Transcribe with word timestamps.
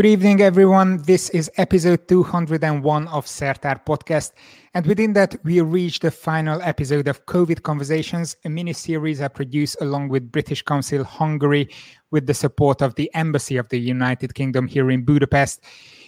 Good 0.00 0.08
evening, 0.08 0.40
everyone. 0.40 1.02
This 1.02 1.28
is 1.28 1.50
episode 1.58 2.08
201 2.08 3.08
of 3.08 3.26
Szertár 3.26 3.84
podcast. 3.84 4.32
And 4.72 4.86
within 4.86 5.12
that, 5.12 5.36
we 5.44 5.60
reach 5.60 6.00
the 6.00 6.10
final 6.10 6.62
episode 6.62 7.06
of 7.06 7.26
COVID 7.26 7.62
Conversations, 7.62 8.34
a 8.46 8.48
mini 8.48 8.72
series 8.72 9.20
I 9.20 9.28
produced 9.28 9.76
along 9.82 10.08
with 10.08 10.32
British 10.32 10.62
Council 10.62 11.04
Hungary 11.04 11.68
with 12.10 12.26
the 12.26 12.32
support 12.32 12.80
of 12.80 12.94
the 12.94 13.10
Embassy 13.12 13.58
of 13.58 13.68
the 13.68 13.78
United 13.78 14.34
Kingdom 14.34 14.66
here 14.66 14.90
in 14.90 15.04
Budapest. 15.04 15.62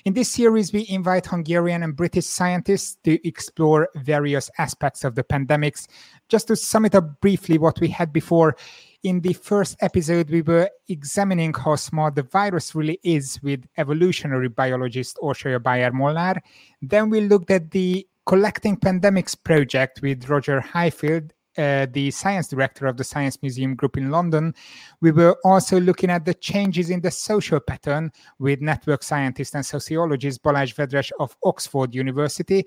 In 0.06 0.14
this 0.14 0.30
series, 0.30 0.72
we 0.72 0.86
invite 0.88 1.26
Hungarian 1.26 1.82
and 1.82 1.94
British 1.94 2.24
scientists 2.24 2.96
to 3.04 3.18
explore 3.28 3.90
various 3.96 4.50
aspects 4.56 5.04
of 5.04 5.16
the 5.16 5.22
pandemics. 5.22 5.86
Just 6.30 6.48
to 6.48 6.56
sum 6.56 6.86
it 6.86 6.94
up 6.94 7.20
briefly, 7.20 7.58
what 7.58 7.78
we 7.78 7.88
had 7.88 8.10
before, 8.10 8.56
in 9.02 9.20
the 9.20 9.32
first 9.32 9.76
episode, 9.80 10.30
we 10.30 10.42
were 10.42 10.70
examining 10.88 11.52
how 11.52 11.74
smart 11.76 12.14
the 12.14 12.22
virus 12.22 12.74
really 12.74 13.00
is 13.02 13.40
with 13.42 13.64
evolutionary 13.76 14.48
biologist 14.48 15.18
Orsolya 15.20 15.62
Bayer-Molnár. 15.62 16.38
Then 16.80 17.10
we 17.10 17.22
looked 17.22 17.50
at 17.50 17.70
the 17.70 18.06
Collecting 18.26 18.76
Pandemics 18.76 19.36
project 19.42 20.00
with 20.02 20.28
Roger 20.28 20.60
Highfield, 20.60 21.32
uh, 21.58 21.86
the 21.92 22.12
science 22.12 22.46
director 22.46 22.86
of 22.86 22.96
the 22.96 23.02
Science 23.02 23.42
Museum 23.42 23.74
Group 23.74 23.96
in 23.96 24.12
London. 24.12 24.54
We 25.00 25.10
were 25.10 25.36
also 25.44 25.80
looking 25.80 26.08
at 26.08 26.24
the 26.24 26.34
changes 26.34 26.88
in 26.88 27.00
the 27.00 27.10
social 27.10 27.58
pattern 27.58 28.12
with 28.38 28.60
network 28.60 29.02
scientist 29.02 29.56
and 29.56 29.66
sociologist 29.66 30.42
Balázs 30.44 30.74
Vedres 30.76 31.10
of 31.18 31.36
Oxford 31.44 31.94
University. 31.94 32.66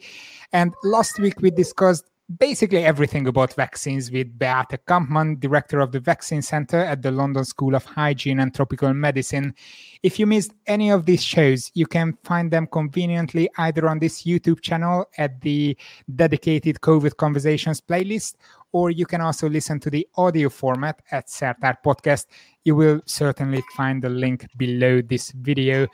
And 0.52 0.74
last 0.84 1.18
week 1.20 1.40
we 1.40 1.52
discussed 1.52 2.12
basically 2.40 2.84
everything 2.84 3.28
about 3.28 3.54
vaccines 3.54 4.12
with 4.12 4.38
Beate 4.38 4.80
Kampmann, 4.88 5.40
director 5.40 5.80
of 5.80 5.92
the 5.92 6.00
Vaccine 6.00 6.42
Center 6.42 6.80
at 6.80 7.02
the 7.02 7.12
London 7.12 7.46
School 7.46 7.76
of 7.76 7.86
Hygiene 7.86 8.40
and 8.40 8.54
Tropical 8.54 8.94
Medicine. 8.94 9.54
If 10.02 10.20
you 10.20 10.26
missed 10.26 10.54
any 10.66 10.92
of 10.92 11.06
these 11.06 11.24
shows, 11.24 11.72
you 11.76 11.86
can 11.86 12.18
find 12.24 12.50
them 12.50 12.68
conveniently 12.68 13.50
either 13.58 13.88
on 13.88 14.00
this 14.00 14.24
YouTube 14.24 14.62
channel 14.62 15.06
at 15.18 15.40
the 15.42 15.78
dedicated 16.16 16.82
COVID 16.82 17.18
Conversations 17.18 17.80
playlist, 17.80 18.36
or 18.72 18.90
you 18.90 19.06
can 19.06 19.22
also 19.22 19.48
listen 19.48 19.80
to 19.82 19.90
the 19.90 20.08
audio 20.16 20.50
format 20.50 21.02
at 21.12 21.28
Szertár 21.28 21.78
Podcast. 21.86 22.26
You 22.64 22.76
will 22.76 23.02
certainly 23.06 23.64
find 23.78 24.02
the 24.02 24.10
link 24.10 24.48
below 24.58 25.02
this 25.02 25.32
video. 25.32 25.88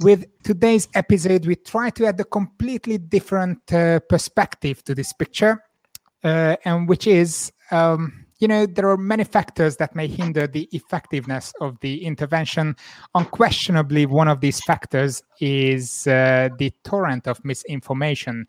With 0.00 0.26
today's 0.42 0.88
episode, 0.94 1.46
we 1.46 1.54
try 1.54 1.90
to 1.90 2.06
add 2.06 2.20
a 2.20 2.24
completely 2.24 2.98
different 2.98 3.72
uh, 3.72 4.00
perspective 4.00 4.82
to 4.84 4.94
this 4.94 5.12
picture, 5.12 5.62
uh, 6.24 6.56
and 6.64 6.88
which 6.88 7.06
is, 7.06 7.52
um, 7.70 8.26
you 8.40 8.48
know, 8.48 8.66
there 8.66 8.88
are 8.90 8.96
many 8.96 9.24
factors 9.24 9.76
that 9.76 9.94
may 9.94 10.08
hinder 10.08 10.48
the 10.48 10.68
effectiveness 10.72 11.52
of 11.60 11.78
the 11.80 12.04
intervention. 12.04 12.74
Unquestionably, 13.14 14.04
one 14.06 14.26
of 14.26 14.40
these 14.40 14.60
factors 14.62 15.22
is 15.40 16.06
uh, 16.08 16.48
the 16.58 16.72
torrent 16.82 17.28
of 17.28 17.44
misinformation. 17.44 18.46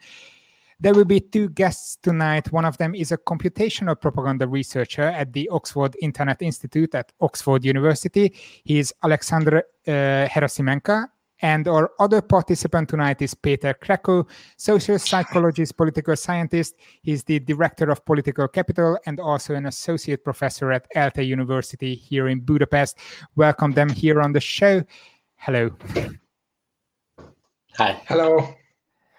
There 0.80 0.94
will 0.94 1.05
be 1.05 1.19
two 1.19 1.50
guests 1.50 1.97
tonight. 2.02 2.52
One 2.52 2.66
of 2.66 2.77
them 2.77 2.95
is 2.95 3.11
a 3.11 3.17
computational 3.17 4.00
propaganda 4.00 4.47
researcher 4.47 5.03
at 5.03 5.33
the 5.33 5.50
Oxford 5.50 5.95
Internet 6.02 6.41
Institute 6.41 6.95
at 6.95 7.11
Oxford 7.19 7.66
University. 7.66 8.33
He 8.63 8.80
is 8.80 8.94
Alexander 9.03 9.57
uh, 9.85 9.91
Herasimenka, 10.27 11.07
and 11.41 11.67
our 11.67 11.91
other 11.99 12.21
participant 12.21 12.89
tonight 12.89 13.21
is 13.21 13.33
Peter 13.33 13.73
Kreko, 13.73 14.27
social 14.57 14.99
psychologist, 14.99 15.77
political 15.77 16.15
scientist. 16.15 16.75
He's 17.01 17.23
the 17.23 17.39
director 17.39 17.89
of 17.89 18.03
political 18.05 18.47
capital 18.47 18.97
and 19.05 19.19
also 19.19 19.55
an 19.55 19.65
associate 19.65 20.23
professor 20.23 20.71
at 20.71 20.87
ELTE 20.95 21.23
University 21.23 21.95
here 21.95 22.27
in 22.27 22.41
Budapest. 22.41 22.97
Welcome 23.35 23.71
them 23.71 23.89
here 23.89 24.21
on 24.21 24.33
the 24.33 24.41
show. 24.41 24.83
Hello. 25.37 25.71
Hi. 27.77 28.01
Hello. 28.07 28.55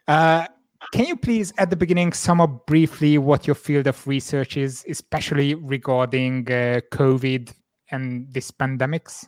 Uh, 0.07 0.47
can 0.93 1.07
you 1.07 1.17
please, 1.17 1.53
at 1.57 1.71
the 1.71 1.77
beginning, 1.77 2.13
sum 2.13 2.41
up 2.41 2.67
briefly 2.67 3.17
what 3.17 3.47
your 3.47 3.55
field 3.55 3.87
of 3.87 4.07
research 4.07 4.57
is, 4.57 4.85
especially 4.89 5.55
regarding 5.55 6.51
uh, 6.51 6.81
COVID 6.93 7.55
and 7.91 8.27
this 8.33 8.51
pandemics? 8.51 9.27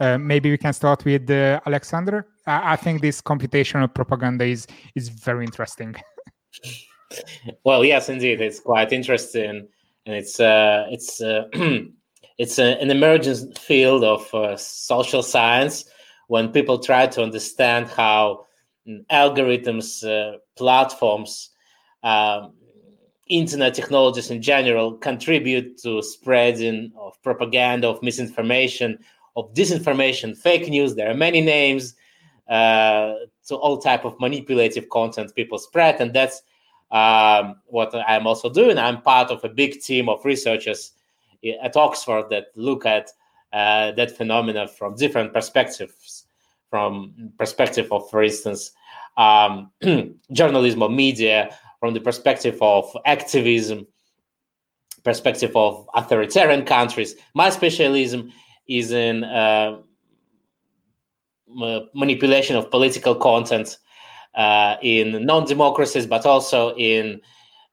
Uh, 0.00 0.16
maybe 0.16 0.50
we 0.50 0.56
can 0.56 0.72
start 0.72 1.04
with 1.04 1.30
uh, 1.30 1.60
Alexander. 1.66 2.26
I, 2.46 2.72
I, 2.72 2.76
think 2.76 3.02
this 3.02 3.20
computational 3.20 3.92
propaganda 3.92 4.46
is 4.46 4.66
is 4.94 5.10
very 5.10 5.44
interesting. 5.44 5.94
well, 7.64 7.84
yes, 7.84 8.08
indeed, 8.08 8.40
it's 8.40 8.60
quite 8.60 8.92
interesting, 8.92 9.68
and 10.06 10.14
it's 10.16 10.40
uh, 10.40 10.86
it's 10.90 11.20
uh, 11.20 11.48
it's 12.38 12.58
a, 12.58 12.80
an 12.80 12.90
emerging 12.90 13.52
field 13.52 14.02
of 14.02 14.34
uh, 14.34 14.56
social 14.56 15.22
science 15.22 15.84
when 16.28 16.48
people 16.48 16.78
try 16.78 17.06
to 17.08 17.22
understand 17.22 17.88
how 17.88 18.46
mm, 18.88 19.04
algorithms, 19.12 20.02
platforms. 20.56 21.50
Um, 22.02 22.54
internet 23.28 23.74
technologies 23.74 24.30
in 24.30 24.42
general 24.42 24.94
contribute 24.94 25.78
to 25.80 26.02
spreading 26.02 26.90
of 26.98 27.12
propaganda 27.22 27.88
of 27.88 28.02
misinformation 28.02 28.98
of 29.36 29.52
disinformation, 29.54 30.36
fake 30.36 30.68
news. 30.68 30.94
There 30.94 31.10
are 31.10 31.14
many 31.14 31.40
names 31.40 31.94
uh, 32.48 33.14
to 33.46 33.56
all 33.56 33.78
type 33.78 34.04
of 34.04 34.18
manipulative 34.20 34.88
content 34.88 35.34
people 35.34 35.58
spread, 35.58 36.00
and 36.00 36.12
that's 36.12 36.42
um, 36.90 37.56
what 37.66 37.94
I'm 37.94 38.26
also 38.26 38.50
doing. 38.50 38.78
I'm 38.78 39.02
part 39.02 39.30
of 39.30 39.44
a 39.44 39.48
big 39.48 39.80
team 39.80 40.08
of 40.08 40.24
researchers 40.24 40.92
at 41.62 41.76
Oxford 41.76 42.26
that 42.30 42.46
look 42.54 42.84
at 42.84 43.10
uh, 43.52 43.92
that 43.92 44.16
phenomena 44.16 44.68
from 44.68 44.94
different 44.96 45.32
perspectives. 45.32 46.24
From 46.68 47.32
perspective 47.36 47.90
of, 47.90 48.08
for 48.10 48.22
instance, 48.22 48.70
um, 49.16 49.72
journalism 50.32 50.82
or 50.82 50.88
media, 50.88 51.56
from 51.80 51.94
the 51.94 52.00
perspective 52.00 52.58
of 52.60 52.96
activism, 53.06 53.86
perspective 55.02 55.56
of 55.56 55.88
authoritarian 55.94 56.64
countries. 56.64 57.16
My 57.34 57.50
specialism 57.50 58.32
is 58.70 58.92
in 58.92 59.24
uh, 59.24 59.80
manipulation 61.92 62.56
of 62.56 62.70
political 62.70 63.14
content 63.16 63.78
uh, 64.34 64.76
in 64.80 65.26
non-democracies, 65.26 66.06
but 66.06 66.24
also 66.24 66.74
in 66.76 67.20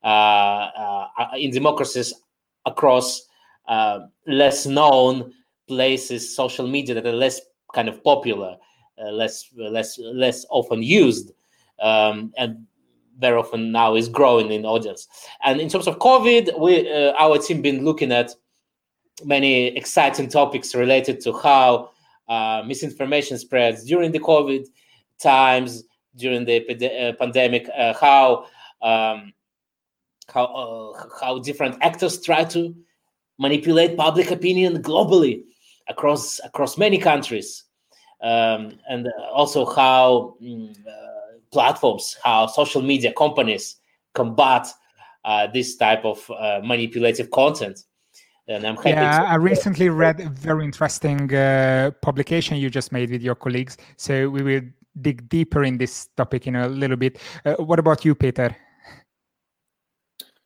uh, 0.03 0.07
uh 0.07 1.07
in 1.37 1.51
democracies 1.51 2.13
across 2.65 3.27
uh, 3.67 3.99
less 4.25 4.65
known 4.65 5.33
places, 5.67 6.35
social 6.35 6.67
media 6.67 6.95
that 6.95 7.05
are 7.05 7.11
less 7.11 7.41
kind 7.73 7.87
of 7.87 8.03
popular, 8.03 8.57
uh, 8.99 9.11
less 9.11 9.45
less 9.55 9.99
less 9.99 10.45
often 10.49 10.81
used, 10.81 11.31
um, 11.79 12.33
and 12.37 12.65
very 13.19 13.37
often 13.37 13.71
now 13.71 13.95
is 13.95 14.09
growing 14.09 14.51
in 14.51 14.65
audience. 14.65 15.07
And 15.43 15.61
in 15.61 15.69
terms 15.69 15.87
of 15.87 15.99
COVID, 15.99 16.59
we 16.59 16.89
our 17.19 17.37
team 17.37 17.61
been 17.61 17.85
looking 17.85 18.11
at 18.11 18.33
many 19.23 19.67
exciting 19.67 20.29
topics 20.29 20.75
related 20.75 21.19
to 21.21 21.33
how 21.33 21.91
uh, 22.27 22.63
misinformation 22.65 23.37
spreads 23.37 23.83
during 23.85 24.11
the 24.11 24.19
COVID 24.19 24.65
times, 25.21 25.83
during 26.15 26.45
the 26.45 27.09
uh, 27.09 27.13
pandemic, 27.13 27.69
uh, 27.77 27.93
how 27.93 28.45
um, 28.81 29.33
how 30.33 30.45
uh, 30.45 31.07
how 31.21 31.39
different 31.39 31.77
actors 31.81 32.21
try 32.21 32.43
to 32.43 32.75
manipulate 33.39 33.97
public 33.97 34.31
opinion 34.31 34.81
globally 34.81 35.43
across 35.87 36.39
across 36.43 36.77
many 36.77 36.97
countries, 36.97 37.63
um, 38.21 38.77
and 38.89 39.07
also 39.31 39.65
how 39.65 40.35
mm, 40.41 40.71
uh, 40.71 41.37
platforms, 41.51 42.17
how 42.23 42.45
social 42.45 42.81
media 42.81 43.13
companies 43.13 43.77
combat 44.13 44.67
uh, 45.23 45.47
this 45.47 45.75
type 45.75 46.03
of 46.03 46.29
manipulative 46.63 47.31
content 47.31 47.79
and 48.47 48.65
I'm 48.65 48.75
happy. 48.75 48.89
Yeah, 48.89 49.19
to- 49.19 49.27
I 49.29 49.35
recently 49.35 49.89
read 49.89 50.19
a 50.19 50.29
very 50.29 50.63
interesting 50.63 51.33
uh, 51.33 51.91
publication 52.01 52.57
you 52.57 52.69
just 52.69 52.91
made 52.91 53.09
with 53.09 53.21
your 53.21 53.35
colleagues. 53.35 53.77
So 53.97 54.29
we 54.29 54.41
will 54.43 54.61
dig 55.01 55.29
deeper 55.29 55.63
in 55.63 55.77
this 55.77 56.09
topic 56.17 56.47
in 56.47 56.55
a 56.55 56.67
little 56.67 56.97
bit. 56.97 57.19
Uh, 57.45 57.55
what 57.55 57.79
about 57.79 58.05
you, 58.05 58.15
Peter? 58.15 58.55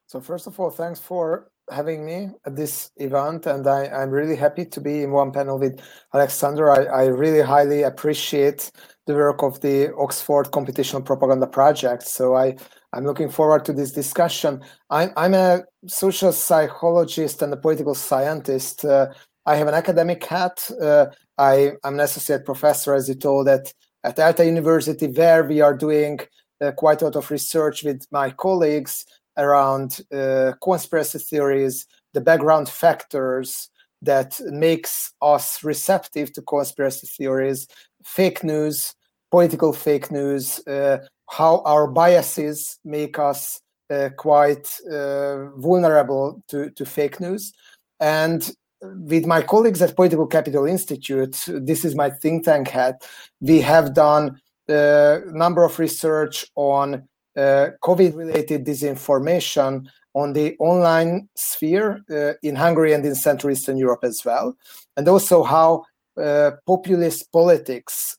So 0.07 0.19
first 0.19 0.47
of 0.47 0.59
all, 0.59 0.71
thanks 0.71 0.99
for 0.99 1.51
having 1.69 2.05
me 2.05 2.29
at 2.45 2.55
this 2.55 2.91
event, 2.97 3.45
and 3.45 3.65
I, 3.65 3.85
am 3.85 4.09
really 4.09 4.35
happy 4.35 4.65
to 4.65 4.81
be 4.81 5.03
in 5.03 5.11
one 5.11 5.31
panel 5.31 5.57
with 5.57 5.79
Alexander. 6.13 6.69
I, 6.69 6.83
I 6.83 7.05
really 7.05 7.41
highly 7.41 7.83
appreciate 7.83 8.71
the 9.05 9.13
work 9.13 9.41
of 9.41 9.61
the 9.61 9.93
Oxford 9.95 10.51
Computational 10.51 11.05
Propaganda 11.05 11.47
Project. 11.47 12.03
So 12.03 12.35
I 12.35 12.57
I'm 12.93 13.05
looking 13.05 13.29
forward 13.29 13.65
to 13.65 13.73
this 13.73 13.91
discussion. 13.91 14.61
I'm, 14.89 15.11
I'm 15.15 15.33
a 15.33 15.63
social 15.87 16.33
psychologist 16.33 17.41
and 17.41 17.53
a 17.53 17.57
political 17.57 17.95
scientist. 17.95 18.83
Uh, 18.83 19.07
I 19.45 19.55
have 19.55 19.67
an 19.67 19.73
academic 19.73 20.23
hat. 20.25 20.69
Uh, 20.81 21.07
I, 21.37 21.71
am 21.83 21.95
an 21.95 21.99
associate 22.01 22.45
professor, 22.45 22.93
as 22.93 23.07
you 23.07 23.15
told, 23.15 23.47
at, 23.47 23.73
at 24.03 24.19
ELTE 24.19 24.45
University, 24.45 25.07
where 25.07 25.43
we 25.43 25.61
are 25.61 25.75
doing 25.75 26.19
uh, 26.59 26.71
quite 26.71 27.01
a 27.01 27.05
lot 27.05 27.15
of 27.15 27.31
research 27.31 27.83
with 27.83 28.05
my 28.11 28.29
colleagues 28.29 29.05
around 29.37 30.01
uh, 30.13 30.51
conspiracy 30.61 31.19
theories, 31.19 31.87
the 32.13 32.21
background 32.21 32.67
factors 32.67 33.69
that 34.01 34.39
makes 34.47 35.13
us 35.21 35.63
receptive 35.63 36.33
to 36.33 36.41
conspiracy 36.41 37.07
theories, 37.07 37.67
fake 38.03 38.43
news, 38.43 38.93
political 39.31 39.73
fake 39.73 40.11
news, 40.11 40.59
uh, 40.67 40.97
how 41.29 41.61
our 41.65 41.87
biases 41.87 42.77
make 42.83 43.17
us 43.17 43.61
uh, 43.89 44.09
quite 44.17 44.69
uh, 44.91 45.49
vulnerable 45.57 46.43
to, 46.49 46.69
to 46.71 46.85
fake 46.85 47.19
news. 47.19 47.53
And 47.99 48.51
with 48.81 49.25
my 49.25 49.41
colleagues 49.41 49.81
at 49.81 49.95
Political 49.95 50.27
Capital 50.27 50.65
Institute, 50.65 51.43
this 51.47 51.85
is 51.85 51.95
my 51.95 52.09
think 52.09 52.45
tank 52.45 52.67
hat, 52.67 53.07
we 53.39 53.61
have 53.61 53.93
done 53.93 54.39
a 54.67 55.21
number 55.27 55.63
of 55.63 55.79
research 55.79 56.45
on 56.55 57.07
uh, 57.37 57.67
COVID 57.83 58.15
related 58.15 58.65
disinformation 58.65 59.87
on 60.13 60.33
the 60.33 60.55
online 60.59 61.29
sphere 61.35 62.03
uh, 62.09 62.33
in 62.43 62.55
Hungary 62.55 62.93
and 62.93 63.05
in 63.05 63.15
Central 63.15 63.51
Eastern 63.51 63.77
Europe 63.77 64.03
as 64.03 64.25
well, 64.25 64.55
and 64.97 65.07
also 65.07 65.43
how 65.43 65.85
uh, 66.21 66.51
populist 66.65 67.31
politics 67.31 68.17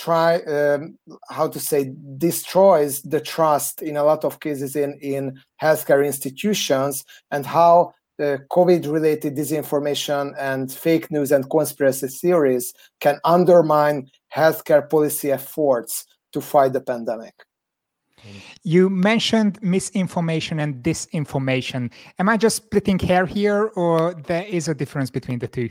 try 0.00 0.36
um, 0.56 0.98
how 1.28 1.46
to 1.48 1.60
say 1.60 1.92
destroys 2.16 3.02
the 3.02 3.20
trust 3.20 3.82
in 3.82 3.96
a 3.96 4.04
lot 4.10 4.24
of 4.24 4.40
cases 4.40 4.74
in 4.76 4.90
in 5.14 5.22
healthcare 5.64 6.04
institutions 6.12 7.04
and 7.30 7.44
how 7.44 7.92
the 8.20 8.30
COVID 8.56 8.82
related 8.92 9.34
disinformation 9.34 10.34
and 10.38 10.70
fake 10.70 11.10
news 11.10 11.32
and 11.32 11.48
conspiracy 11.48 12.08
theories 12.08 12.74
can 13.00 13.16
undermine 13.24 14.10
healthcare 14.34 14.84
policy 14.94 15.32
efforts 15.32 15.92
to 16.32 16.40
fight 16.40 16.72
the 16.74 16.82
pandemic. 16.92 17.34
You 18.62 18.90
mentioned 18.90 19.58
misinformation 19.62 20.60
and 20.60 20.72
disinformation. 20.84 21.90
Am 22.18 22.28
I 22.28 22.36
just 22.36 22.56
splitting 22.56 22.98
hair 22.98 23.24
here, 23.24 23.70
or 23.74 24.14
there 24.30 24.44
is 24.44 24.68
a 24.68 24.74
difference 24.74 25.10
between 25.10 25.38
the 25.38 25.48
two? 25.48 25.70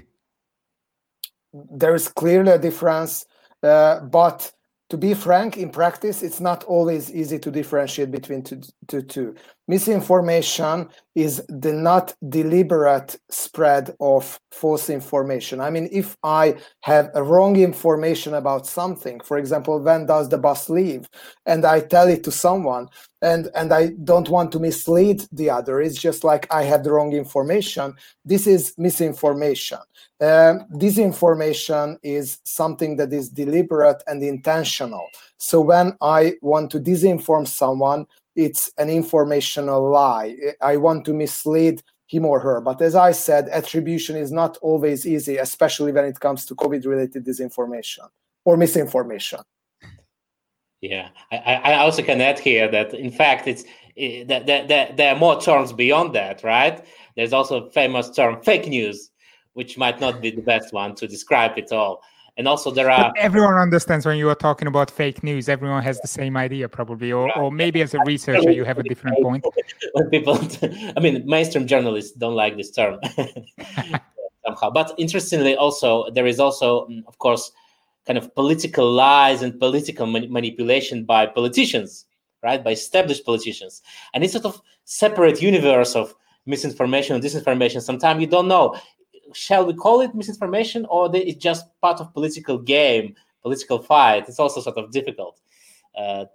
There 1.54 1.94
is 1.94 2.08
clearly 2.08 2.52
a 2.52 2.58
difference, 2.58 3.14
uh, 3.24 3.39
Uh, 3.62 4.00
but 4.02 4.52
to 4.90 4.98
be 4.98 5.14
frank, 5.14 5.58
in 5.58 5.70
practice, 5.70 6.24
it's 6.24 6.40
not 6.40 6.64
always 6.64 7.14
easy 7.14 7.38
to 7.40 7.52
differentiate 7.52 8.12
between 8.12 8.44
two. 8.44 9.36
Misinformation 9.70 10.90
is 11.14 11.44
the 11.48 11.72
not 11.72 12.16
deliberate 12.28 13.16
spread 13.30 13.96
of 14.00 14.40
false 14.50 14.90
information. 14.90 15.62
I 15.62 15.70
mean, 15.70 15.88
if 15.92 16.18
I 16.24 16.56
have 16.82 17.12
a 17.14 17.22
wrong 17.22 17.56
information 17.56 18.34
about 18.34 18.66
something, 18.66 19.20
for 19.20 19.38
example, 19.38 19.80
when 19.80 20.08
does 20.08 20.28
the 20.28 20.40
bus 20.40 20.72
leave, 20.72 21.08
and 21.46 21.66
I 21.66 21.82
tell 21.82 22.08
it 22.08 22.24
to 22.24 22.32
someone, 22.32 22.88
and 23.22 23.50
and 23.54 23.72
I 23.72 23.92
don't 24.04 24.30
want 24.30 24.52
to 24.54 24.60
mislead 24.60 25.28
the 25.32 25.52
other, 25.52 25.80
it's 25.80 26.02
just 26.02 26.24
like 26.24 26.52
I 26.52 26.64
have 26.64 26.84
the 26.84 26.92
wrong 26.92 27.14
information. 27.14 27.94
This 28.26 28.48
is 28.48 28.74
misinformation. 28.76 29.82
Um, 30.20 30.66
disinformation 30.74 32.00
is 32.02 32.40
something 32.44 32.96
that 32.96 33.14
is 33.14 33.30
deliberate 33.30 34.02
and 34.08 34.24
intentional. 34.24 35.06
So 35.38 35.62
when 35.62 35.96
I 36.02 36.34
want 36.42 36.72
to 36.72 36.80
disinform 36.80 37.48
someone, 37.48 38.08
it's 38.40 38.72
an 38.78 38.90
informational 38.90 39.90
lie. 39.90 40.36
I 40.62 40.78
want 40.78 41.04
to 41.06 41.14
mislead 41.14 41.84
him 42.08 42.26
or 42.26 42.40
her. 42.40 42.62
But 42.62 42.82
as 42.82 42.96
I 42.96 43.12
said, 43.12 43.50
attribution 43.50 44.16
is 44.16 44.32
not 44.32 44.58
always 44.62 45.06
easy, 45.06 45.38
especially 45.38 45.92
when 45.92 46.06
it 46.06 46.20
comes 46.20 46.46
to 46.46 46.56
COVID 46.56 46.86
related 46.86 47.26
disinformation 47.26 48.08
or 48.46 48.56
misinformation. 48.56 49.42
Yeah, 50.82 51.10
I, 51.32 51.56
I 51.72 51.74
also 51.80 52.02
can 52.02 52.22
add 52.22 52.40
here 52.40 52.72
that 52.72 52.94
in 52.94 53.12
fact 53.12 53.48
it's 53.48 53.66
eh, 53.98 54.24
that, 54.30 54.46
that, 54.46 54.70
that 54.70 54.96
there 54.96 55.14
are 55.14 55.20
more 55.20 55.40
terms 55.42 55.74
beyond 55.74 56.16
that, 56.16 56.42
right? 56.42 56.84
There's 57.18 57.34
also 57.34 57.66
a 57.66 57.70
famous 57.72 58.10
term 58.10 58.42
fake 58.42 58.68
news, 58.68 59.12
which 59.54 59.78
might 59.78 60.00
not 60.00 60.22
be 60.22 60.32
the 60.32 60.42
best 60.42 60.72
one 60.72 60.96
to 60.96 61.06
describe 61.06 61.58
it 61.58 61.74
all. 61.74 62.02
And 62.40 62.48
also 62.48 62.72
there 62.72 62.90
are 62.90 63.12
but 63.14 63.18
everyone 63.18 63.56
understands 63.56 64.06
when 64.06 64.18
you 64.18 64.30
are 64.30 64.36
talking 64.36 64.70
about 64.70 64.90
fake 64.90 65.24
news, 65.24 65.50
everyone 65.50 65.84
has 65.84 66.00
the 66.00 66.08
same 66.08 66.38
idea 66.38 66.70
probably, 66.70 67.12
or, 67.12 67.38
or 67.38 67.52
maybe 67.52 67.82
as 67.82 67.94
a 67.94 68.00
researcher 68.06 68.50
you 68.50 68.64
have 68.64 68.80
a 68.80 68.84
different 68.84 69.22
point. 69.22 69.44
when 69.92 70.10
people, 70.10 70.40
I 70.96 71.02
mean, 71.02 71.22
mainstream 71.28 71.68
journalists 71.68 72.14
don't 72.14 72.36
like 72.36 72.56
this 72.56 72.72
term 72.72 72.98
somehow. 74.46 74.70
But 74.70 74.94
interestingly, 74.98 75.58
also 75.58 76.10
there 76.12 76.26
is 76.26 76.40
also, 76.40 76.88
mm, 76.88 77.04
of 77.08 77.18
course, 77.18 77.52
kind 78.08 78.18
of 78.18 78.34
political 78.36 78.90
lies 78.90 79.42
and 79.42 79.60
political 79.60 80.06
manipulation 80.08 81.04
by 81.04 81.26
politicians, 81.26 82.06
right? 82.42 82.64
By 82.64 82.72
established 82.72 83.26
politicians, 83.26 83.82
and 84.14 84.24
it's 84.24 84.32
sort 84.32 84.46
of 84.46 84.62
separate 84.86 85.42
universe 85.42 85.94
of 85.94 86.16
misinformation 86.46 87.16
and 87.18 87.24
disinformation. 87.24 87.82
Sometimes 87.82 88.22
you 88.22 88.28
don't 88.28 88.48
know 88.48 88.80
shall 89.34 89.66
we 89.66 89.74
call 89.74 90.02
it 90.02 90.14
misinformation 90.16 90.86
or 90.90 91.10
they 91.10 91.22
it's 91.22 91.42
just 91.42 91.66
part 91.82 92.00
of 92.00 92.14
political 92.14 92.58
game, 92.58 93.16
political 93.42 93.80
fight? 93.80 94.28
It's 94.28 94.40
also 94.40 94.62
sort 94.62 94.78
of 94.78 94.92
difficult 94.92 95.40
uh, 95.98 96.26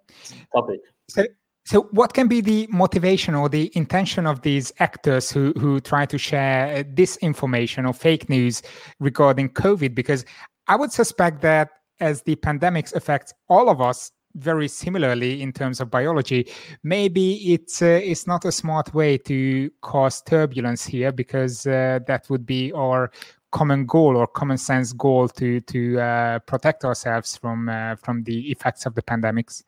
topic. 0.55 0.81
So, 1.08 1.25
so, 1.67 1.82
what 1.93 2.12
can 2.12 2.29
be 2.29 2.41
the 2.41 2.67
motivation 2.70 3.35
or 3.35 3.49
the 3.49 3.73
intention 3.75 4.26
of 4.26 4.43
these 4.43 4.73
actors 4.79 5.31
who 5.31 5.52
who 5.58 5.81
try 5.81 6.06
to 6.06 6.19
share 6.19 6.85
disinformation 6.85 7.88
or 7.88 7.94
fake 7.94 8.29
news 8.29 8.62
regarding 9.00 9.49
COVID? 9.50 9.94
Because 9.94 10.25
I 10.69 10.76
would 10.76 10.93
suspect 10.93 11.41
that 11.43 11.70
as 12.00 12.23
the 12.23 12.37
pandemics 12.37 12.94
affects 12.94 13.32
all 13.49 13.69
of 13.70 13.81
us 13.81 14.11
very 14.34 14.69
similarly 14.69 15.42
in 15.42 15.52
terms 15.52 15.81
of 15.81 15.90
biology, 15.90 16.48
maybe 16.82 17.52
it's 17.52 17.82
uh, 17.82 18.00
it's 18.02 18.26
not 18.26 18.44
a 18.44 18.52
smart 18.52 18.92
way 18.94 19.19
to 19.19 19.70
cause 19.81 20.22
turbulence 20.22 20.84
here 20.84 21.12
because 21.12 21.66
uh, 21.66 22.00
that 22.06 22.28
would 22.28 22.44
be 22.44 22.72
our 22.72 23.10
common 23.52 23.86
goal 23.86 24.16
or 24.16 24.26
common 24.26 24.58
sense 24.58 24.92
goal 24.92 25.28
to 25.28 25.60
to 25.60 26.00
uh, 26.00 26.38
protect 26.40 26.84
ourselves 26.84 27.36
from 27.36 27.69
uh, 27.69 27.96
from 27.96 28.25
the 28.25 28.50
effects 28.50 28.86
of 28.86 28.94
the 28.94 29.02
pandemics. 29.02 29.62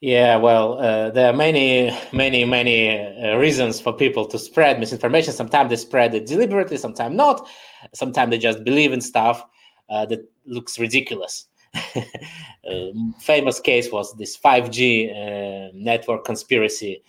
Yeah, 0.00 0.36
well, 0.36 0.80
uh, 0.80 1.10
there 1.10 1.30
are 1.30 1.36
many, 1.36 1.96
many, 2.12 2.44
many 2.44 2.90
uh, 2.90 3.36
reasons 3.36 3.80
for 3.80 3.92
people 3.92 4.26
to 4.26 4.38
spread 4.38 4.80
misinformation. 4.80 5.32
Sometimes 5.32 5.70
they 5.70 5.76
spread 5.76 6.12
it 6.12 6.26
deliberately, 6.26 6.76
sometimes 6.76 7.14
not. 7.14 7.48
Sometimes 7.94 8.30
they 8.30 8.38
just 8.38 8.64
believe 8.64 8.92
in 8.92 9.00
stuff 9.00 9.44
that 9.88 10.26
looks 10.46 10.78
ridiculous. 10.78 11.46
Um, 12.70 13.14
famous 13.18 13.58
case 13.58 13.90
was 13.90 14.14
this 14.16 14.38
5G 14.38 15.10
uh, 15.10 15.70
network 15.74 16.24
conspiracy 16.24 17.02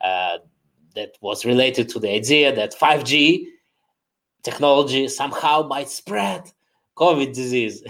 uh, 0.00 0.38
that 0.94 1.16
was 1.20 1.44
related 1.44 1.88
to 1.88 1.98
the 1.98 2.08
idea 2.08 2.54
that 2.54 2.72
5G 2.78 3.46
technology 4.44 5.08
somehow 5.08 5.66
might 5.66 5.88
spread 5.88 6.50
COVID 6.96 7.34
disease, 7.34 7.82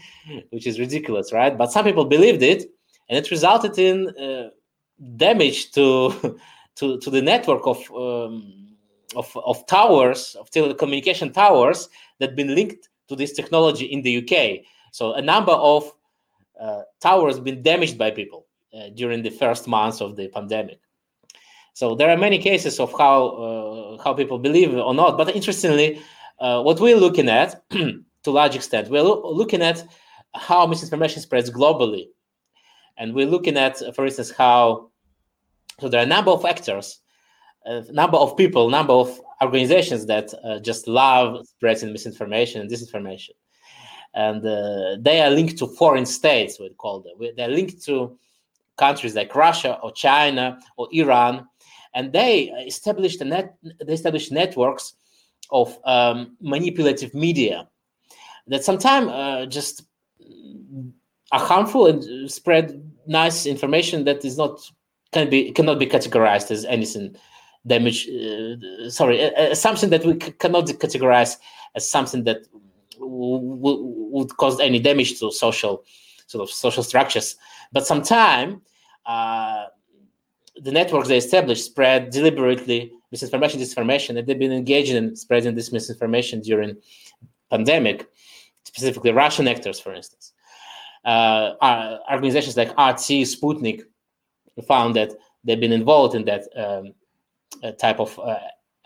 which 0.50 0.66
is 0.66 0.78
ridiculous, 0.78 1.32
right? 1.32 1.56
But 1.56 1.72
some 1.72 1.84
people 1.84 2.04
believed 2.04 2.42
it, 2.42 2.70
and 3.08 3.18
it 3.18 3.30
resulted 3.30 3.78
in 3.78 4.08
uh, 4.10 4.50
damage 5.16 5.72
to, 5.72 6.38
to 6.76 6.98
to 6.98 7.10
the 7.10 7.22
network 7.22 7.66
of, 7.66 7.78
um, 7.90 8.76
of 9.16 9.36
of 9.44 9.66
towers 9.66 10.36
of 10.38 10.50
telecommunication 10.50 11.32
towers 11.32 11.88
that 12.18 12.36
been 12.36 12.54
linked 12.54 12.88
to 13.08 13.16
this 13.16 13.32
technology 13.32 13.86
in 13.86 14.02
the 14.02 14.18
UK. 14.18 14.64
So 14.90 15.14
a 15.14 15.22
number 15.22 15.52
of 15.52 15.92
uh, 16.60 16.82
towers 17.00 17.40
been 17.40 17.62
damaged 17.62 17.96
by 17.96 18.10
people 18.10 18.46
uh, 18.74 18.90
during 18.94 19.22
the 19.22 19.30
first 19.30 19.66
months 19.66 20.00
of 20.00 20.16
the 20.16 20.28
pandemic. 20.28 20.80
So 21.72 21.94
there 21.94 22.10
are 22.10 22.16
many 22.16 22.38
cases 22.38 22.78
of 22.80 22.92
how 22.98 23.26
uh, 23.28 24.02
how 24.02 24.12
people 24.14 24.38
believe 24.38 24.74
or 24.74 24.94
not. 24.94 25.16
But 25.16 25.34
interestingly, 25.34 26.02
uh, 26.38 26.62
what 26.62 26.80
we're 26.80 26.96
looking 26.96 27.28
at, 27.28 27.62
to 27.70 28.02
a 28.26 28.30
large 28.30 28.56
extent, 28.56 28.90
we're 28.90 29.02
lo- 29.02 29.32
looking 29.32 29.62
at 29.62 29.84
how 30.34 30.66
misinformation 30.66 31.22
spreads 31.22 31.50
globally, 31.50 32.08
and 32.98 33.14
we're 33.14 33.26
looking 33.26 33.56
at, 33.56 33.78
for 33.94 34.04
instance, 34.04 34.30
how 34.30 34.90
so 35.80 35.88
there 35.88 36.00
are 36.00 36.04
a 36.04 36.14
number 36.16 36.30
of 36.30 36.44
actors, 36.44 37.00
a 37.64 37.90
number 37.92 38.18
of 38.18 38.36
people, 38.36 38.68
number 38.68 38.92
of 38.92 39.18
organizations 39.42 40.04
that 40.06 40.34
uh, 40.44 40.58
just 40.58 40.86
love 40.86 41.46
spreading 41.46 41.92
misinformation 41.92 42.60
and 42.60 42.70
disinformation 42.70 43.30
and 44.14 44.44
uh, 44.44 44.96
they 45.00 45.20
are 45.20 45.30
linked 45.30 45.58
to 45.58 45.66
foreign 45.66 46.06
states. 46.06 46.58
We 46.58 46.70
call 46.70 47.00
them. 47.00 47.14
They're 47.36 47.48
linked 47.48 47.84
to 47.84 48.18
countries 48.76 49.14
like 49.14 49.34
Russia 49.34 49.78
or 49.82 49.92
China 49.92 50.58
or 50.76 50.88
Iran, 50.92 51.46
and 51.94 52.12
they 52.12 52.50
established 52.66 53.20
a 53.20 53.24
net. 53.24 53.56
They 53.84 53.92
established 53.92 54.32
networks 54.32 54.94
of 55.50 55.78
um, 55.84 56.36
manipulative 56.40 57.14
media 57.14 57.68
that 58.46 58.64
sometimes 58.64 59.08
uh, 59.08 59.46
just 59.46 59.82
are 61.32 61.40
harmful 61.40 61.86
and 61.86 62.30
spread 62.30 62.82
nice 63.06 63.46
information 63.46 64.04
that 64.04 64.24
is 64.24 64.36
not 64.36 64.60
can 65.12 65.28
be 65.28 65.52
cannot 65.52 65.78
be 65.78 65.86
categorized 65.86 66.50
as 66.50 66.64
anything 66.64 67.16
damage. 67.66 68.08
Uh, 68.08 68.88
sorry, 68.88 69.34
uh, 69.34 69.54
something 69.54 69.90
that 69.90 70.04
we 70.04 70.12
c- 70.12 70.32
cannot 70.32 70.66
categorize 70.66 71.36
as 71.74 71.90
something 71.90 72.24
that 72.24 72.46
would 73.00 74.36
cause 74.36 74.60
any 74.60 74.78
damage 74.78 75.18
to 75.20 75.30
social 75.32 75.84
sort 76.26 76.42
of 76.42 76.50
social 76.50 76.82
structures. 76.82 77.36
But 77.72 77.86
sometimes 77.86 78.60
uh, 79.06 79.66
the 80.56 80.72
networks 80.72 81.08
they 81.08 81.16
established 81.16 81.64
spread 81.64 82.10
deliberately 82.10 82.92
misinformation, 83.10 83.60
disinformation, 83.60 84.16
and 84.16 84.26
they've 84.26 84.38
been 84.38 84.52
engaged 84.52 84.92
in 84.92 85.16
spreading 85.16 85.54
this 85.54 85.72
misinformation 85.72 86.40
during 86.40 86.76
pandemic, 87.50 88.08
specifically 88.64 89.10
Russian 89.10 89.48
actors, 89.48 89.80
for 89.80 89.92
instance. 89.92 90.32
uh, 91.04 91.54
uh 91.60 91.98
organizations 92.12 92.56
like 92.56 92.70
RT, 92.70 93.26
Sputnik 93.32 93.82
found 94.68 94.94
that 94.94 95.10
they've 95.44 95.60
been 95.60 95.72
involved 95.72 96.14
in 96.14 96.24
that 96.26 96.42
um, 96.56 96.92
uh, 97.62 97.72
type 97.72 97.98
of 97.98 98.18
uh, 98.18 98.36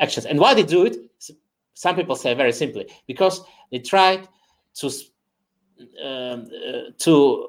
actions. 0.01 0.27
And 0.27 0.39
why 0.39 0.55
they 0.55 0.63
do 0.63 0.87
it? 0.87 0.97
Some 1.75 1.97
people 1.97 2.17
say 2.17 2.35
very 2.35 2.53
simply 2.53 2.91
because 3.07 3.43
they 3.71 3.81
tried 3.81 4.29
to 4.75 4.87
um, 6.03 6.47
uh, 6.47 6.91
to 6.99 7.49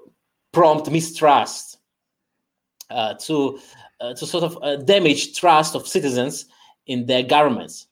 prompt 0.51 0.89
mistrust, 0.89 1.77
uh, 2.89 3.13
to 3.13 3.60
uh, 4.01 4.13
to 4.15 4.25
sort 4.25 4.44
of 4.44 4.58
uh, 4.62 4.77
damage 4.77 5.38
trust 5.38 5.75
of 5.75 5.88
citizens 5.88 6.46
in 6.88 7.05
their 7.05 7.24
governments. 7.24 7.88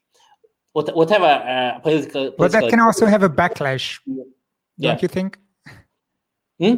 What, 0.73 0.95
whatever 0.95 1.25
uh, 1.25 1.79
political, 1.79 2.31
political, 2.31 2.35
but 2.37 2.51
that 2.51 2.69
can 2.69 2.79
also 2.79 3.05
have 3.05 3.21
a 3.21 3.29
backlash, 3.29 3.99
yeah. 4.07 4.89
don't 4.89 5.01
you 5.03 5.07
think? 5.07 5.37
Hmm? 6.59 6.75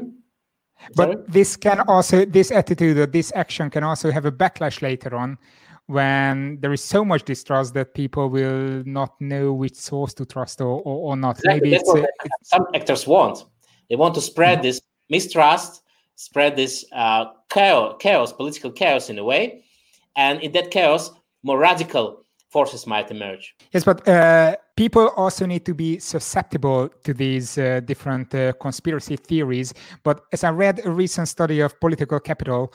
But 0.95 1.31
this 1.31 1.55
can 1.55 1.79
also 1.87 2.25
this 2.25 2.51
attitude 2.51 2.97
or 2.97 3.05
this 3.05 3.31
action 3.35 3.69
can 3.69 3.83
also 3.83 4.11
have 4.11 4.25
a 4.25 4.31
backlash 4.31 4.81
later 4.81 5.15
on 5.15 5.37
when 5.87 6.59
there 6.61 6.73
is 6.73 6.83
so 6.83 7.05
much 7.05 7.23
distrust 7.23 7.73
that 7.75 7.93
people 7.93 8.29
will 8.29 8.83
not 8.85 9.19
know 9.21 9.53
which 9.53 9.75
source 9.75 10.13
to 10.15 10.25
trust 10.25 10.61
or, 10.61 10.81
or, 10.81 11.11
or 11.11 11.15
not. 11.15 11.37
Exactly. 11.37 11.69
Maybe 11.69 11.75
it's, 11.75 11.89
a, 11.93 11.97
it's, 11.97 12.49
some 12.49 12.65
actors 12.73 13.05
want. 13.05 13.45
They 13.89 13.95
want 13.95 14.15
to 14.15 14.21
spread 14.21 14.59
mm-hmm. 14.59 14.63
this 14.63 14.81
mistrust, 15.09 15.83
spread 16.15 16.55
this 16.55 16.85
uh, 16.91 17.25
chaos, 17.49 17.97
chaos, 17.99 18.33
political 18.33 18.71
chaos 18.71 19.09
in 19.09 19.19
a 19.19 19.23
way, 19.23 19.63
and 20.15 20.41
in 20.41 20.51
that 20.53 20.71
chaos, 20.71 21.11
more 21.43 21.59
radical 21.59 22.23
forces 22.49 22.87
might 22.87 23.11
emerge. 23.11 23.53
Yes, 23.71 23.83
but 23.83 24.07
uh, 24.07 24.55
people 24.75 25.09
also 25.17 25.45
need 25.45 25.65
to 25.65 25.75
be 25.75 25.99
susceptible 25.99 26.89
to 27.03 27.13
these 27.13 27.57
uh, 27.57 27.81
different 27.81 28.33
uh, 28.33 28.53
conspiracy 28.53 29.17
theories. 29.17 29.73
But 30.03 30.21
as 30.31 30.43
I 30.43 30.49
read 30.49 30.83
a 30.85 30.91
recent 30.91 31.27
study 31.27 31.59
of 31.59 31.79
political 31.79 32.19
capital, 32.19 32.73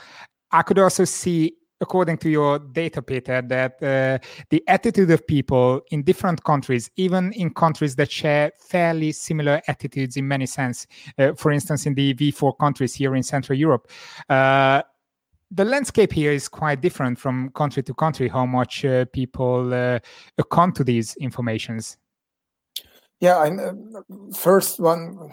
I 0.53 0.63
could 0.63 0.79
also 0.79 1.05
see 1.05 1.55
according 1.81 2.19
to 2.19 2.29
your 2.29 2.59
data, 2.59 3.01
Peter, 3.03 3.43
that 3.43 3.83
uh, 3.83 4.19
the 4.51 4.63
attitude 4.69 5.11
of 5.11 5.27
people 5.27 5.81
in 5.91 6.03
different 6.03 6.45
countries, 6.45 6.91
even 6.97 7.33
in 7.33 7.53
countries 7.53 7.97
that 7.97 8.11
share 8.11 8.53
fairly 8.59 9.13
similar 9.13 9.61
attitudes 9.67 10.17
in 10.17 10.29
many 10.29 10.47
sense, 10.47 10.87
uh, 11.19 11.33
for 11.35 11.51
instance, 11.51 11.87
in 11.87 11.95
the 11.95 12.15
V4 12.15 12.59
countries 12.59 12.95
here 12.95 13.15
in 13.17 13.23
Central 13.23 13.59
Europe, 13.59 13.91
uh, 14.29 14.83
the 15.51 15.65
landscape 15.65 16.13
here 16.13 16.31
is 16.31 16.49
quite 16.49 16.81
different 16.81 17.19
from 17.19 17.51
country 17.51 17.83
to 17.83 17.95
country. 17.95 18.29
How 18.29 18.47
much 18.47 18.85
uh, 18.85 19.05
people 19.07 19.75
uh, 19.75 19.99
account 20.39 20.77
to 20.77 20.85
these 20.85 21.17
informations? 21.17 21.97
Yeah, 23.19 23.39
I'm 23.39 23.59
uh, 23.59 24.35
first 24.35 24.79
one 24.79 25.33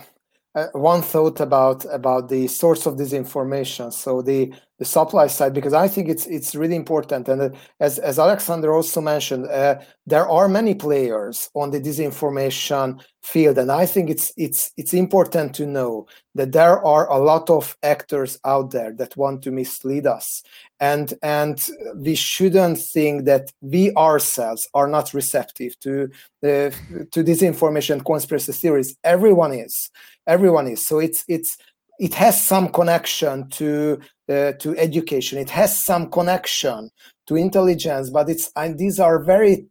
uh, 0.57 0.67
one 0.73 1.03
thought 1.03 1.39
about 1.39 1.85
about 1.93 2.29
the 2.29 2.47
source 2.47 2.87
of 2.87 2.97
this 2.97 3.13
information 3.13 3.91
so 3.91 4.23
the 4.23 4.51
the 4.79 4.85
supply 4.85 5.27
side 5.27 5.53
because 5.53 5.73
i 5.73 5.87
think 5.87 6.09
it's 6.09 6.25
it's 6.25 6.55
really 6.55 6.75
important. 6.75 7.29
And 7.29 7.41
uh, 7.41 7.49
as 7.79 7.99
as 7.99 8.17
alexander 8.17 8.73
also 8.73 8.99
mentioned 8.99 9.45
uh, 9.47 9.75
there 10.07 10.27
are 10.27 10.47
many 10.47 10.73
players 10.73 11.49
on 11.53 11.69
the 11.69 11.79
disinformation 11.79 12.99
field 13.21 13.57
and 13.57 13.71
i 13.71 13.85
think 13.85 14.09
it's 14.09 14.31
it's 14.37 14.71
it's 14.77 14.93
important 14.93 15.53
to 15.55 15.65
know 15.65 16.07
that 16.37 16.51
there 16.51 16.83
are 16.85 17.09
a 17.11 17.17
lot 17.17 17.49
of 17.49 17.75
actors 17.83 18.39
out 18.45 18.71
there 18.71 18.93
that 18.93 19.17
want 19.17 19.41
to 19.41 19.51
mislead 19.51 20.05
us. 20.05 20.43
And 20.79 21.13
and 21.23 21.57
we 21.95 22.15
shouldn't 22.15 22.77
think 22.77 23.25
that 23.25 23.51
we 23.61 23.91
ourselves 23.95 24.69
are 24.73 24.87
not 24.87 25.13
receptive 25.13 25.77
to 25.79 26.09
uh, 26.43 26.69
to 27.11 27.23
disinformation 27.23 28.05
conspiracy 28.05 28.53
theories. 28.53 28.95
Everyone 29.03 29.51
is 29.51 29.89
everyone 30.27 30.67
is. 30.67 30.85
So 30.85 30.99
it's 30.99 31.23
it's 31.27 31.57
it 31.99 32.13
has 32.13 32.41
some 32.43 32.69
connection 32.69 33.49
to 33.51 33.99
uh, 34.29 34.53
to 34.53 34.77
education. 34.77 35.39
It 35.39 35.49
has 35.49 35.83
some 35.83 36.11
connection 36.11 36.89
to 37.27 37.35
intelligence 37.35 38.09
but 38.09 38.29
it's 38.29 38.51
and 38.55 38.77
these 38.77 38.99
are 38.99 39.23
very 39.23 39.67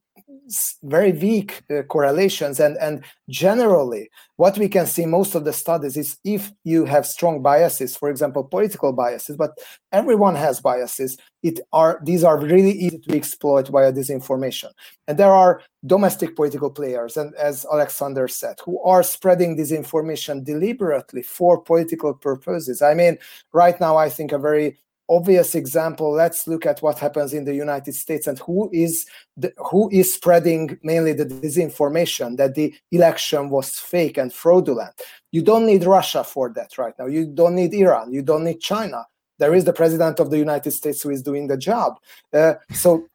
very 0.82 1.12
weak 1.12 1.62
uh, 1.70 1.82
correlations. 1.82 2.60
And 2.60 2.76
and 2.78 3.04
generally 3.28 4.08
what 4.36 4.58
we 4.58 4.68
can 4.68 4.86
see 4.86 5.06
most 5.06 5.34
of 5.34 5.44
the 5.44 5.52
studies 5.52 5.96
is 5.96 6.18
if 6.24 6.52
you 6.64 6.84
have 6.84 7.06
strong 7.06 7.42
biases 7.42 7.96
for 7.96 8.08
example 8.08 8.44
political 8.44 8.92
biases 8.92 9.36
but 9.36 9.58
everyone 9.92 10.34
has 10.34 10.60
biases 10.60 11.16
it 11.42 11.60
are 11.72 12.00
these 12.04 12.22
are 12.22 12.38
really 12.38 12.72
easy 12.72 12.98
to 12.98 13.16
exploit 13.16 13.68
via 13.68 13.92
disinformation. 13.92 14.70
And 15.08 15.18
there 15.18 15.32
are 15.32 15.62
domestic 15.84 16.36
political 16.36 16.70
players 16.70 17.16
and 17.16 17.34
as 17.36 17.66
alexander 17.72 18.28
said 18.28 18.56
who 18.64 18.82
are 18.82 19.02
spreading 19.02 19.56
disinformation 19.56 20.44
deliberately 20.44 21.22
for 21.22 21.60
political 21.60 22.14
purposes. 22.14 22.82
I 22.82 22.94
mean 22.94 23.18
right 23.52 23.78
now 23.80 23.96
i 23.96 24.08
think 24.08 24.32
a 24.32 24.38
very 24.38 24.78
obvious 25.08 25.54
example 25.54 26.10
let's 26.10 26.46
look 26.48 26.66
at 26.66 26.82
what 26.82 26.98
happens 26.98 27.32
in 27.32 27.44
the 27.44 27.54
united 27.54 27.94
states 27.94 28.26
and 28.26 28.38
who 28.40 28.68
is 28.72 29.06
the, 29.36 29.52
who 29.70 29.88
is 29.90 30.12
spreading 30.12 30.78
mainly 30.82 31.12
the 31.12 31.24
disinformation 31.26 32.36
that 32.36 32.54
the 32.54 32.74
election 32.90 33.50
was 33.50 33.78
fake 33.78 34.16
and 34.16 34.32
fraudulent. 34.32 35.00
You 35.32 35.42
don't 35.42 35.66
need 35.66 35.84
russia 35.84 36.24
for 36.24 36.52
that 36.54 36.78
right 36.78 36.94
now. 36.98 37.06
You 37.06 37.26
don't 37.26 37.54
need 37.54 37.74
iran. 37.74 38.12
You 38.12 38.22
don't 38.22 38.44
need 38.44 38.60
china 38.60 39.06
there 39.38 39.54
is 39.54 39.64
the 39.64 39.72
president 39.72 40.20
of 40.20 40.30
the 40.30 40.38
united 40.38 40.70
states 40.70 41.02
who 41.02 41.10
is 41.10 41.22
doing 41.22 41.46
the 41.46 41.56
job. 41.56 41.98
Uh, 42.32 42.54
so 42.72 43.06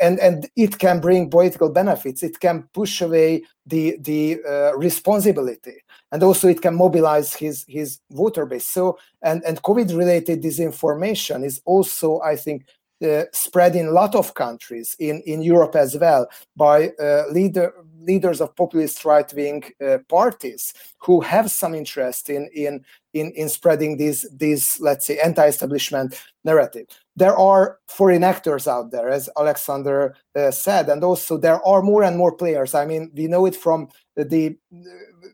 and 0.00 0.18
and 0.20 0.48
it 0.56 0.78
can 0.78 1.00
bring 1.00 1.30
political 1.30 1.70
benefits. 1.70 2.22
It 2.22 2.40
can 2.40 2.68
push 2.72 3.00
away 3.00 3.42
the 3.66 3.96
the 4.00 4.38
uh, 4.48 4.76
responsibility. 4.76 5.82
And 6.12 6.22
also 6.22 6.48
it 6.48 6.62
can 6.62 6.74
mobilize 6.74 7.34
his 7.34 7.64
his 7.68 7.98
voter 8.10 8.46
base. 8.46 8.68
So 8.68 8.98
and 9.22 9.42
and 9.44 9.62
covid 9.62 9.96
related 9.96 10.42
disinformation 10.42 11.44
is 11.44 11.60
also 11.64 12.20
i 12.20 12.36
think 12.36 12.64
uh, 13.04 13.24
spread 13.32 13.76
in 13.76 13.86
a 13.88 13.90
lot 13.90 14.14
of 14.14 14.34
countries 14.34 14.96
in 14.98 15.22
in 15.26 15.42
europe 15.42 15.76
as 15.76 15.98
well 15.98 16.26
by 16.56 16.88
uh, 16.88 17.24
leader 17.30 17.74
leaders 18.00 18.40
of 18.40 18.54
populist 18.56 19.04
right 19.04 19.32
wing 19.34 19.62
uh, 19.86 19.98
parties 20.08 20.72
who 20.98 21.20
have 21.20 21.50
some 21.50 21.74
interest 21.74 22.30
in 22.30 22.48
in 22.54 22.84
in, 23.20 23.32
in 23.32 23.48
spreading 23.48 23.96
this 23.96 24.26
this 24.32 24.80
let's 24.80 25.06
say 25.06 25.18
anti-establishment 25.18 26.20
narrative. 26.44 26.86
There 27.16 27.36
are 27.36 27.78
foreign 27.88 28.24
actors 28.24 28.68
out 28.68 28.90
there 28.90 29.08
as 29.08 29.28
alexander 29.36 30.14
uh, 30.34 30.50
said 30.50 30.88
and 30.88 31.02
also 31.02 31.38
there 31.38 31.64
are 31.66 31.82
more 31.82 32.02
and 32.02 32.16
more 32.16 32.32
players. 32.32 32.74
I 32.74 32.86
mean 32.86 33.10
we 33.14 33.26
know 33.26 33.46
it 33.46 33.56
from 33.56 33.88
the 34.16 34.56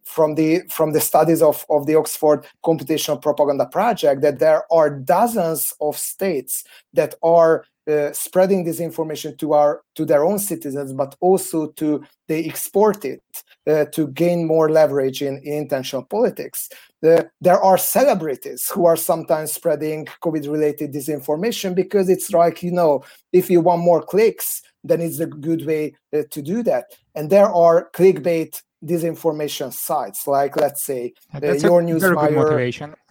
from 0.04 0.34
the 0.34 0.62
from 0.68 0.92
the 0.92 1.00
studies 1.00 1.42
of, 1.42 1.64
of 1.70 1.86
the 1.86 1.94
oxford 1.94 2.46
computational 2.64 3.20
propaganda 3.20 3.66
project 3.66 4.22
that 4.22 4.38
there 4.38 4.64
are 4.72 4.90
dozens 4.90 5.74
of 5.80 5.96
states 5.98 6.64
that 6.92 7.14
are 7.22 7.64
uh, 7.90 8.12
spreading 8.12 8.64
this 8.64 8.80
information 8.80 9.36
to 9.36 9.54
our 9.54 9.82
to 9.94 10.04
their 10.04 10.24
own 10.24 10.38
citizens 10.38 10.92
but 10.92 11.16
also 11.20 11.68
to 11.68 12.02
they 12.28 12.44
export 12.44 13.04
it 13.04 13.22
uh, 13.66 13.84
to 13.86 14.08
gain 14.08 14.46
more 14.46 14.70
leverage 14.70 15.22
in, 15.22 15.38
in 15.44 15.54
intentional 15.54 16.04
politics. 16.04 16.68
The, 17.00 17.28
there 17.40 17.60
are 17.60 17.76
celebrities 17.76 18.70
who 18.72 18.86
are 18.86 18.96
sometimes 18.96 19.52
spreading 19.52 20.06
covid 20.22 20.50
related 20.50 20.92
disinformation 20.92 21.74
because 21.74 22.08
it's 22.08 22.30
like 22.30 22.62
you 22.62 22.72
know 22.72 23.04
if 23.32 23.50
you 23.50 23.60
want 23.60 23.82
more 23.82 24.02
clicks 24.02 24.62
then 24.84 25.00
it's 25.00 25.20
a 25.20 25.26
good 25.26 25.64
way 25.66 25.94
uh, 26.12 26.22
to 26.30 26.42
do 26.42 26.62
that. 26.64 26.86
And 27.14 27.30
there 27.30 27.46
are 27.48 27.90
clickbait 27.94 28.62
disinformation 28.84 29.72
sites 29.72 30.26
like 30.26 30.56
let's 30.56 30.84
say 30.84 31.12
uh, 31.34 31.52
your 31.52 31.82
news 31.82 32.02
Very 32.02 32.16
good 32.16 32.34
motivation. 32.34 32.94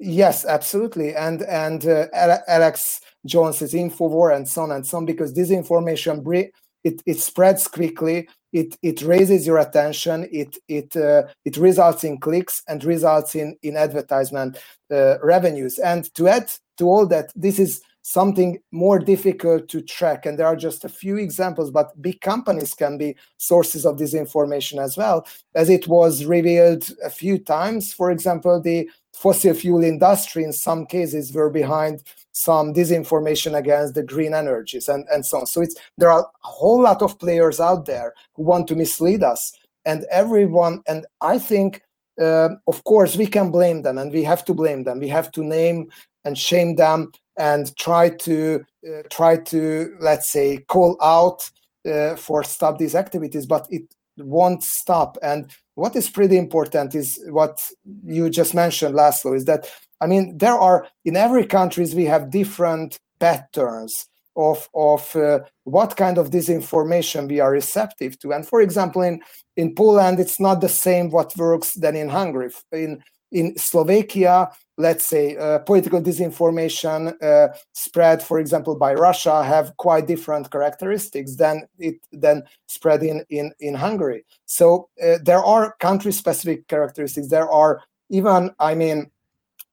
Yes 0.00 0.44
absolutely. 0.44 1.14
And 1.14 1.42
and 1.42 1.86
uh, 1.86 2.08
alex 2.48 3.00
jones's 3.26 3.72
infowar 3.74 4.34
and 4.34 4.48
so 4.48 4.62
on 4.62 4.72
and 4.72 4.86
so 4.86 4.96
on 4.96 5.06
because 5.06 5.32
disinformation 5.32 6.50
it, 6.84 7.00
it 7.06 7.20
spreads 7.20 7.68
quickly 7.68 8.28
it 8.52 8.76
it 8.82 9.02
raises 9.02 9.46
your 9.46 9.58
attention 9.58 10.28
it 10.32 10.58
it 10.68 10.96
uh, 10.96 11.22
it 11.44 11.56
results 11.56 12.04
in 12.04 12.18
clicks 12.18 12.62
and 12.68 12.84
results 12.84 13.34
in 13.34 13.56
in 13.62 13.76
advertisement 13.76 14.58
uh, 14.90 15.18
revenues 15.22 15.78
and 15.78 16.12
to 16.14 16.28
add 16.28 16.50
to 16.76 16.84
all 16.84 17.06
that 17.06 17.32
this 17.36 17.58
is 17.58 17.82
something 18.02 18.58
more 18.72 18.98
difficult 18.98 19.68
to 19.68 19.80
track. 19.80 20.26
And 20.26 20.38
there 20.38 20.46
are 20.46 20.56
just 20.56 20.84
a 20.84 20.88
few 20.88 21.16
examples, 21.16 21.70
but 21.70 22.00
big 22.02 22.20
companies 22.20 22.74
can 22.74 22.98
be 22.98 23.16
sources 23.38 23.86
of 23.86 23.98
this 23.98 24.12
information 24.12 24.80
as 24.80 24.96
well, 24.96 25.26
as 25.54 25.70
it 25.70 25.86
was 25.86 26.24
revealed 26.24 26.90
a 27.04 27.10
few 27.10 27.38
times. 27.38 27.92
For 27.92 28.10
example, 28.10 28.60
the 28.60 28.90
fossil 29.14 29.54
fuel 29.54 29.84
industry 29.84 30.42
in 30.42 30.52
some 30.52 30.84
cases 30.84 31.32
were 31.32 31.50
behind 31.50 32.02
some 32.32 32.72
disinformation 32.74 33.56
against 33.56 33.94
the 33.94 34.02
green 34.02 34.34
energies 34.34 34.88
and, 34.88 35.06
and 35.12 35.24
so 35.24 35.38
on. 35.38 35.46
So 35.46 35.60
it's 35.60 35.76
there 35.98 36.10
are 36.10 36.22
a 36.22 36.48
whole 36.48 36.82
lot 36.82 37.02
of 37.02 37.18
players 37.18 37.60
out 37.60 37.86
there 37.86 38.14
who 38.34 38.42
want 38.42 38.66
to 38.68 38.74
mislead 38.74 39.22
us. 39.22 39.52
And 39.84 40.04
everyone, 40.10 40.82
and 40.86 41.06
I 41.20 41.38
think 41.38 41.82
uh, 42.20 42.50
of 42.66 42.84
course 42.84 43.16
we 43.16 43.26
can 43.26 43.50
blame 43.50 43.82
them 43.82 43.98
and 43.98 44.12
we 44.12 44.22
have 44.22 44.44
to 44.44 44.52
blame 44.52 44.84
them 44.84 44.98
we 44.98 45.08
have 45.08 45.32
to 45.32 45.42
name 45.42 45.90
and 46.26 46.36
shame 46.36 46.76
them 46.76 47.10
and 47.38 47.74
try 47.78 48.10
to 48.10 48.62
uh, 48.86 49.02
try 49.10 49.34
to 49.34 49.96
let's 49.98 50.30
say 50.30 50.58
call 50.68 50.94
out 51.00 51.50
uh, 51.90 52.14
for 52.16 52.44
stop 52.44 52.76
these 52.76 52.94
activities 52.94 53.46
but 53.46 53.66
it 53.70 53.82
won't 54.18 54.62
stop 54.62 55.16
and 55.22 55.50
what 55.74 55.96
is 55.96 56.10
pretty 56.10 56.36
important 56.36 56.94
is 56.94 57.22
what 57.28 57.66
you 58.04 58.28
just 58.28 58.54
mentioned, 58.54 58.94
Laszlo, 58.94 59.34
is 59.34 59.46
that 59.46 59.70
I 60.02 60.06
mean 60.06 60.36
there 60.38 60.58
are 60.58 60.86
in 61.04 61.16
every 61.16 61.46
countries 61.46 61.94
we 61.94 62.06
have 62.06 62.30
different 62.30 62.98
patterns 63.20 64.08
of 64.36 64.68
of 64.74 65.14
uh, 65.14 65.40
what 65.64 65.96
kind 65.96 66.18
of 66.18 66.30
disinformation 66.30 67.28
we 67.28 67.40
are 67.40 67.52
receptive 67.52 68.18
to. 68.20 68.32
And 68.32 68.46
for 68.46 68.60
example, 68.60 69.02
in 69.02 69.20
in 69.56 69.74
Poland, 69.74 70.18
it's 70.18 70.40
not 70.40 70.60
the 70.60 70.68
same 70.68 71.10
what 71.10 71.36
works 71.36 71.74
than 71.74 71.96
in 71.96 72.08
Hungary. 72.08 72.50
In 72.72 73.02
in 73.30 73.56
Slovakia, 73.56 74.50
let's 74.76 75.06
say 75.06 75.36
uh, 75.36 75.58
political 75.60 76.02
disinformation 76.02 77.14
uh, 77.22 77.48
spread, 77.72 78.22
for 78.22 78.38
example, 78.38 78.74
by 78.76 78.92
Russia, 78.92 79.44
have 79.44 79.76
quite 79.76 80.06
different 80.06 80.50
characteristics 80.50 81.36
than 81.36 81.66
it 81.78 81.96
than 82.12 82.42
spread 82.66 83.02
in 83.02 83.24
in 83.28 83.52
in 83.60 83.74
Hungary. 83.74 84.24
So 84.46 84.88
uh, 85.02 85.18
there 85.22 85.44
are 85.44 85.76
country-specific 85.80 86.68
characteristics. 86.68 87.28
There 87.28 87.50
are 87.50 87.82
even, 88.10 88.50
I 88.58 88.74
mean, 88.74 89.11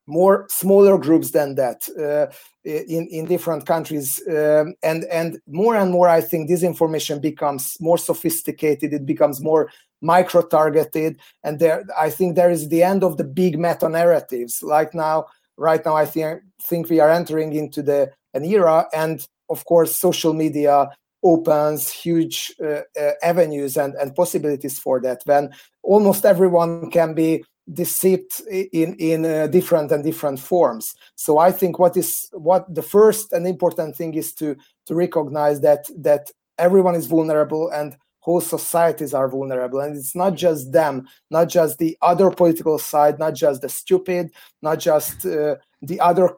more 0.09 0.47
smaller 0.49 0.97
groups 0.97 1.31
than 1.31 1.55
that 1.55 1.87
uh, 1.99 2.25
in 2.65 3.07
in 3.07 3.25
different 3.25 3.65
countries 3.65 4.21
um, 4.27 4.73
and 4.83 5.05
and 5.05 5.39
more 5.47 5.75
and 5.75 5.91
more 5.91 6.09
i 6.09 6.19
think 6.19 6.47
this 6.49 6.63
information 6.63 7.19
becomes 7.19 7.77
more 7.79 7.97
sophisticated 7.97 8.91
it 8.91 9.05
becomes 9.05 9.39
more 9.41 9.69
micro 10.01 10.41
targeted 10.41 11.19
and 11.43 11.59
there 11.59 11.83
i 11.97 12.09
think 12.09 12.35
there 12.35 12.51
is 12.51 12.69
the 12.69 12.83
end 12.83 13.03
of 13.03 13.17
the 13.17 13.23
big 13.23 13.57
meta 13.57 13.87
narratives 13.87 14.63
like 14.63 14.93
now 14.93 15.25
right 15.57 15.85
now 15.85 15.95
i 15.95 16.05
think 16.05 16.41
think 16.61 16.89
we 16.89 16.99
are 16.99 17.11
entering 17.11 17.53
into 17.53 17.81
the 17.81 18.11
an 18.33 18.43
era 18.43 18.85
and 18.93 19.27
of 19.49 19.63
course 19.65 19.99
social 19.99 20.33
media 20.33 20.89
opens 21.23 21.89
huge 21.89 22.53
uh, 22.63 22.81
uh, 22.99 23.11
avenues 23.21 23.75
and, 23.75 23.93
and 23.95 24.15
possibilities 24.15 24.79
for 24.79 25.01
that 25.01 25.21
when 25.25 25.49
almost 25.83 26.25
everyone 26.25 26.89
can 26.91 27.13
be 27.13 27.43
deceived 27.73 28.41
in 28.49 28.95
in 28.95 29.25
uh, 29.25 29.47
different 29.47 29.91
and 29.91 30.03
different 30.03 30.39
forms. 30.39 30.95
So 31.15 31.37
i 31.37 31.51
think 31.51 31.79
what 31.79 31.95
is 31.97 32.29
what 32.33 32.73
the 32.73 32.81
first 32.81 33.33
and 33.33 33.47
important 33.47 33.95
thing 33.95 34.13
is 34.15 34.33
to 34.35 34.55
to 34.85 34.95
recognize 34.95 35.61
that 35.61 35.89
that 35.97 36.31
everyone 36.57 36.95
is 36.95 37.07
vulnerable 37.07 37.69
and 37.69 37.95
whole 38.21 38.41
societies 38.41 39.13
are 39.13 39.29
vulnerable. 39.29 39.79
And 39.79 39.95
it's 39.95 40.15
not 40.15 40.35
just 40.35 40.71
them 40.71 41.07
not 41.29 41.47
just 41.49 41.77
the 41.77 41.97
other 42.01 42.29
political 42.31 42.77
side 42.79 43.19
not 43.19 43.33
just 43.33 43.61
the 43.61 43.69
stupid 43.69 44.31
not 44.61 44.79
just 44.79 45.25
uh, 45.25 45.55
the 45.81 45.99
other 45.99 46.35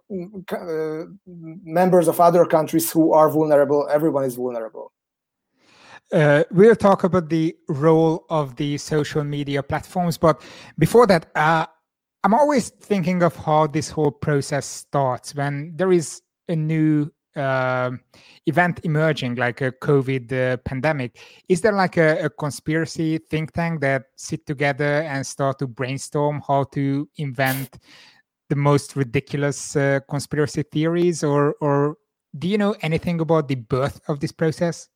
uh, 0.51 1.05
members 1.63 2.07
of 2.07 2.19
other 2.19 2.45
countries 2.45 2.91
who 2.91 3.13
are 3.13 3.29
vulnerable. 3.29 3.87
Everyone 3.89 4.25
is 4.25 4.35
vulnerable 4.35 4.91
uh, 6.11 6.43
we'll 6.51 6.75
talk 6.75 7.03
about 7.03 7.29
the 7.29 7.55
role 7.67 8.25
of 8.29 8.55
the 8.55 8.77
social 8.77 9.23
media 9.23 9.63
platforms, 9.63 10.17
but 10.17 10.41
before 10.77 11.07
that, 11.07 11.27
uh, 11.35 11.65
I'm 12.23 12.33
always 12.33 12.69
thinking 12.69 13.23
of 13.23 13.35
how 13.35 13.67
this 13.67 13.89
whole 13.89 14.11
process 14.11 14.65
starts 14.65 15.33
when 15.33 15.73
there 15.75 15.91
is 15.91 16.21
a 16.47 16.55
new 16.55 17.11
uh, 17.35 17.91
event 18.45 18.81
emerging, 18.83 19.35
like 19.35 19.61
a 19.61 19.71
COVID 19.71 20.31
uh, 20.33 20.57
pandemic. 20.57 21.17
Is 21.47 21.61
there 21.61 21.71
like 21.71 21.97
a, 21.97 22.25
a, 22.25 22.29
conspiracy 22.29 23.17
think 23.17 23.53
tank 23.53 23.81
that 23.81 24.03
sit 24.17 24.45
together 24.45 25.01
and 25.03 25.25
start 25.25 25.59
to 25.59 25.67
brainstorm 25.67 26.43
how 26.45 26.65
to 26.65 27.07
invent 27.17 27.79
the 28.49 28.55
most 28.55 28.97
ridiculous 28.97 29.75
uh, 29.77 30.01
conspiracy 30.09 30.63
theories, 30.63 31.23
or 31.23 31.55
or 31.61 31.95
do 32.37 32.47
you 32.49 32.57
know 32.57 32.75
anything 32.81 33.21
about 33.21 33.47
the 33.47 33.55
birth 33.55 34.01
of 34.09 34.19
this 34.19 34.33
process? 34.33 34.90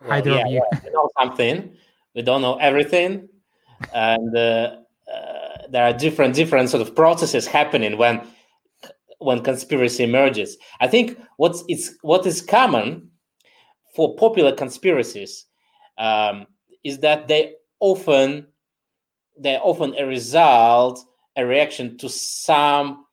Well, 0.00 0.12
Either 0.12 0.30
yeah, 0.30 0.44
of 0.46 0.50
you. 0.50 0.62
we 0.84 0.90
know 0.90 1.08
something. 1.18 1.76
We 2.14 2.22
don't 2.22 2.42
know 2.42 2.56
everything, 2.56 3.28
and 3.94 4.36
uh, 4.36 4.76
uh, 5.12 5.58
there 5.70 5.84
are 5.84 5.92
different 5.92 6.34
different 6.34 6.70
sort 6.70 6.82
of 6.82 6.94
processes 6.94 7.46
happening 7.46 7.98
when 7.98 8.20
when 9.18 9.42
conspiracy 9.42 10.04
emerges. 10.04 10.56
I 10.80 10.88
think 10.88 11.18
what's 11.36 11.64
it's 11.68 11.94
what 12.02 12.26
is 12.26 12.42
common 12.42 13.10
for 13.94 14.14
popular 14.16 14.52
conspiracies 14.52 15.46
um, 15.98 16.46
is 16.84 16.98
that 16.98 17.28
they 17.28 17.54
often 17.80 18.46
they're 19.38 19.60
often 19.62 19.94
a 19.98 20.06
result, 20.06 21.04
a 21.36 21.44
reaction 21.44 21.98
to 21.98 22.08
some 22.08 23.04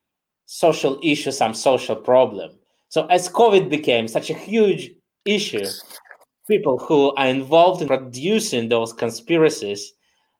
social 0.46 0.98
issue, 1.02 1.30
some 1.30 1.54
social 1.54 1.96
problem. 1.96 2.52
So 2.88 3.06
as 3.06 3.28
COVID 3.28 3.68
became 3.68 4.08
such 4.08 4.30
a 4.30 4.34
huge 4.34 4.90
issue, 5.24 5.66
people 6.48 6.78
who 6.78 7.14
are 7.14 7.26
involved 7.26 7.82
in 7.82 7.88
producing 7.88 8.68
those 8.68 8.92
conspiracies 8.92 9.94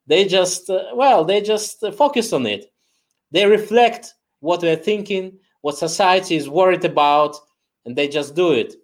they 0.07 0.25
just 0.25 0.69
uh, 0.71 0.85
well 0.95 1.25
they 1.25 1.41
just 1.41 1.83
uh, 1.83 1.91
focus 1.91 2.33
on 2.33 2.47
it. 2.47 2.73
They 3.31 3.47
reflect 3.47 4.15
what 4.41 4.61
they're 4.61 4.77
thinking 4.77 5.39
what 5.63 5.79
society 5.79 6.37
is 6.37 6.49
worried 6.49 6.85
about 6.85 7.37
and 7.87 7.97
they 7.97 8.07
just 8.07 8.35
do 8.35 8.53
it. 8.53 8.75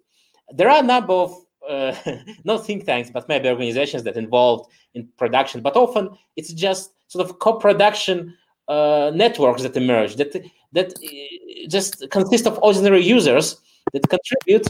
There 0.51 0.69
are 0.69 0.83
a 0.83 0.85
number 0.85 1.13
of 1.13 1.35
uh, 1.69 1.95
not 2.43 2.65
think 2.65 2.85
tanks 2.85 3.11
but 3.11 3.27
maybe 3.29 3.49
organizations 3.49 4.03
that 4.03 4.17
involved 4.17 4.71
in 4.95 5.07
production 5.17 5.61
but 5.61 5.75
often 5.75 6.09
it's 6.35 6.53
just 6.53 6.91
sort 7.07 7.23
of 7.23 7.39
co-production 7.39 8.35
uh, 8.67 9.11
networks 9.13 9.61
that 9.61 9.77
emerge 9.77 10.15
that 10.15 10.33
that 10.71 10.93
uh, 10.93 11.67
just 11.67 12.09
consist 12.09 12.47
of 12.47 12.57
ordinary 12.63 13.03
users 13.03 13.61
that 13.93 14.07
contribute 14.09 14.67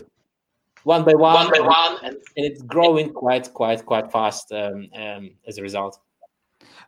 one 0.84 1.04
by 1.04 1.14
one, 1.14 1.34
one 1.34 1.52
by 1.52 1.60
one, 1.60 1.98
and, 2.04 2.16
and 2.38 2.46
it's 2.46 2.62
growing 2.62 3.14
quite, 3.14 3.54
quite, 3.54 3.86
quite 3.86 4.12
fast 4.12 4.52
um, 4.52 4.88
um, 4.96 5.32
as 5.48 5.58
a 5.58 5.62
result. 5.62 6.00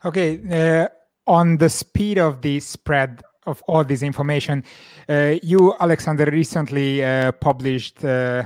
Okay, 0.06 0.40
uh, 0.52 0.88
on 1.28 1.58
the 1.58 1.70
speed 1.70 2.18
of 2.18 2.42
the 2.42 2.60
spread 2.60 3.22
of 3.46 3.62
all 3.68 3.84
this 3.84 4.04
information, 4.04 4.64
uh, 5.10 5.36
you, 5.44 5.74
Alexander, 5.80 6.26
recently 6.26 7.04
uh, 7.04 7.32
published 7.34 8.04
uh, 8.04 8.44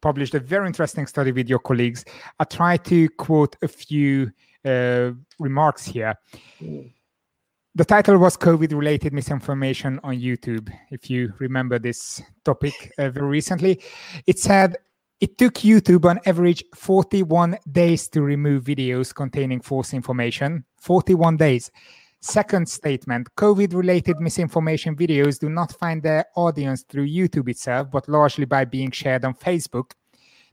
published 0.00 0.34
a 0.34 0.40
very 0.40 0.66
interesting 0.66 1.06
study 1.06 1.32
with 1.32 1.48
your 1.48 1.58
colleagues. 1.58 2.04
I 2.38 2.44
try 2.44 2.76
to 2.76 3.08
quote 3.08 3.56
a 3.62 3.68
few 3.68 4.30
uh, 4.64 5.12
remarks 5.38 5.86
here. 5.86 6.14
The 7.76 7.84
title 7.84 8.18
was 8.18 8.36
COVID 8.36 8.72
related 8.72 9.12
misinformation 9.12 9.98
on 10.04 10.14
YouTube, 10.14 10.72
if 10.92 11.10
you 11.10 11.32
remember 11.40 11.80
this 11.80 12.22
topic 12.44 12.92
uh, 12.98 13.10
very 13.10 13.26
recently. 13.26 13.82
It 14.28 14.38
said 14.38 14.76
it 15.18 15.38
took 15.38 15.54
YouTube 15.54 16.04
on 16.04 16.20
average 16.24 16.62
41 16.76 17.58
days 17.72 18.06
to 18.10 18.22
remove 18.22 18.62
videos 18.62 19.12
containing 19.12 19.60
false 19.60 19.92
information. 19.92 20.64
41 20.82 21.36
days. 21.36 21.72
Second 22.20 22.68
statement 22.68 23.26
COVID 23.36 23.74
related 23.74 24.20
misinformation 24.20 24.94
videos 24.94 25.40
do 25.40 25.48
not 25.48 25.72
find 25.72 26.00
their 26.00 26.26
audience 26.36 26.84
through 26.88 27.08
YouTube 27.08 27.48
itself, 27.48 27.90
but 27.90 28.08
largely 28.08 28.44
by 28.44 28.64
being 28.64 28.92
shared 28.92 29.24
on 29.24 29.34
Facebook. 29.34 29.90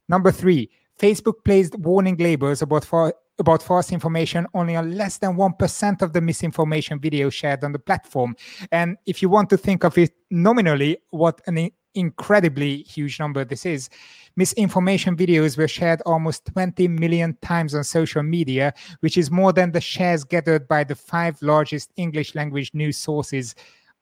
Number 0.10 0.32
three, 0.32 0.72
Facebook 1.00 1.46
placed 1.46 1.78
warning 1.78 2.18
labels 2.18 2.64
about, 2.64 3.14
about 3.42 3.62
false 3.62 3.92
information 3.92 4.48
only 4.54 4.78
on 4.78 4.96
less 4.96 5.18
than 5.18 5.36
1% 5.36 6.02
of 6.02 6.14
the 6.14 6.22
misinformation 6.22 7.00
videos 7.00 7.34
shared 7.34 7.64
on 7.64 7.74
the 7.74 7.80
platform. 7.80 8.36
And 8.72 8.98
if 9.06 9.22
you 9.22 9.28
want 9.30 9.50
to 9.50 9.58
think 9.58 9.84
of 9.84 9.98
it 9.98 10.14
nominally, 10.30 10.98
what 11.10 11.42
an 11.48 11.70
incredibly 11.94 12.84
huge 12.84 13.20
number 13.20 13.44
this 13.44 13.66
is. 13.66 13.90
Misinformation 14.36 15.18
videos 15.18 15.58
were 15.58 15.68
shared 15.68 16.02
almost 16.06 16.46
20 16.46 16.88
million 16.88 17.38
times 17.42 17.76
on 17.76 17.84
social 17.84 18.24
media, 18.24 18.74
which 19.02 19.18
is 19.18 19.30
more 19.30 19.52
than 19.52 19.72
the 19.72 19.82
shares 19.82 20.24
gathered 20.24 20.68
by 20.68 20.84
the 20.84 20.96
five 20.96 21.42
largest 21.42 21.92
English 21.98 22.34
language 22.34 22.72
news 22.74 22.98
sources 22.98 23.56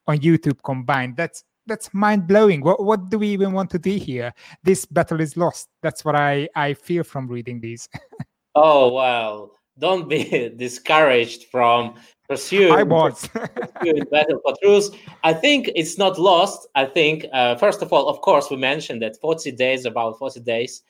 on 0.08 0.20
YouTube 0.20 0.62
combined. 0.64 1.18
That's 1.18 1.44
that's 1.66 1.94
mind 1.94 2.28
blowing. 2.28 2.62
What 2.62 2.84
what 2.84 3.10
do 3.10 3.20
we 3.20 3.28
even 3.30 3.54
want 3.54 3.70
to 3.72 3.80
do 3.80 3.96
here? 3.96 4.34
This 4.64 4.86
battle 4.86 5.22
is 5.22 5.38
lost. 5.38 5.70
That's 5.82 6.04
what 6.04 6.16
I 6.16 6.50
I 6.56 6.74
feel 6.74 7.04
from 7.04 7.28
reading 7.28 7.60
these. 7.60 7.88
oh 8.60 8.94
well, 8.94 9.52
don't 9.78 10.10
be 10.10 10.50
discouraged 10.58 11.46
from 11.46 11.96
pursuing, 12.28 12.72
I 12.74 12.84
battle 14.12 14.40
for 14.44 14.54
truth. 14.62 14.96
I 15.24 15.34
think 15.34 15.72
it's 15.76 15.98
not 15.98 16.20
lost. 16.20 16.68
I 16.76 16.86
think 16.86 17.26
uh, 17.34 17.56
first 17.56 17.82
of 17.82 17.92
all, 17.94 18.10
of 18.10 18.22
course, 18.22 18.50
we 18.50 18.58
mentioned 18.58 19.02
that 19.02 19.20
40 19.20 19.52
days, 19.54 19.86
about 19.86 20.20
40 20.20 20.42
days, 20.42 20.84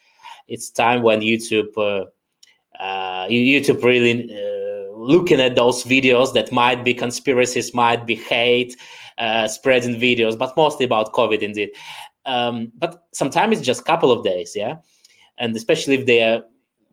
it's 0.47 0.69
time 0.69 1.03
when 1.03 1.21
YouTube, 1.21 1.77
uh, 1.77 2.05
uh, 2.81 3.27
YouTube 3.27 3.83
really 3.83 4.13
uh, 4.33 4.91
looking 4.97 5.39
at 5.39 5.55
those 5.55 5.83
videos 5.83 6.33
that 6.33 6.51
might 6.51 6.83
be 6.83 6.93
conspiracies, 6.93 7.73
might 7.73 8.05
be 8.05 8.15
hate, 8.15 8.75
uh, 9.19 9.47
spreading 9.47 9.95
videos, 9.99 10.37
but 10.37 10.57
mostly 10.57 10.85
about 10.85 11.13
COVID 11.13 11.39
indeed. 11.39 11.69
Um, 12.25 12.71
but 12.77 13.03
sometimes 13.13 13.57
it's 13.57 13.65
just 13.65 13.81
a 13.81 13.85
couple 13.85 14.11
of 14.11 14.23
days, 14.23 14.53
yeah, 14.55 14.77
and 15.37 15.55
especially 15.55 15.95
if 15.95 16.05
they 16.05 16.21
are 16.21 16.43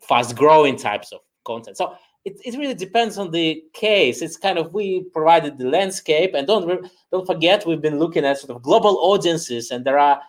fast 0.09 0.37
growing 0.37 0.77
types 0.77 1.13
of 1.13 1.21
content. 1.45 1.77
So 1.77 1.95
it, 2.25 2.41
it 2.45 2.59
really 2.59 2.75
depends 2.75 3.19
on 3.19 3.31
the 3.31 3.63
case. 3.73 4.21
It's 4.21 4.37
kind 4.37 4.59
of 4.59 4.75
we 4.75 5.05
provided 5.13 5.59
the 5.59 5.69
landscape, 5.69 6.33
and 6.35 6.47
don't 6.47 6.91
don't 7.13 7.27
forget 7.27 7.67
we've 7.67 7.81
been 7.81 7.99
looking 7.99 8.25
at 8.25 8.39
sort 8.39 8.57
of 8.57 8.63
global 8.63 8.99
audiences, 9.01 9.71
and 9.71 9.85
there 9.85 9.99
are 9.99 10.21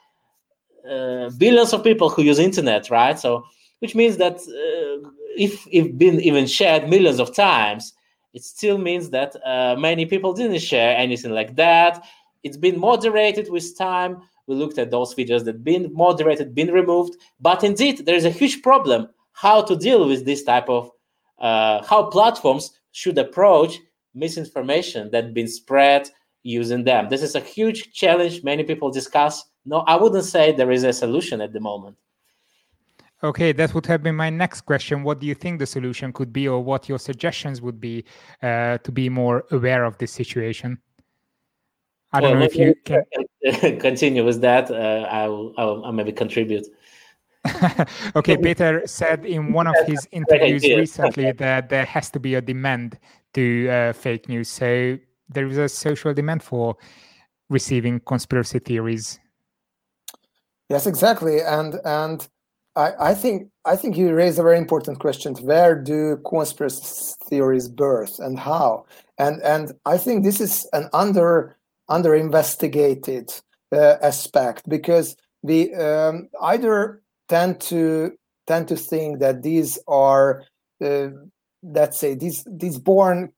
uh, 0.89 1.29
billions 1.37 1.73
of 1.73 1.83
people 1.83 2.09
who 2.09 2.21
use 2.21 2.39
internet, 2.39 2.89
right? 2.89 3.17
So 3.19 3.45
which 3.79 3.95
means 3.95 4.17
that 4.17 4.35
uh, 4.35 5.09
if 5.35 5.67
if 5.71 5.97
been 5.97 6.21
even 6.21 6.45
shared 6.45 6.87
millions 6.87 7.19
of 7.19 7.35
times, 7.35 7.93
it 8.33 8.43
still 8.43 8.77
means 8.77 9.09
that 9.09 9.35
uh, 9.43 9.75
many 9.77 10.05
people 10.05 10.33
didn't 10.33 10.59
share 10.59 10.95
anything 10.95 11.31
like 11.31 11.55
that. 11.55 12.03
It's 12.43 12.57
been 12.57 12.79
moderated 12.79 13.49
with 13.49 13.77
time. 13.77 14.21
We 14.45 14.55
looked 14.55 14.77
at 14.77 14.91
those 14.91 15.13
videos 15.15 15.43
that 15.45 15.63
been 15.63 15.91
moderated, 15.93 16.55
been 16.55 16.71
removed. 16.71 17.17
But 17.39 17.63
indeed, 17.63 18.05
there 18.05 18.15
is 18.15 18.23
a 18.25 18.29
huge 18.29 18.61
problem 18.61 19.09
how 19.37 19.61
to 19.61 19.75
deal 19.75 20.07
with 20.07 20.25
this 20.25 20.43
type 20.43 20.67
of 20.67 20.89
uh, 21.37 21.83
how 21.85 22.09
platforms 22.09 22.71
should 22.91 23.17
approach 23.19 23.77
misinformation 24.15 25.11
that 25.11 25.33
been 25.35 25.47
spread 25.47 26.09
using 26.41 26.83
them. 26.83 27.07
This 27.07 27.21
is 27.21 27.35
a 27.35 27.39
huge 27.39 27.93
challenge. 27.93 28.43
Many 28.43 28.63
people 28.63 28.89
discuss. 28.89 29.43
No, 29.63 29.77
I 29.81 29.95
wouldn't 29.95 30.25
say 30.25 30.53
there 30.53 30.71
is 30.71 30.83
a 30.83 30.91
solution 30.91 31.39
at 31.41 31.53
the 31.53 31.59
moment. 31.59 31.97
Okay, 33.23 33.51
that 33.51 33.75
would 33.75 33.85
have 33.85 34.01
been 34.01 34.15
my 34.15 34.31
next 34.31 34.61
question. 34.61 35.03
What 35.03 35.19
do 35.19 35.27
you 35.27 35.35
think 35.35 35.59
the 35.59 35.67
solution 35.67 36.11
could 36.13 36.33
be, 36.33 36.47
or 36.47 36.63
what 36.63 36.89
your 36.89 36.99
suggestions 36.99 37.61
would 37.61 37.79
be 37.79 38.05
uh, 38.41 38.79
to 38.79 38.91
be 38.91 39.07
more 39.07 39.45
aware 39.51 39.83
of 39.83 39.97
this 39.99 40.11
situation? 40.11 40.79
I 42.11 42.21
don't 42.21 42.31
well, 42.31 42.39
know 42.39 42.45
if 42.45 42.55
you 42.55 42.73
can 42.85 43.79
continue 43.87 44.25
with 44.25 44.41
that. 44.41 44.71
Uh, 44.71 45.07
I 45.11 45.27
will, 45.27 45.53
I 45.57 45.65
will 45.65 45.85
I'll 45.85 45.91
maybe 45.91 46.11
contribute. 46.11 46.67
okay, 48.15 48.37
Peter 48.37 48.85
said 48.85 49.25
in 49.25 49.53
one 49.53 49.67
of 49.67 49.75
his 49.85 50.07
interviews 50.11 50.63
recently 50.63 51.31
that 51.33 51.69
there 51.69 51.85
has 51.85 52.09
to 52.11 52.19
be 52.19 52.35
a 52.35 52.41
demand 52.41 52.97
to 53.33 53.69
uh, 53.69 53.93
fake 53.93 54.29
news. 54.29 54.49
So 54.49 54.97
there 55.29 55.47
is 55.47 55.57
a 55.57 55.69
social 55.69 56.13
demand 56.13 56.43
for 56.43 56.77
receiving 57.49 57.99
conspiracy 58.01 58.59
theories. 58.59 59.19
Yes, 60.69 60.85
exactly, 60.85 61.41
and 61.41 61.79
and 61.85 62.27
I, 62.75 63.11
I 63.11 63.13
think 63.15 63.49
I 63.65 63.75
think 63.75 63.97
you 63.97 64.13
raise 64.13 64.37
a 64.37 64.43
very 64.43 64.57
important 64.57 64.99
question. 64.99 65.33
Where 65.35 65.75
do 65.75 66.17
conspiracy 66.27 67.15
theories 67.25 67.67
birth 67.67 68.19
and 68.19 68.37
how? 68.37 68.85
And 69.17 69.41
and 69.43 69.71
I 69.85 69.97
think 69.97 70.23
this 70.23 70.39
is 70.41 70.67
an 70.73 70.89
under 70.93 71.57
under 71.89 72.13
investigated 72.15 73.33
uh, 73.71 73.95
aspect 74.01 74.67
because 74.67 75.15
we 75.41 75.73
um, 75.75 76.29
either 76.41 77.01
tend 77.27 77.59
to 77.61 78.13
tend 78.45 78.67
to 78.69 78.75
think 78.75 79.19
that 79.19 79.43
these 79.43 79.77
are 79.87 80.43
uh, 80.83 81.09
let's 81.63 81.99
say 81.99 82.15
these 82.15 82.45
these 82.49 82.77
born 82.77 83.31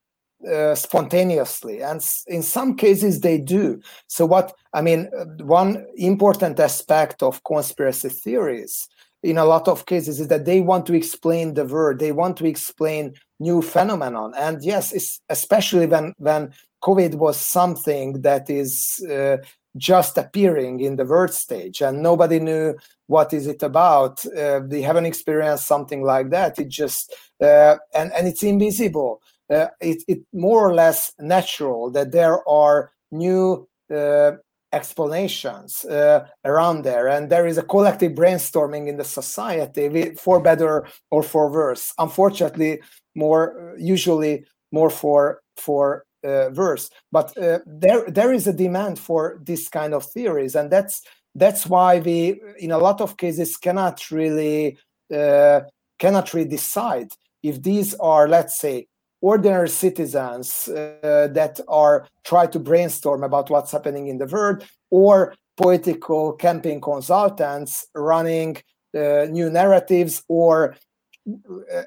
uh, 0.49 0.75
spontaneously. 0.75 1.81
And 1.81 2.01
in 2.27 2.43
some 2.43 2.75
cases 2.75 3.19
they 3.19 3.37
do. 3.37 3.81
So 4.07 4.25
what 4.25 4.53
i 4.73 4.81
mean 4.81 5.09
uh, 5.17 5.25
one 5.43 5.85
important 5.97 6.59
aspect 6.59 7.23
of 7.23 7.43
conspiracy 7.43 8.09
theories 8.09 8.87
in 9.21 9.37
a 9.37 9.43
lot 9.45 9.67
of 9.67 9.85
cases 9.85 10.21
is 10.21 10.29
that 10.29 10.45
they 10.45 10.61
want 10.61 10.85
to 10.85 10.93
explain 10.93 11.53
the 11.53 11.65
world. 11.65 11.99
They 11.99 12.13
want 12.13 12.37
to 12.37 12.45
explain 12.45 13.15
new 13.39 13.61
phenomenon. 13.61 14.33
And 14.37 14.63
yes 14.63 15.19
especially 15.29 15.87
when 15.87 16.13
when 16.17 16.53
covid 16.83 17.15
was 17.15 17.37
something 17.37 18.21
that 18.21 18.49
is 18.49 19.05
uh, 19.11 19.37
just 19.77 20.17
appearing 20.17 20.79
in 20.79 20.95
the 20.95 21.05
world 21.05 21.33
stage 21.33 21.81
and 21.81 22.01
nobody 22.01 22.39
knew 22.39 22.75
what 23.07 23.33
is 23.33 23.47
it 23.47 23.63
about. 23.63 24.25
Uh, 24.25 24.61
they 24.65 24.81
haven't 24.81 25.05
experienced 25.05 25.65
something 25.65 26.03
like 26.03 26.29
that. 26.29 26.59
It 26.59 26.69
just 26.69 27.13
uh, 27.41 27.77
and 27.93 28.11
and 28.13 28.27
it's 28.27 28.43
invisible. 28.43 29.21
Uh, 29.49 29.67
it, 29.81 30.03
it 30.07 30.19
more 30.31 30.69
or 30.69 30.75
less 30.75 31.11
natural 31.19 31.89
that 31.91 32.11
there 32.11 32.47
are 32.47 32.91
new 33.11 33.67
uh, 33.91 34.33
explanations 34.71 35.85
uh, 35.85 36.27
around 36.45 36.83
there. 36.83 37.07
And 37.07 37.31
there 37.31 37.47
is 37.47 37.57
a 37.57 37.63
collective 37.63 38.11
brainstorming 38.11 38.87
in 38.87 38.97
the 38.97 39.03
society 39.03 40.13
for 40.13 40.39
better 40.39 40.87
or 41.09 41.23
for 41.23 41.51
worse. 41.51 41.93
Unfortunately 41.97 42.79
more 43.15 43.75
usually 43.77 44.45
more 44.71 44.89
for 44.89 45.41
for 45.57 46.05
uh, 46.23 46.49
verse. 46.49 46.89
But 47.11 47.37
uh, 47.37 47.59
there 47.65 48.09
there 48.09 48.33
is 48.33 48.47
a 48.47 48.53
demand 48.53 48.99
for 48.99 49.39
this 49.43 49.69
kind 49.69 49.93
of 49.93 50.05
theories 50.05 50.55
and 50.55 50.71
that's 50.71 51.01
that's 51.35 51.67
why 51.67 51.99
we 51.99 52.41
in 52.59 52.71
a 52.71 52.77
lot 52.77 53.01
of 53.01 53.17
cases 53.17 53.57
cannot 53.57 54.11
really 54.11 54.77
uh, 55.13 55.61
cannot 55.99 56.33
really 56.33 56.49
decide 56.49 57.11
if 57.43 57.61
these 57.61 57.93
are 57.95 58.27
let's 58.27 58.59
say 58.59 58.87
ordinary 59.21 59.69
citizens 59.69 60.67
uh, 60.69 61.27
that 61.31 61.59
are 61.67 62.07
try 62.23 62.45
to 62.47 62.59
brainstorm 62.59 63.23
about 63.23 63.49
what's 63.49 63.71
happening 63.71 64.07
in 64.07 64.17
the 64.17 64.25
world 64.25 64.63
or 64.89 65.35
political 65.57 66.33
campaign 66.33 66.79
consultants 66.79 67.85
running 67.93 68.55
uh, 68.95 69.25
new 69.29 69.49
narratives 69.49 70.23
or 70.29 70.75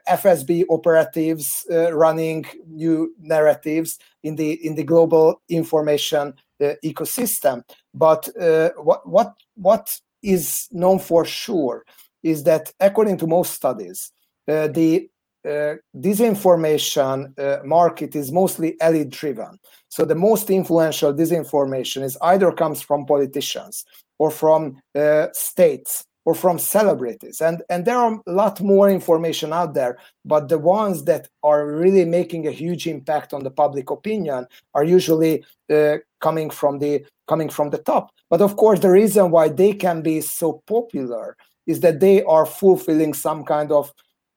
FSB 0.08 0.64
operatives 0.68 1.64
uh, 1.70 1.92
running 1.92 2.44
new 2.66 3.14
narratives 3.20 3.98
in 4.22 4.36
the 4.36 4.52
in 4.66 4.74
the 4.74 4.84
global 4.84 5.40
information 5.48 6.34
uh, 6.60 6.74
ecosystem. 6.84 7.62
But 7.94 8.28
uh, 8.40 8.70
what 8.76 9.06
what 9.08 9.34
what 9.54 10.00
is 10.22 10.68
known 10.70 10.98
for 10.98 11.24
sure 11.24 11.84
is 12.22 12.44
that 12.44 12.72
according 12.80 13.18
to 13.18 13.26
most 13.26 13.54
studies, 13.54 14.12
uh, 14.48 14.68
the 14.68 15.08
uh, 15.44 15.74
disinformation 15.96 17.36
uh, 17.36 17.64
market 17.64 18.14
is 18.14 18.30
mostly 18.30 18.76
elite 18.80 19.10
driven. 19.10 19.58
So 19.88 20.04
the 20.04 20.14
most 20.14 20.50
influential 20.50 21.12
disinformation 21.12 22.04
is 22.04 22.16
either 22.22 22.52
comes 22.52 22.80
from 22.80 23.06
politicians 23.06 23.84
or 24.18 24.30
from 24.30 24.80
uh, 24.94 25.26
states 25.32 26.04
or 26.24 26.34
from 26.34 26.58
celebrities 26.58 27.40
and 27.40 27.62
and 27.68 27.84
there 27.84 27.98
are 27.98 28.20
a 28.26 28.32
lot 28.32 28.60
more 28.60 28.88
information 28.88 29.52
out 29.52 29.74
there 29.74 29.98
but 30.24 30.48
the 30.48 30.58
ones 30.58 31.04
that 31.04 31.28
are 31.42 31.66
really 31.66 32.04
making 32.04 32.46
a 32.46 32.50
huge 32.52 32.86
impact 32.86 33.32
on 33.34 33.42
the 33.42 33.50
public 33.50 33.90
opinion 33.90 34.46
are 34.74 34.84
usually 34.84 35.44
uh, 35.70 35.96
coming 36.20 36.48
from 36.50 36.78
the 36.78 37.04
coming 37.26 37.48
from 37.48 37.70
the 37.70 37.78
top 37.78 38.10
but 38.30 38.40
of 38.40 38.56
course 38.56 38.80
the 38.80 38.90
reason 38.90 39.30
why 39.30 39.48
they 39.48 39.72
can 39.72 40.02
be 40.02 40.20
so 40.20 40.62
popular 40.66 41.36
is 41.66 41.80
that 41.80 42.00
they 42.00 42.22
are 42.24 42.46
fulfilling 42.46 43.14
some 43.14 43.44
kind 43.44 43.70
of 43.70 43.92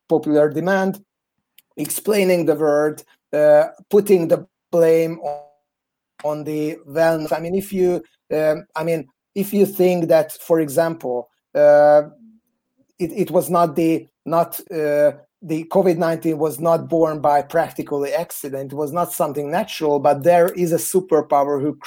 popular 0.07 0.49
demand, 0.49 1.03
explaining 1.77 2.45
the 2.45 2.55
word, 2.55 3.03
uh, 3.33 3.65
putting 3.89 4.27
the 4.27 4.47
blame 4.71 5.19
on, 5.19 5.41
on 6.23 6.43
the 6.43 6.77
wellness. 6.87 7.35
I 7.35 7.39
mean, 7.39 7.55
if 7.55 7.73
you, 7.73 8.03
um, 8.31 8.65
I 8.75 8.83
mean, 8.83 9.07
if 9.33 9.53
you 9.53 9.65
think 9.65 10.07
that, 10.07 10.31
for 10.33 10.59
example, 10.59 11.29
it, 11.55 13.11
it 13.11 13.31
was 13.31 13.49
not 13.49 13.75
the 13.75 14.07
not 14.25 14.59
uh, 14.71 15.11
the 15.41 15.63
COVID 15.65 15.97
nineteen 15.97 16.37
was 16.37 16.59
not 16.59 16.89
born 16.89 17.19
by 17.21 17.41
practically 17.41 18.13
accident. 18.13 18.73
It 18.73 18.75
was 18.75 18.91
not 18.91 19.11
something 19.11 19.51
natural, 19.51 19.99
but 19.99 20.23
there 20.23 20.47
is 20.53 20.71
a 20.71 20.77
superpower 20.77 21.61
who 21.61 21.77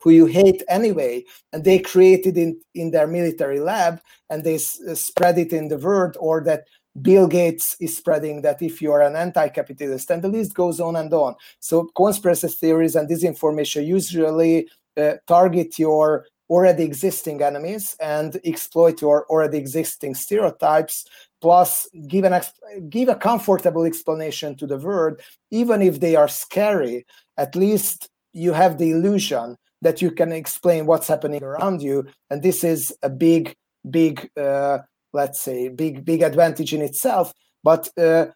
who 0.00 0.10
you 0.10 0.26
hate 0.26 0.62
anyway, 0.68 1.24
and 1.52 1.64
they 1.64 1.78
created 1.78 2.36
in 2.36 2.60
in 2.74 2.90
their 2.90 3.06
military 3.06 3.60
lab, 3.60 4.00
and 4.30 4.42
they 4.42 4.56
s- 4.56 4.80
spread 4.94 5.38
it 5.38 5.52
in 5.52 5.68
the 5.68 5.78
world, 5.78 6.16
or 6.18 6.42
that 6.44 6.64
Bill 7.02 7.26
Gates 7.26 7.76
is 7.80 7.96
spreading 7.96 8.42
that 8.42 8.62
if 8.62 8.80
you 8.80 8.92
are 8.92 9.02
an 9.02 9.16
anti-capitalist, 9.16 10.10
and 10.10 10.22
the 10.22 10.28
list 10.28 10.54
goes 10.54 10.80
on 10.80 10.96
and 10.96 11.12
on. 11.12 11.34
So 11.60 11.88
conspiracy 11.96 12.48
theories 12.48 12.96
and 12.96 13.08
disinformation 13.08 13.86
usually 13.86 14.68
uh, 14.96 15.14
target 15.26 15.78
your 15.78 16.26
already 16.50 16.84
existing 16.84 17.42
enemies 17.42 17.96
and 18.00 18.40
exploit 18.44 19.00
your 19.00 19.26
already 19.26 19.58
existing 19.58 20.14
stereotypes 20.14 21.06
plus 21.40 21.88
give 22.06 22.24
an 22.24 22.40
give 22.88 23.08
a 23.08 23.14
comfortable 23.14 23.84
explanation 23.84 24.56
to 24.56 24.66
the 24.66 24.78
world 24.78 25.20
even 25.50 25.82
if 25.82 26.00
they 26.00 26.16
are 26.16 26.28
scary. 26.28 27.06
At 27.36 27.56
least 27.56 28.08
you 28.32 28.52
have 28.52 28.78
the 28.78 28.90
illusion 28.90 29.56
that 29.82 30.00
you 30.00 30.10
can 30.10 30.32
explain 30.32 30.86
what's 30.86 31.08
happening 31.08 31.42
around 31.42 31.82
you 31.82 32.06
and 32.30 32.42
this 32.42 32.64
is 32.64 32.92
a 33.02 33.10
big 33.10 33.54
big 33.90 34.30
uh, 34.36 34.78
let's 35.12 35.40
say 35.40 35.68
big 35.68 36.04
big 36.04 36.22
advantage 36.22 36.74
in 36.74 36.82
itself. 36.82 37.32
But 37.62 37.88
uh, 37.98 38.26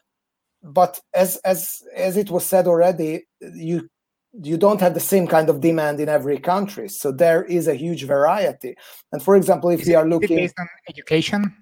but 0.62 1.00
as 1.14 1.36
as 1.44 1.82
as 1.94 2.16
it 2.16 2.30
was 2.30 2.44
said 2.44 2.66
already 2.66 3.26
you 3.40 3.88
you 4.32 4.56
don't 4.56 4.80
have 4.80 4.94
the 4.94 5.00
same 5.00 5.26
kind 5.26 5.48
of 5.48 5.60
demand 5.60 6.00
in 6.00 6.08
every 6.08 6.38
country. 6.38 6.88
So 6.88 7.12
there 7.12 7.44
is 7.44 7.66
a 7.68 7.74
huge 7.74 8.04
variety. 8.04 8.76
And 9.12 9.22
for 9.22 9.36
example 9.36 9.70
if 9.70 9.80
is 9.80 9.88
we 9.88 9.94
are 9.94 10.08
looking 10.08 10.36
based 10.36 10.58
on 10.58 10.68
education 10.88 11.54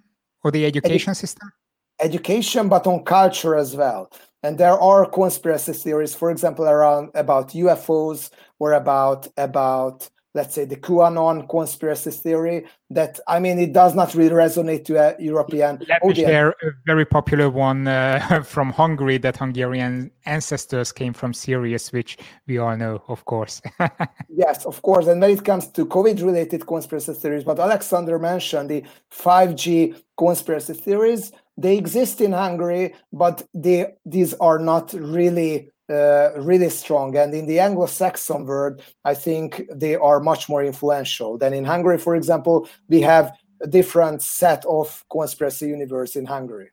or 0.43 0.51
the 0.51 0.67
education 0.67 1.13
edu- 1.13 1.17
system? 1.17 1.53
education 2.01 2.69
but 2.69 2.87
on 2.87 3.05
culture 3.05 3.57
as 3.57 3.77
well. 3.77 4.11
And 4.43 4.59
there 4.59 4.79
are 4.79 5.09
conspiracy 5.09 5.73
theories 5.73 6.15
for 6.15 6.31
example 6.31 6.67
around 6.67 7.11
about 7.15 7.51
ufos 7.51 8.31
or 8.59 8.73
about 8.73 9.29
about 9.37 10.09
let's 10.37 10.55
say 10.55 10.67
the 10.67 10.77
QAnon 10.77 11.49
conspiracy 11.49 12.11
theory 12.11 12.67
that 12.91 13.19
I 13.27 13.41
mean 13.41 13.59
it 13.59 13.73
does 13.73 13.95
not 13.95 14.15
really 14.15 14.37
resonate 14.45 14.85
to 14.85 14.93
a 15.05 15.17
European 15.19 15.79
Let 15.89 16.03
audience. 16.03 16.19
me 16.19 16.25
share 16.25 16.51
a 16.51 16.71
very 16.85 17.07
popular 17.07 17.49
one 17.49 17.89
uh, 17.89 18.43
from 18.55 18.71
Hungary 18.71 19.19
that 19.19 19.39
Hungarian 19.39 20.11
ancestors 20.27 20.93
came 20.93 21.15
from 21.15 21.33
Sirius, 21.33 21.91
which 21.93 22.19
we 22.47 22.59
all 22.59 22.77
know, 22.77 23.03
of 23.09 23.25
course. 23.25 23.63
yes, 24.29 24.67
of 24.67 24.83
course. 24.83 25.07
And 25.07 25.21
when 25.21 25.31
it 25.31 25.45
comes 25.45 25.69
to 25.69 25.87
COVID-related 25.87 26.67
conspiracy 26.67 27.15
theories, 27.15 27.47
what 27.47 27.59
Alexander 27.59 28.19
mentioned, 28.19 28.69
the 28.71 28.85
5G 29.11 29.97
conspiracy 30.19 30.75
theories, 30.75 31.33
they 31.57 31.79
exist 31.79 32.21
in 32.21 32.33
Hungary, 32.33 32.95
but 33.13 33.43
they 33.55 33.95
these 34.05 34.35
are 34.35 34.59
not 34.59 34.93
really 34.93 35.71
uh, 35.89 36.31
really 36.37 36.71
strong. 36.71 37.17
And 37.17 37.35
in 37.35 37.47
the 37.47 37.61
Anglo-Saxon 37.61 38.45
world, 38.45 38.83
I 39.05 39.15
think 39.15 39.63
they 39.73 39.95
are 39.95 40.21
much 40.21 40.49
more 40.49 40.65
influential 40.65 41.39
than 41.39 41.53
in 41.53 41.65
Hungary. 41.65 41.99
For 41.99 42.17
example, 42.17 42.69
we 42.89 43.01
have 43.03 43.33
a 43.63 43.67
different 43.67 44.23
set 44.23 44.65
of 44.67 45.05
conspiracy 45.11 45.69
universe 45.69 46.17
in 46.17 46.27
Hungary. 46.27 46.71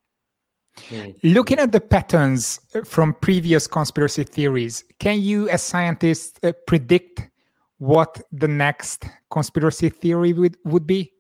Mm. 0.90 1.16
Looking 1.24 1.60
at 1.60 1.72
the 1.72 1.80
patterns 1.80 2.60
from 2.86 3.14
previous 3.14 3.68
conspiracy 3.68 4.24
theories, 4.24 4.84
can 5.00 5.22
you, 5.22 5.48
as 5.50 5.62
scientists, 5.62 6.40
uh, 6.44 6.52
predict 6.66 7.30
what 7.78 8.22
the 8.32 8.48
next 8.48 9.06
conspiracy 9.30 9.90
theory 9.90 10.34
would, 10.34 10.58
would 10.66 10.88
be? 10.88 11.12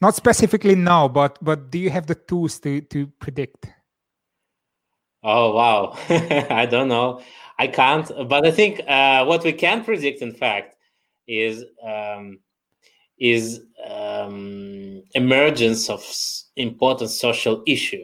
Not 0.00 0.14
specifically 0.14 0.74
now, 0.74 1.08
but 1.08 1.38
but 1.40 1.70
do 1.70 1.78
you 1.78 1.88
have 1.88 2.06
the 2.06 2.14
tools 2.14 2.60
to 2.60 2.82
to 2.82 3.06
predict? 3.18 3.68
Oh 5.24 5.54
wow, 5.54 5.96
I 6.50 6.66
don't 6.66 6.88
know. 6.88 7.22
I 7.58 7.66
can't, 7.68 8.06
but 8.28 8.46
I 8.46 8.50
think 8.50 8.80
uh, 8.86 9.24
what 9.24 9.42
we 9.42 9.52
can 9.52 9.82
predict, 9.82 10.20
in 10.20 10.32
fact, 10.32 10.76
is 11.26 11.64
um, 11.82 12.40
is 13.18 13.62
um, 13.88 15.02
emergence 15.14 15.88
of 15.88 16.04
important 16.56 17.10
social 17.10 17.62
issue 17.66 18.02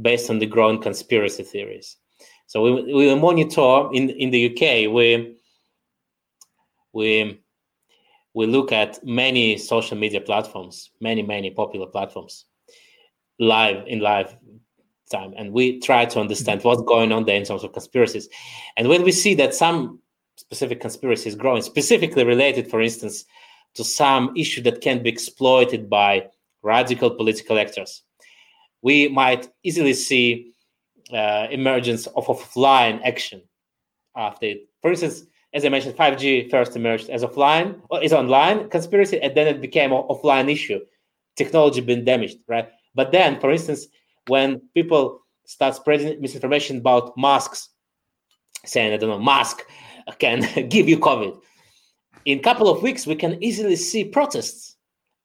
based 0.00 0.30
on 0.30 0.38
the 0.40 0.46
growing 0.46 0.80
conspiracy 0.80 1.44
theories. 1.44 1.96
So 2.46 2.62
we, 2.62 2.92
we 2.92 3.14
monitor 3.14 3.88
in 3.92 4.10
in 4.10 4.30
the 4.30 4.40
UK. 4.40 4.92
We 4.92 5.36
we 6.92 7.40
we 8.34 8.46
look 8.46 8.72
at 8.72 9.04
many 9.06 9.56
social 9.56 9.96
media 9.96 10.20
platforms, 10.20 10.90
many 11.00 11.22
many 11.22 11.50
popular 11.50 11.86
platforms, 11.86 12.46
live 13.38 13.86
in 13.86 14.00
live 14.00 14.36
time, 15.16 15.32
and 15.36 15.52
we 15.52 15.80
try 15.80 16.02
to 16.04 16.20
understand 16.20 16.62
what's 16.64 16.82
going 16.82 17.10
on 17.12 17.24
there 17.24 17.36
in 17.36 17.44
terms 17.44 17.64
of 17.64 17.72
conspiracies. 17.72 18.28
And 18.76 18.88
when 18.88 19.02
we 19.02 19.12
see 19.12 19.34
that 19.34 19.54
some 19.54 20.00
specific 20.36 20.80
conspiracies 20.80 21.34
growing, 21.34 21.62
specifically 21.62 22.24
related, 22.24 22.68
for 22.68 22.80
instance, 22.80 23.24
to 23.74 23.84
some 23.84 24.32
issue 24.36 24.62
that 24.62 24.80
can 24.80 25.02
be 25.02 25.10
exploited 25.10 25.90
by 25.90 26.26
radical 26.62 27.10
political 27.10 27.58
actors. 27.58 28.02
We 28.82 29.08
might 29.08 29.48
easily 29.62 29.94
see 29.94 30.52
uh, 31.12 31.46
emergence 31.50 32.06
of 32.06 32.26
offline 32.26 33.00
action 33.04 33.42
after 34.16 34.46
it. 34.46 34.68
For 34.80 34.90
instance, 34.90 35.24
as 35.52 35.64
I 35.64 35.68
mentioned, 35.68 35.96
5G 35.96 36.50
first 36.50 36.74
emerged 36.76 37.10
as 37.10 37.22
offline 37.22 37.80
or 37.90 38.02
is 38.02 38.12
online 38.12 38.68
conspiracy, 38.70 39.20
and 39.20 39.34
then 39.36 39.46
it 39.46 39.60
became 39.60 39.92
an 39.92 40.02
offline 40.08 40.50
issue. 40.50 40.80
Technology 41.36 41.80
been 41.80 42.04
damaged, 42.04 42.38
right? 42.48 42.68
But 42.94 43.12
then, 43.12 43.40
for 43.40 43.50
instance, 43.50 43.86
when 44.26 44.60
people 44.74 45.20
start 45.46 45.74
spreading 45.74 46.20
misinformation 46.20 46.78
about 46.78 47.16
masks, 47.16 47.68
saying 48.64 48.92
I 48.92 48.96
don't 48.96 49.10
know, 49.10 49.18
mask 49.18 49.62
can 50.18 50.68
give 50.68 50.88
you 50.88 50.98
COVID, 50.98 51.38
in 52.24 52.38
a 52.38 52.42
couple 52.42 52.68
of 52.68 52.82
weeks, 52.82 53.06
we 53.06 53.16
can 53.16 53.42
easily 53.42 53.76
see 53.76 54.04
protests, 54.04 54.76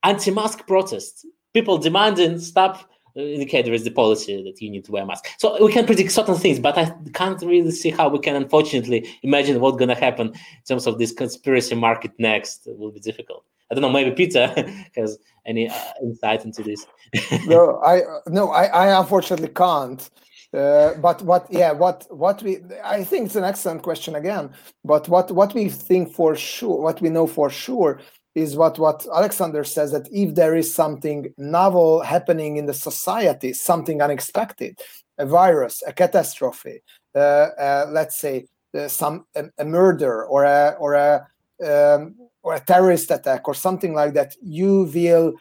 anti-mask 0.03 0.67
protests, 0.67 1.25
people 1.53 1.77
demanding 1.77 2.39
stop 2.39 2.89
uh, 3.17 3.21
indicate 3.21 3.65
there 3.65 3.73
is 3.73 3.83
the 3.83 3.91
policy 3.91 4.43
that 4.43 4.62
you 4.62 4.69
need 4.69 4.85
to 4.85 4.91
wear 4.91 5.03
a 5.03 5.05
mask. 5.05 5.25
So 5.39 5.63
we 5.65 5.71
can 5.71 5.85
predict 5.85 6.12
certain 6.12 6.35
things, 6.35 6.59
but 6.59 6.77
I 6.77 6.93
can't 7.13 7.41
really 7.41 7.71
see 7.71 7.89
how 7.89 8.07
we 8.09 8.19
can 8.19 8.35
unfortunately 8.35 9.09
imagine 9.23 9.59
what's 9.59 9.77
going 9.77 9.89
to 9.89 9.95
happen 9.95 10.27
in 10.27 10.63
terms 10.67 10.85
of 10.85 10.99
this 10.99 11.12
conspiracy 11.12 11.75
market 11.75 12.12
next. 12.19 12.67
It 12.67 12.77
will 12.77 12.91
be 12.91 12.99
difficult. 12.99 13.45
I 13.71 13.75
don't 13.75 13.82
know. 13.82 13.89
Maybe 13.89 14.12
Peter 14.12 14.47
has 14.95 15.17
any 15.45 15.69
uh, 15.69 15.73
insight 16.01 16.45
into 16.45 16.63
this. 16.63 16.86
no, 17.45 17.79
I 17.84 18.01
no, 18.27 18.51
I, 18.51 18.65
I 18.65 18.99
unfortunately 18.99 19.49
can't. 19.49 20.10
Uh, 20.51 20.95
but 20.95 21.21
what 21.21 21.45
yeah 21.51 21.71
what 21.71 22.08
what 22.10 22.41
we 22.41 22.58
i 22.84 23.03
think 23.03 23.27
it's 23.27 23.36
an 23.36 23.43
excellent 23.43 23.84
question 23.84 24.15
again 24.15 24.49
but 24.84 25.08
what 25.08 25.29
what 25.29 25.53
we 25.53 25.69
think 25.69 26.12
for 26.12 26.36
sure 26.36 26.82
what 26.82 26.99
we 27.01 27.08
know 27.08 27.27
for 27.27 27.51
sure 27.51 27.99
is 28.34 28.55
what 28.55 28.79
what 28.79 29.05
alexander 29.13 29.63
says 29.63 29.91
that 29.91 30.10
if 30.12 30.34
there 30.34 30.55
is 30.55 30.73
something 30.73 31.32
novel 31.38 32.01
happening 32.01 32.58
in 32.58 32.65
the 32.65 32.73
society 32.73 33.53
something 33.53 34.01
unexpected 34.01 34.75
a 35.19 35.25
virus 35.27 35.84
a 35.86 35.93
catastrophe 35.93 36.82
uh, 37.13 37.19
uh, 37.19 37.86
let's 37.91 38.19
say 38.19 38.47
uh, 38.73 38.88
some 38.88 39.25
a, 39.36 39.45
a, 39.60 39.65
murder 39.65 40.25
or 40.25 40.45
a 40.45 40.75
or 40.79 40.95
a 40.95 41.27
um, 41.63 42.15
or 42.49 42.55
a 42.55 42.59
terrorist 42.59 43.12
attack 43.12 43.47
or 43.47 43.53
something 43.53 43.93
like 43.93 44.13
that 44.13 44.35
you 44.41 44.89
will 44.95 45.33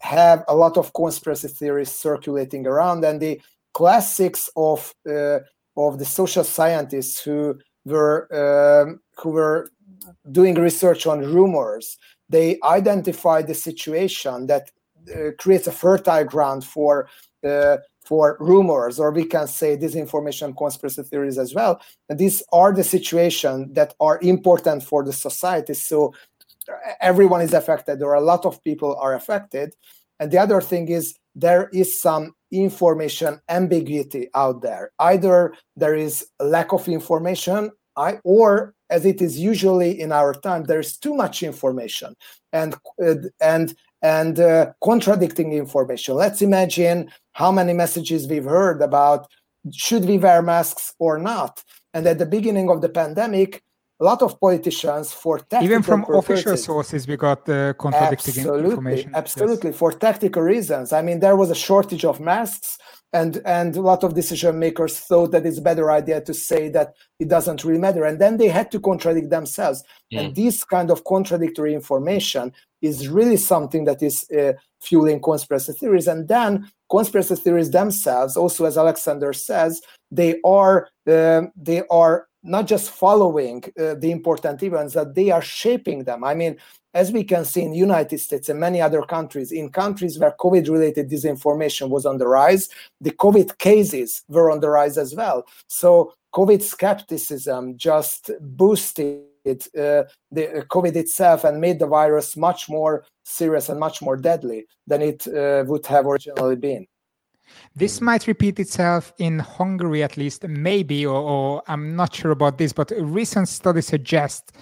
have 0.00 0.42
a 0.48 0.56
lot 0.56 0.78
of 0.78 0.92
conspiracy 0.94 1.48
theories 1.48 1.90
circulating 1.90 2.66
around 2.66 3.04
and 3.04 3.20
the 3.20 3.40
classics 3.74 4.48
of 4.56 4.94
uh, 5.08 5.38
of 5.76 5.98
the 5.98 6.04
social 6.04 6.44
scientists 6.44 7.20
who 7.20 7.58
were 7.84 8.18
um, 8.42 9.00
who 9.18 9.30
were 9.30 9.70
doing 10.32 10.54
research 10.54 11.06
on 11.06 11.20
rumors. 11.20 11.98
They 12.28 12.58
identified 12.64 13.46
the 13.46 13.54
situation 13.54 14.46
that 14.46 14.70
uh, 15.14 15.32
creates 15.38 15.66
a 15.66 15.72
fertile 15.72 16.24
ground 16.24 16.64
for 16.64 17.08
uh, 17.46 17.76
for 18.06 18.36
rumors, 18.38 19.00
or 19.00 19.10
we 19.10 19.24
can 19.24 19.48
say 19.48 19.76
disinformation, 19.76 20.56
conspiracy 20.56 21.02
theories 21.02 21.38
as 21.38 21.52
well. 21.54 21.80
And 22.08 22.18
these 22.18 22.40
are 22.52 22.72
the 22.72 22.84
situations 22.84 23.74
that 23.74 23.94
are 23.98 24.20
important 24.22 24.84
for 24.84 25.04
the 25.04 25.12
society. 25.12 25.74
So 25.74 26.14
everyone 27.00 27.40
is 27.40 27.54
affected, 27.54 28.02
or 28.02 28.14
a 28.14 28.20
lot 28.20 28.44
of 28.44 28.62
people 28.62 28.96
are 28.96 29.14
affected. 29.14 29.74
And 30.18 30.30
the 30.30 30.38
other 30.38 30.60
thing 30.60 30.88
is 30.88 31.14
there 31.34 31.68
is 31.72 32.00
some 32.00 32.34
information 32.50 33.40
ambiguity 33.48 34.28
out 34.34 34.62
there. 34.62 34.90
Either 34.98 35.52
there 35.76 35.94
is 35.94 36.26
lack 36.40 36.72
of 36.72 36.88
information, 36.88 37.70
I, 37.96 38.18
or 38.24 38.74
as 38.90 39.04
it 39.04 39.20
is 39.20 39.38
usually 39.38 40.00
in 40.00 40.12
our 40.12 40.32
time, 40.32 40.64
there 40.64 40.80
is 40.80 40.96
too 40.96 41.14
much 41.14 41.42
information 41.42 42.14
and 42.52 42.76
and 43.40 43.74
and 44.02 44.38
uh, 44.38 44.72
contradicting 44.82 45.52
information. 45.52 46.14
Let's 46.14 46.42
imagine 46.42 47.10
how 47.32 47.50
many 47.50 47.72
messages 47.72 48.28
we've 48.28 48.44
heard 48.44 48.80
about 48.82 49.26
should 49.72 50.04
we 50.04 50.18
wear 50.18 50.42
masks 50.42 50.94
or 50.98 51.18
not. 51.18 51.62
And 51.92 52.06
at 52.06 52.18
the 52.18 52.26
beginning 52.26 52.70
of 52.70 52.82
the 52.82 52.88
pandemic, 52.88 53.62
a 53.98 54.04
lot 54.04 54.20
of 54.22 54.38
politicians 54.38 55.12
for 55.12 55.40
even 55.62 55.82
from 55.82 56.04
purposes, 56.04 56.40
official 56.40 56.56
sources 56.56 57.08
we 57.08 57.16
got 57.16 57.46
the 57.46 57.74
contradicting 57.78 58.34
absolutely, 58.38 58.70
information 58.70 59.10
absolutely 59.14 59.70
yes. 59.70 59.78
for 59.78 59.92
tactical 59.92 60.42
reasons 60.42 60.92
i 60.92 61.00
mean 61.00 61.20
there 61.20 61.36
was 61.36 61.50
a 61.50 61.54
shortage 61.54 62.04
of 62.04 62.20
masks 62.20 62.78
and 63.12 63.40
and 63.46 63.76
a 63.76 63.80
lot 63.80 64.04
of 64.04 64.14
decision 64.14 64.58
makers 64.58 64.98
thought 64.98 65.30
that 65.32 65.46
it's 65.46 65.58
a 65.58 65.62
better 65.62 65.90
idea 65.90 66.20
to 66.20 66.34
say 66.34 66.68
that 66.68 66.94
it 67.18 67.28
doesn't 67.28 67.64
really 67.64 67.78
matter 67.78 68.04
and 68.04 68.20
then 68.20 68.36
they 68.36 68.48
had 68.48 68.70
to 68.70 68.80
contradict 68.80 69.30
themselves 69.30 69.82
mm. 70.12 70.20
and 70.20 70.36
this 70.36 70.64
kind 70.64 70.90
of 70.90 71.04
contradictory 71.04 71.72
information 71.74 72.52
is 72.82 73.08
really 73.08 73.38
something 73.38 73.84
that 73.84 74.02
is 74.02 74.30
uh, 74.30 74.52
fueling 74.80 75.20
conspiracy 75.20 75.72
theories 75.72 76.06
and 76.06 76.28
then 76.28 76.70
conspiracy 76.90 77.36
theories 77.36 77.70
themselves 77.70 78.36
also 78.36 78.66
as 78.66 78.76
alexander 78.76 79.32
says 79.32 79.80
they 80.10 80.38
are 80.44 80.88
uh, 81.06 81.42
they 81.56 81.82
are 81.90 82.26
not 82.46 82.66
just 82.66 82.90
following 82.90 83.64
uh, 83.78 83.94
the 83.94 84.10
important 84.10 84.62
events 84.62 84.94
that 84.94 85.14
they 85.14 85.30
are 85.30 85.42
shaping 85.42 86.04
them. 86.04 86.24
I 86.24 86.34
mean 86.34 86.56
as 86.94 87.12
we 87.12 87.22
can 87.22 87.44
see 87.44 87.60
in 87.60 87.72
the 87.72 87.76
united 87.76 88.18
states 88.18 88.48
and 88.48 88.58
many 88.58 88.80
other 88.80 89.02
countries 89.02 89.52
in 89.52 89.68
countries 89.68 90.18
where 90.18 90.34
covid 90.40 90.66
related 90.70 91.10
disinformation 91.10 91.90
was 91.90 92.06
on 92.06 92.16
the 92.16 92.26
rise 92.26 92.70
the 93.02 93.10
covid 93.10 93.58
cases 93.58 94.22
were 94.28 94.50
on 94.50 94.60
the 94.60 94.70
rise 94.70 94.96
as 94.96 95.14
well. 95.14 95.46
So 95.68 96.14
covid 96.34 96.62
skepticism 96.62 97.76
just 97.76 98.30
boosted 98.40 99.20
uh, 99.46 100.04
the 100.36 100.58
uh, 100.58 100.62
covid 100.74 100.96
itself 100.96 101.44
and 101.44 101.60
made 101.60 101.78
the 101.78 101.86
virus 101.86 102.36
much 102.36 102.68
more 102.68 103.04
serious 103.24 103.68
and 103.68 103.78
much 103.78 104.00
more 104.02 104.16
deadly 104.16 104.66
than 104.86 105.02
it 105.02 105.26
uh, 105.28 105.64
would 105.66 105.86
have 105.86 106.06
originally 106.06 106.56
been 106.56 106.86
this 107.74 108.00
might 108.00 108.26
repeat 108.26 108.58
itself 108.58 109.12
in 109.18 109.38
Hungary, 109.38 110.02
at 110.02 110.16
least, 110.16 110.46
maybe, 110.46 111.04
or, 111.06 111.20
or, 111.20 111.62
I'm 111.66 111.96
not 111.96 112.14
sure 112.14 112.30
about 112.30 112.58
this, 112.58 112.72
but 112.72 112.90
a 112.92 113.04
recent 113.04 113.48
study 113.48 113.80
suggests 113.80 114.52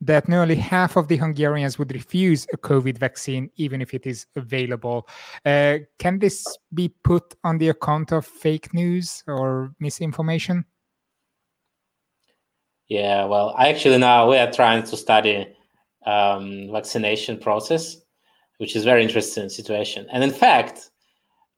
that 0.00 0.28
nearly 0.28 0.56
half 0.56 0.96
of 0.96 1.08
the 1.08 1.16
Hungarians 1.16 1.78
would 1.78 1.92
refuse 1.92 2.46
a 2.52 2.56
COVID 2.56 2.98
vaccine, 2.98 3.50
even 3.56 3.80
if 3.80 3.94
it 3.94 4.06
is 4.06 4.26
available. 4.36 5.08
Uh, 5.44 5.78
can 5.98 6.18
this 6.18 6.44
be 6.74 6.92
put 7.04 7.34
on 7.44 7.58
the 7.58 7.68
account 7.68 8.12
of 8.12 8.26
fake 8.26 8.74
news 8.74 9.22
or 9.26 9.72
misinformation? 9.80 10.64
Yeah, 12.88 13.24
well, 13.24 13.54
actually 13.58 13.98
now 13.98 14.28
we 14.28 14.36
are 14.36 14.52
trying 14.52 14.82
to 14.84 14.96
study 14.96 15.46
um, 16.06 16.68
vaccination 16.70 17.38
process, 17.38 17.96
which 18.58 18.76
is 18.76 18.84
very 18.84 19.02
interesting 19.02 19.48
situation. 19.48 20.06
And 20.12 20.22
in 20.22 20.30
fact, 20.30 20.90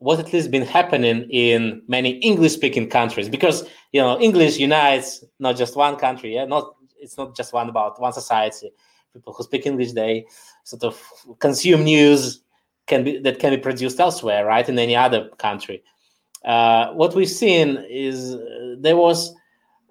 what 0.06 0.20
at 0.20 0.32
least 0.32 0.52
been 0.52 0.68
happening 0.78 1.28
in 1.30 1.82
many 1.88 2.10
English 2.30 2.52
speaking 2.52 2.88
countries 2.88 3.28
because 3.28 3.68
you 3.92 4.00
know 4.00 4.18
English 4.20 4.56
unites 4.56 5.24
not 5.40 5.56
just 5.56 5.74
one 5.74 5.96
country, 5.96 6.34
yeah, 6.36 6.44
not 6.44 6.64
it's 7.02 7.16
not 7.18 7.36
just 7.36 7.52
one 7.52 7.68
about 7.68 8.00
one 8.00 8.12
society. 8.12 8.70
People 9.12 9.32
who 9.32 9.42
speak 9.42 9.66
English 9.66 9.92
they 9.92 10.24
sort 10.62 10.84
of 10.84 10.94
consume 11.40 11.82
news 11.82 12.42
can 12.86 13.02
be 13.02 13.18
that 13.18 13.40
can 13.40 13.50
be 13.50 13.58
produced 13.68 13.98
elsewhere, 13.98 14.46
right, 14.46 14.68
in 14.68 14.78
any 14.78 14.94
other 14.94 15.28
country. 15.38 15.82
uh, 16.46 16.92
what 16.92 17.14
we've 17.14 17.28
seen 17.28 17.84
is 17.90 18.34
uh, 18.34 18.76
there 18.78 18.96
was 18.96 19.34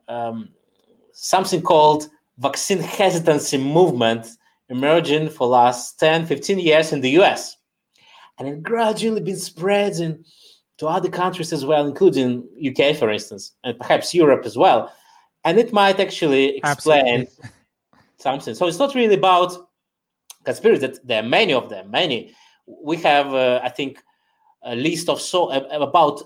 um, 0.08 0.50
something 1.12 1.62
called 1.62 2.08
vaccine 2.38 2.80
hesitancy 2.80 3.58
movement 3.58 4.28
emerging 4.70 5.30
for 5.30 5.48
last 5.48 6.00
10, 6.00 6.26
15 6.26 6.60
years 6.60 6.94
in 6.94 7.02
the 7.02 7.12
US. 7.22 7.58
And 8.38 8.48
it 8.48 8.64
gradually 8.64 9.22
been 9.22 9.38
spreading 9.38 10.26
to 10.78 10.88
other 10.88 11.10
countries 11.10 11.54
as 11.54 11.66
well, 11.66 11.88
including 11.88 12.48
UK, 12.66 12.96
for 12.96 13.10
instance, 13.10 13.54
and 13.64 13.78
perhaps 13.80 14.14
Europe 14.14 14.46
as 14.46 14.58
well. 14.58 14.92
And 15.46 15.58
it 15.58 15.72
might 15.72 16.00
actually 16.00 16.58
explain 16.58 17.22
Absolutely. 17.22 17.50
something. 18.18 18.56
So 18.56 18.68
it's 18.68 18.80
not 18.80 18.96
really 18.96 19.16
about 19.16 19.70
conspiracy. 20.44 20.82
That 20.88 21.08
there 21.08 21.24
are 21.24 21.28
many 21.28 21.54
of 21.54 21.70
them, 21.70 21.92
many. 21.92 22.36
We 22.68 22.98
have, 22.98 23.34
uh, 23.34 23.62
I 23.64 23.70
think, 23.70 24.04
a 24.64 24.76
list 24.76 25.08
of 25.08 25.22
so 25.22 25.52
about 25.52 26.24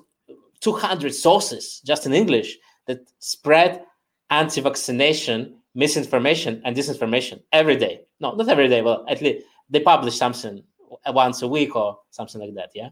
200 0.61 1.13
sources 1.13 1.81
just 1.85 2.05
in 2.05 2.13
English 2.13 2.57
that 2.87 3.01
spread 3.19 3.83
anti-vaccination 4.29 5.55
misinformation 5.75 6.61
and 6.65 6.75
disinformation 6.75 7.41
every 7.51 7.75
day. 7.75 8.01
No, 8.19 8.33
not 8.33 8.49
every 8.49 8.67
day, 8.67 8.81
but 8.81 9.05
at 9.09 9.21
least 9.21 9.45
they 9.69 9.79
publish 9.79 10.17
something 10.17 10.63
once 11.07 11.41
a 11.41 11.47
week 11.47 11.75
or 11.75 11.99
something 12.11 12.41
like 12.41 12.53
that. 12.55 12.71
Yeah, 12.73 12.89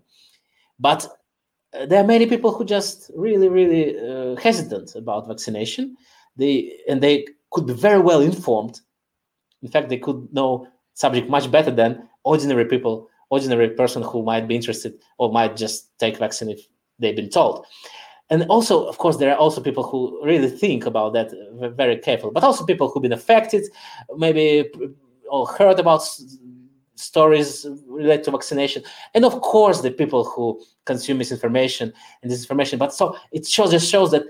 but 0.80 1.08
uh, 1.74 1.86
there 1.86 2.02
are 2.04 2.08
many 2.08 2.26
people 2.26 2.52
who 2.54 2.66
just 2.66 3.12
really, 3.16 3.50
really 3.50 3.98
uh, 4.00 4.36
hesitant 4.36 4.96
about 4.96 5.28
vaccination. 5.28 5.96
They 6.36 6.78
and 6.88 7.02
they 7.02 7.26
could 7.52 7.68
be 7.68 7.74
very 7.74 8.00
well 8.00 8.22
informed. 8.22 8.80
In 9.62 9.70
fact, 9.70 9.90
they 9.90 9.98
could 9.98 10.28
know 10.34 10.68
subject 10.94 11.30
much 11.30 11.50
better 11.52 11.72
than 11.72 12.08
ordinary 12.24 12.66
people, 12.66 13.10
ordinary 13.30 13.70
person 13.70 14.04
who 14.04 14.24
might 14.24 14.48
be 14.48 14.56
interested 14.56 14.94
or 15.18 15.32
might 15.32 15.56
just 15.56 15.98
take 16.00 16.18
vaccine 16.18 16.50
if 16.50 16.68
they've 17.00 17.16
been 17.16 17.30
told 17.30 17.66
and 18.30 18.44
also 18.50 18.86
of 18.86 18.98
course 18.98 19.18
there 19.18 19.32
are 19.32 19.38
also 19.38 19.62
people 19.62 19.84
who 19.84 20.20
really 20.24 20.50
think 20.50 20.86
about 20.86 21.14
that 21.14 21.32
uh, 21.62 21.70
very 21.70 21.98
careful 21.98 22.32
but 22.32 22.44
also 22.44 22.66
people 22.66 22.90
who've 22.90 23.04
been 23.04 23.14
affected 23.14 23.64
maybe 24.18 24.70
or 25.30 25.48
heard 25.48 25.80
about 25.80 26.02
stories 26.98 27.66
related 27.88 28.24
to 28.26 28.32
vaccination. 28.32 28.84
And 29.14 29.26
of 29.26 29.42
course 29.42 29.82
the 29.82 29.92
people 29.92 30.24
who 30.24 30.62
consume 30.86 31.20
misinformation 31.20 31.94
and 32.22 32.32
disinformation 32.32 32.80
but 32.80 32.94
so 32.94 33.16
it 33.32 33.48
shows 33.48 33.72
just 33.72 33.90
shows 33.90 34.12
that 34.12 34.24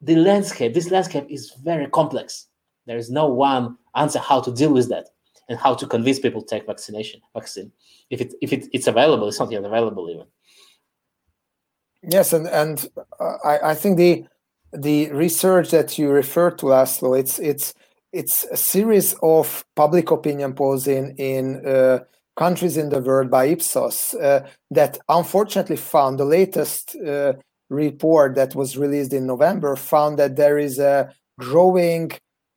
the 0.00 0.16
landscape 0.16 0.74
this 0.74 0.90
landscape 0.90 1.26
is 1.28 1.52
very 1.62 1.86
complex. 1.88 2.46
There 2.86 2.98
is 2.98 3.10
no 3.10 3.26
one 3.26 3.76
answer 3.94 4.18
how 4.18 4.40
to 4.40 4.52
deal 4.52 4.72
with 4.72 4.88
that 4.88 5.08
and 5.48 5.58
how 5.58 5.74
to 5.74 5.86
convince 5.86 6.18
people 6.18 6.42
to 6.42 6.48
take 6.48 6.66
vaccination 6.66 7.20
vaccine. 7.34 7.72
If 8.10 8.20
it 8.20 8.34
if 8.40 8.52
it, 8.52 8.68
it's 8.72 8.86
available 8.86 9.28
it's 9.28 9.38
not 9.38 9.50
yet 9.50 9.64
available 9.64 10.08
even. 10.10 10.26
Yes, 12.02 12.32
and 12.32 12.46
and 12.48 12.88
uh, 13.18 13.36
I, 13.44 13.70
I 13.70 13.74
think 13.74 13.96
the 13.96 14.24
the 14.72 15.10
research 15.12 15.70
that 15.70 15.98
you 15.98 16.10
referred 16.10 16.58
to, 16.58 16.66
Laszlo, 16.66 17.18
it's 17.18 17.38
it's 17.38 17.74
it's 18.18 18.44
a 18.50 18.56
series 18.56 19.14
of 19.22 19.64
public 19.76 20.10
opinion 20.10 20.52
polls 20.52 20.88
in 20.88 21.14
in 21.18 21.64
uh, 21.64 22.00
countries 22.36 22.76
in 22.76 22.88
the 22.88 23.00
world 23.00 23.30
by 23.30 23.44
Ipsos 23.46 24.14
uh, 24.14 24.40
that 24.72 24.98
unfortunately 25.08 25.76
found 25.76 26.18
the 26.18 26.24
latest 26.24 26.96
uh, 26.96 27.32
report 27.70 28.34
that 28.34 28.56
was 28.56 28.76
released 28.76 29.12
in 29.12 29.24
November 29.26 29.76
found 29.76 30.18
that 30.18 30.34
there 30.34 30.58
is 30.58 30.80
a 30.80 31.12
growing 31.38 32.10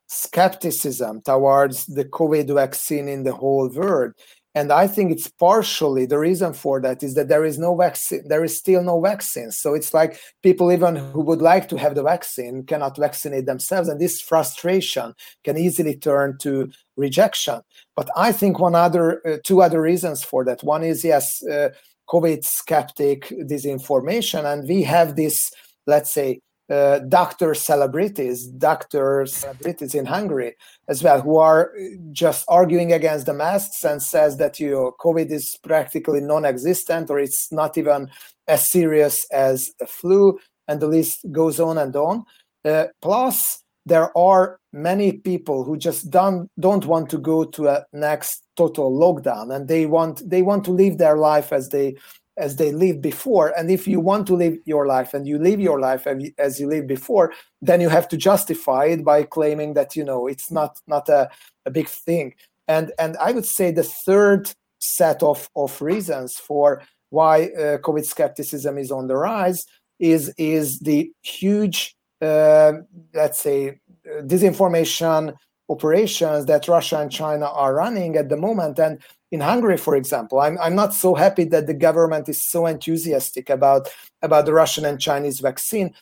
skepticism 0.08 1.22
towards 1.22 1.86
the 1.86 2.04
COVID 2.04 2.52
vaccine 2.62 3.06
in 3.08 3.22
the 3.22 3.32
whole 3.32 3.68
world 3.68 4.12
and 4.54 4.72
i 4.72 4.86
think 4.86 5.10
it's 5.10 5.28
partially 5.28 6.06
the 6.06 6.18
reason 6.18 6.52
for 6.52 6.80
that 6.80 7.02
is 7.02 7.14
that 7.14 7.28
there 7.28 7.44
is 7.44 7.58
no 7.58 7.74
vaccine 7.74 8.22
there 8.26 8.44
is 8.44 8.56
still 8.56 8.82
no 8.82 9.00
vaccine 9.00 9.50
so 9.50 9.74
it's 9.74 9.94
like 9.94 10.18
people 10.42 10.70
even 10.70 10.96
who 10.96 11.20
would 11.20 11.42
like 11.42 11.68
to 11.68 11.76
have 11.76 11.94
the 11.94 12.02
vaccine 12.02 12.64
cannot 12.64 12.96
vaccinate 12.96 13.46
themselves 13.46 13.88
and 13.88 14.00
this 14.00 14.20
frustration 14.20 15.14
can 15.44 15.56
easily 15.56 15.96
turn 15.96 16.36
to 16.38 16.70
rejection. 16.96 17.60
But 17.96 18.08
i 18.16 18.32
think 18.32 18.58
one 18.58 18.74
other 18.74 19.26
uh, 19.26 19.38
two 19.44 19.62
other 19.62 19.80
reasons 19.80 20.22
for 20.22 20.44
that. 20.44 20.62
One 20.62 20.82
is 20.82 21.04
yes 21.04 21.42
uh, 21.46 21.70
covid 22.08 22.44
skeptic 22.44 23.28
disinformation 23.50 24.44
and 24.44 24.68
we 24.68 24.82
have 24.82 25.16
this 25.16 25.50
let's 25.86 26.12
say 26.12 26.40
uh, 26.72 27.00
doctor 27.00 27.52
celebrities, 27.54 28.46
doctor 28.46 29.26
celebrities 29.26 29.94
in 29.94 30.06
Hungary 30.06 30.54
as 30.88 31.02
well, 31.02 31.20
who 31.20 31.36
are 31.36 31.72
just 32.12 32.46
arguing 32.48 32.92
against 32.94 33.26
the 33.26 33.34
masks 33.34 33.84
and 33.84 34.02
says 34.02 34.38
that 34.38 34.58
you 34.58 34.70
know, 34.70 34.94
COVID 34.98 35.30
is 35.30 35.58
practically 35.62 36.22
non-existent 36.22 37.10
or 37.10 37.18
it's 37.18 37.52
not 37.52 37.76
even 37.76 38.10
as 38.48 38.66
serious 38.66 39.26
as 39.30 39.72
a 39.82 39.86
flu, 39.86 40.38
and 40.66 40.80
the 40.80 40.86
list 40.86 41.20
goes 41.30 41.60
on 41.60 41.76
and 41.76 41.94
on. 41.94 42.24
Uh, 42.64 42.86
plus, 43.02 43.62
there 43.84 44.16
are 44.16 44.58
many 44.72 45.12
people 45.12 45.64
who 45.64 45.76
just 45.76 46.10
don't 46.10 46.48
don't 46.58 46.86
want 46.86 47.10
to 47.10 47.18
go 47.18 47.44
to 47.44 47.68
a 47.68 47.84
next 47.92 48.44
total 48.56 48.90
lockdown, 48.90 49.54
and 49.54 49.68
they 49.68 49.84
want 49.84 50.22
they 50.28 50.40
want 50.40 50.64
to 50.64 50.70
live 50.70 50.96
their 50.96 51.16
life 51.16 51.52
as 51.52 51.68
they 51.68 51.96
as 52.36 52.56
they 52.56 52.72
lived 52.72 53.02
before. 53.02 53.52
And 53.58 53.70
if 53.70 53.86
you 53.86 54.00
want 54.00 54.26
to 54.28 54.34
live 54.34 54.56
your 54.64 54.86
life 54.86 55.14
and 55.14 55.26
you 55.26 55.38
live 55.38 55.60
your 55.60 55.80
life 55.80 56.06
as 56.38 56.60
you 56.60 56.66
lived 56.66 56.88
before, 56.88 57.32
then 57.60 57.80
you 57.80 57.88
have 57.88 58.08
to 58.08 58.16
justify 58.16 58.86
it 58.86 59.04
by 59.04 59.22
claiming 59.24 59.74
that 59.74 59.96
you 59.96 60.04
know 60.04 60.26
it's 60.26 60.50
not 60.50 60.80
not 60.86 61.08
a, 61.08 61.30
a 61.66 61.70
big 61.70 61.88
thing. 61.88 62.34
And 62.68 62.92
and 62.98 63.16
I 63.18 63.32
would 63.32 63.46
say 63.46 63.70
the 63.70 63.82
third 63.82 64.50
set 64.78 65.22
of 65.22 65.48
of 65.56 65.80
reasons 65.82 66.36
for 66.36 66.82
why 67.10 67.44
uh, 67.44 67.78
COVID 67.78 68.04
skepticism 68.04 68.78
is 68.78 68.90
on 68.90 69.06
the 69.08 69.16
rise 69.16 69.66
is 69.98 70.32
is 70.38 70.78
the 70.80 71.12
huge 71.22 71.94
uh, 72.22 72.72
let's 73.14 73.40
say 73.40 73.78
disinformation 74.22 75.34
operations 75.68 76.46
that 76.46 76.68
Russia 76.68 76.98
and 77.00 77.10
China 77.10 77.46
are 77.46 77.74
running 77.74 78.16
at 78.16 78.28
the 78.28 78.36
moment. 78.36 78.78
And 78.78 79.00
in 79.32 79.40
Hungary, 79.40 79.78
for 79.78 79.96
example, 79.96 80.40
I'm, 80.40 80.58
I'm 80.58 80.76
not 80.76 80.92
so 80.92 81.14
happy 81.14 81.44
that 81.44 81.66
the 81.66 81.74
government 81.74 82.28
is 82.28 82.44
so 82.44 82.66
enthusiastic 82.66 83.48
about, 83.48 83.88
about 84.20 84.44
the 84.44 84.52
Russian 84.52 84.84
and 84.84 85.00
Chinese 85.00 85.40
vaccine. 85.40 85.94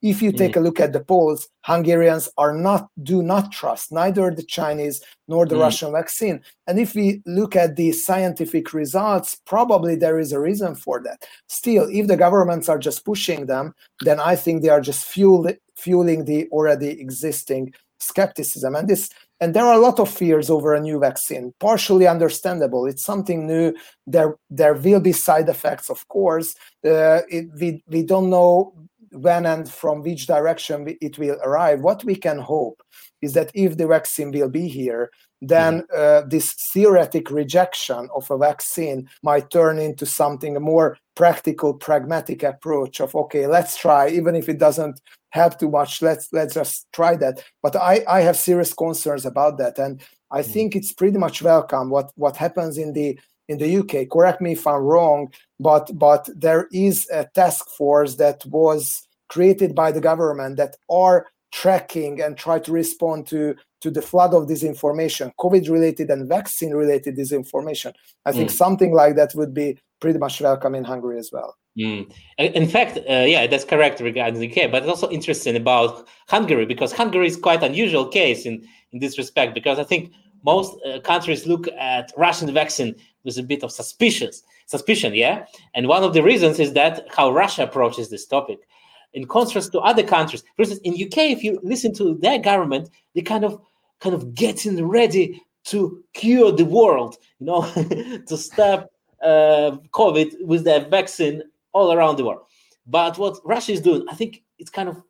If 0.00 0.22
you 0.22 0.32
take 0.32 0.52
mm. 0.52 0.56
a 0.56 0.60
look 0.60 0.80
at 0.80 0.92
the 0.92 1.00
polls, 1.00 1.48
Hungarians 1.62 2.30
are 2.38 2.54
not 2.54 2.88
do 3.02 3.20
not 3.20 3.52
trust 3.52 3.92
neither 3.92 4.30
the 4.30 4.44
Chinese 4.44 5.02
nor 5.26 5.44
the 5.44 5.56
mm. 5.56 5.60
Russian 5.60 5.92
vaccine. 5.92 6.40
And 6.66 6.78
if 6.78 6.94
we 6.94 7.20
look 7.26 7.56
at 7.56 7.76
the 7.76 7.92
scientific 7.92 8.72
results, 8.72 9.36
probably 9.44 9.96
there 9.96 10.18
is 10.18 10.32
a 10.32 10.40
reason 10.40 10.74
for 10.74 11.02
that. 11.02 11.26
Still, 11.48 11.88
if 11.92 12.06
the 12.06 12.16
governments 12.16 12.68
are 12.68 12.78
just 12.78 13.04
pushing 13.04 13.46
them, 13.46 13.74
then 14.00 14.18
I 14.18 14.34
think 14.36 14.62
they 14.62 14.70
are 14.70 14.80
just 14.80 15.04
fuel, 15.04 15.50
fueling 15.76 16.24
the 16.24 16.48
already 16.52 16.88
existing 16.88 17.74
skepticism. 17.98 18.76
And 18.76 18.88
this 18.88 19.10
and 19.40 19.54
there 19.54 19.64
are 19.64 19.74
a 19.74 19.78
lot 19.78 20.00
of 20.00 20.08
fears 20.08 20.50
over 20.50 20.74
a 20.74 20.80
new 20.80 20.98
vaccine 20.98 21.52
partially 21.60 22.06
understandable. 22.06 22.86
It's 22.86 23.04
something 23.04 23.46
new. 23.46 23.74
There 24.06 24.36
there 24.50 24.74
will 24.74 25.00
be 25.00 25.12
side 25.12 25.48
effects 25.48 25.90
of 25.90 26.06
course. 26.08 26.54
Uh, 26.84 27.22
it, 27.28 27.46
we, 27.60 27.82
we 27.88 28.02
don't 28.02 28.30
know 28.30 28.74
when 29.12 29.46
and 29.46 29.70
from 29.70 30.02
which 30.02 30.26
direction 30.26 30.96
it 31.00 31.18
will 31.18 31.38
arrive. 31.42 31.80
What 31.80 32.04
we 32.04 32.14
can 32.14 32.38
hope 32.38 32.82
is 33.22 33.32
that 33.34 33.50
if 33.54 33.76
the 33.76 33.86
vaccine 33.86 34.30
will 34.30 34.48
be 34.48 34.68
here 34.68 35.10
then 35.40 35.82
mm-hmm. 35.82 36.24
uh, 36.24 36.28
this 36.28 36.52
theoretic 36.52 37.30
rejection 37.30 38.08
of 38.14 38.30
a 38.30 38.38
vaccine 38.38 39.08
might 39.22 39.50
turn 39.50 39.78
into 39.78 40.04
something 40.04 40.56
a 40.56 40.60
more 40.60 40.98
practical 41.14 41.74
pragmatic 41.74 42.42
approach 42.42 43.00
of 43.00 43.14
okay 43.14 43.46
let's 43.46 43.76
try 43.76 44.08
even 44.08 44.34
if 44.34 44.48
it 44.48 44.58
doesn't 44.58 45.00
help 45.30 45.58
too 45.58 45.70
much 45.70 46.02
let's 46.02 46.32
let's 46.32 46.54
just 46.54 46.86
try 46.92 47.14
that 47.14 47.42
but 47.62 47.76
i 47.76 48.04
i 48.08 48.20
have 48.20 48.36
serious 48.36 48.72
concerns 48.72 49.26
about 49.26 49.58
that 49.58 49.78
and 49.78 50.00
i 50.30 50.40
mm. 50.40 50.46
think 50.46 50.74
it's 50.74 50.92
pretty 50.92 51.18
much 51.18 51.42
welcome 51.42 51.90
what 51.90 52.10
what 52.16 52.36
happens 52.36 52.78
in 52.78 52.92
the 52.92 53.18
in 53.48 53.58
the 53.58 53.78
uk 53.78 54.10
correct 54.10 54.40
me 54.40 54.52
if 54.52 54.66
i'm 54.66 54.82
wrong 54.82 55.30
but 55.60 55.90
but 55.98 56.28
there 56.34 56.68
is 56.72 57.08
a 57.12 57.26
task 57.34 57.68
force 57.70 58.16
that 58.16 58.44
was 58.46 59.06
created 59.28 59.74
by 59.74 59.92
the 59.92 60.00
government 60.00 60.56
that 60.56 60.76
are 60.88 61.26
tracking 61.52 62.20
and 62.20 62.36
try 62.36 62.58
to 62.58 62.72
respond 62.72 63.26
to 63.26 63.54
to 63.80 63.90
the 63.90 64.02
flood 64.02 64.34
of 64.34 64.46
disinformation 64.46 65.30
covid 65.38 65.70
related 65.70 66.10
and 66.10 66.28
vaccine 66.28 66.72
related 66.72 67.16
disinformation 67.16 67.92
i 68.26 68.32
think 68.32 68.50
mm. 68.50 68.52
something 68.52 68.92
like 68.92 69.16
that 69.16 69.34
would 69.34 69.54
be 69.54 69.78
pretty 70.00 70.18
much 70.18 70.40
welcome 70.40 70.74
in 70.74 70.84
hungary 70.84 71.18
as 71.18 71.30
well 71.32 71.56
Mm. 71.78 72.12
In 72.38 72.68
fact, 72.68 72.98
uh, 73.08 73.24
yeah, 73.26 73.46
that's 73.46 73.64
correct 73.64 74.00
regarding 74.00 74.40
the 74.40 74.50
UK, 74.50 74.70
but 74.70 74.82
it's 74.82 74.90
also 74.90 75.08
interesting 75.10 75.54
about 75.54 76.08
Hungary 76.28 76.66
because 76.66 76.92
Hungary 76.92 77.28
is 77.28 77.36
quite 77.36 77.62
unusual 77.62 78.08
case 78.08 78.46
in, 78.46 78.66
in 78.90 78.98
this 78.98 79.16
respect 79.16 79.54
because 79.54 79.78
I 79.78 79.84
think 79.84 80.12
most 80.44 80.76
uh, 80.84 80.98
countries 81.00 81.46
look 81.46 81.68
at 81.78 82.12
Russian 82.16 82.52
vaccine 82.52 82.96
with 83.24 83.38
a 83.38 83.42
bit 83.42 83.62
of 83.62 83.70
suspicious 83.70 84.42
suspicion, 84.66 85.14
yeah. 85.14 85.46
And 85.74 85.88
one 85.88 86.02
of 86.04 86.14
the 86.14 86.22
reasons 86.22 86.60
is 86.60 86.74
that 86.74 87.06
how 87.10 87.30
Russia 87.30 87.64
approaches 87.64 88.10
this 88.10 88.26
topic, 88.26 88.67
in 89.14 89.26
contrast 89.26 89.72
to 89.72 89.80
other 89.80 90.02
countries. 90.02 90.42
For 90.56 90.62
instance, 90.62 90.80
in 90.84 90.94
UK, 90.94 91.30
if 91.30 91.42
you 91.42 91.58
listen 91.62 91.94
to 91.94 92.14
their 92.14 92.38
government, 92.38 92.90
they 93.14 93.22
kind 93.22 93.44
of 93.44 93.60
kind 94.00 94.14
of 94.14 94.34
getting 94.34 94.86
ready 94.86 95.42
to 95.64 96.02
cure 96.14 96.52
the 96.52 96.64
world, 96.64 97.16
you 97.40 97.46
know, 97.46 97.62
to 98.26 98.36
stop 98.36 98.90
uh, 99.22 99.76
COVID 99.90 100.44
with 100.44 100.64
their 100.64 100.80
vaccine 100.88 101.42
all 101.72 101.92
around 101.92 102.16
the 102.16 102.24
world. 102.24 102.42
But 102.86 103.18
what 103.18 103.38
Russia 103.44 103.72
is 103.72 103.80
doing, 103.80 104.04
I 104.08 104.14
think 104.14 104.42
it's 104.58 104.70
kind 104.70 104.88
of 104.88 105.02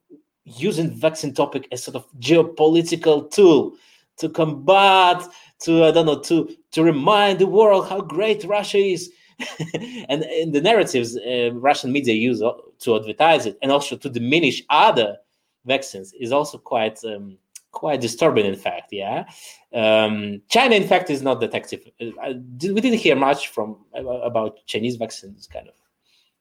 using 0.45 0.91
vaccine 0.91 1.35
topic 1.35 1.69
as 1.71 1.83
sort 1.83 1.97
of 1.97 2.07
geopolitical 2.19 3.31
tool 3.31 3.75
to 4.17 4.29
combat, 4.29 5.23
to 5.61 5.85
I 5.85 5.91
don't 5.91 6.07
know, 6.07 6.21
to 6.21 6.57
to 6.73 6.83
remind 6.83 7.39
the 7.39 7.47
world 7.47 7.89
how 7.89 8.01
great 8.01 8.45
Russia 8.45 8.79
is. 8.79 9.13
and 10.09 10.25
in 10.25 10.53
the 10.53 10.61
narratives 10.61 11.17
uh, 11.17 11.51
Russian 11.55 11.93
media 11.93 12.15
use 12.15 12.41
to 12.41 12.97
advertise 12.97 13.47
it 13.47 13.59
and 13.63 13.71
also 13.71 13.97
to 13.97 14.09
diminish 14.09 14.63
other 14.71 15.17
vaccines 15.65 16.13
is 16.19 16.33
also 16.33 16.59
quite 16.59 16.99
um, 17.05 17.39
quite 17.71 18.01
disturbing. 18.01 18.47
In 18.47 18.57
fact, 18.57 18.93
yeah. 18.93 19.25
Um, 19.73 20.43
China, 20.49 20.75
in 20.75 20.87
fact, 20.89 21.11
is 21.11 21.23
not 21.23 21.41
detective. 21.41 21.89
Uh, 22.01 22.35
we 22.63 22.81
didn't 22.81 22.99
hear 22.99 23.17
much 23.17 23.49
from 23.49 23.77
about 23.95 24.67
Chinese 24.67 24.97
vaccines. 24.97 25.47
Kind 25.47 25.69
of 25.69 25.75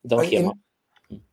don't 0.06 0.24
hear 0.24 0.40
in, 0.40 0.46
much. 0.46 0.56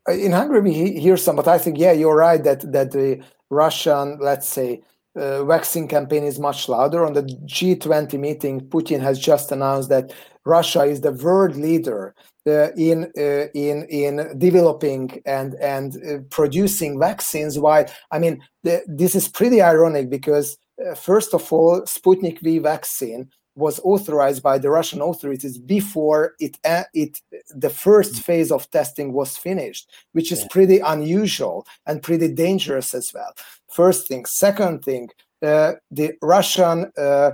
In 0.07 0.31
Hungary, 0.31 0.61
we 0.61 0.99
hear 0.99 1.17
some, 1.17 1.35
but 1.35 1.47
I 1.47 1.57
think 1.57 1.77
yeah, 1.77 1.91
you're 1.91 2.15
right 2.15 2.43
that 2.43 2.71
that 2.71 2.91
the 2.91 3.23
Russian, 3.49 4.19
let's 4.19 4.47
say, 4.47 4.81
uh, 5.15 5.43
vaccine 5.45 5.87
campaign 5.87 6.23
is 6.23 6.39
much 6.39 6.67
louder. 6.67 7.05
On 7.05 7.13
the 7.13 7.23
G20 7.23 8.19
meeting, 8.19 8.61
Putin 8.61 9.01
has 9.01 9.19
just 9.19 9.51
announced 9.51 9.89
that 9.89 10.13
Russia 10.45 10.83
is 10.83 11.01
the 11.01 11.11
world 11.11 11.55
leader 11.55 12.13
uh, 12.47 12.71
in 12.73 13.11
uh, 13.17 13.47
in 13.53 13.85
in 13.89 14.37
developing 14.37 15.21
and 15.25 15.55
and 15.55 15.97
uh, 16.05 16.19
producing 16.29 16.99
vaccines. 16.99 17.57
Why? 17.57 17.87
I 18.11 18.19
mean, 18.19 18.41
the, 18.63 18.83
this 18.87 19.15
is 19.15 19.27
pretty 19.27 19.61
ironic 19.61 20.09
because 20.09 20.57
uh, 20.85 20.95
first 20.95 21.33
of 21.33 21.51
all, 21.51 21.81
Sputnik 21.81 22.41
V 22.41 22.59
vaccine 22.59 23.29
was 23.55 23.79
authorized 23.83 24.43
by 24.43 24.57
the 24.57 24.69
Russian 24.69 25.01
authorities 25.01 25.57
before 25.57 26.35
it 26.39 26.57
uh, 26.65 26.83
it 26.93 27.21
the 27.55 27.69
first 27.69 28.15
mm. 28.15 28.23
phase 28.23 28.51
of 28.51 28.69
testing 28.71 29.13
was 29.13 29.37
finished, 29.37 29.89
which 30.11 30.31
is 30.31 30.41
yeah. 30.41 30.47
pretty 30.51 30.79
unusual 30.79 31.65
and 31.85 32.03
pretty 32.03 32.27
dangerous 32.27 32.93
as 32.93 33.11
well. 33.13 33.33
First 33.71 34.07
thing. 34.07 34.25
Second 34.25 34.83
thing, 34.83 35.09
uh, 35.41 35.73
the 35.91 36.13
Russian 36.21 36.91
uh, 36.97 37.31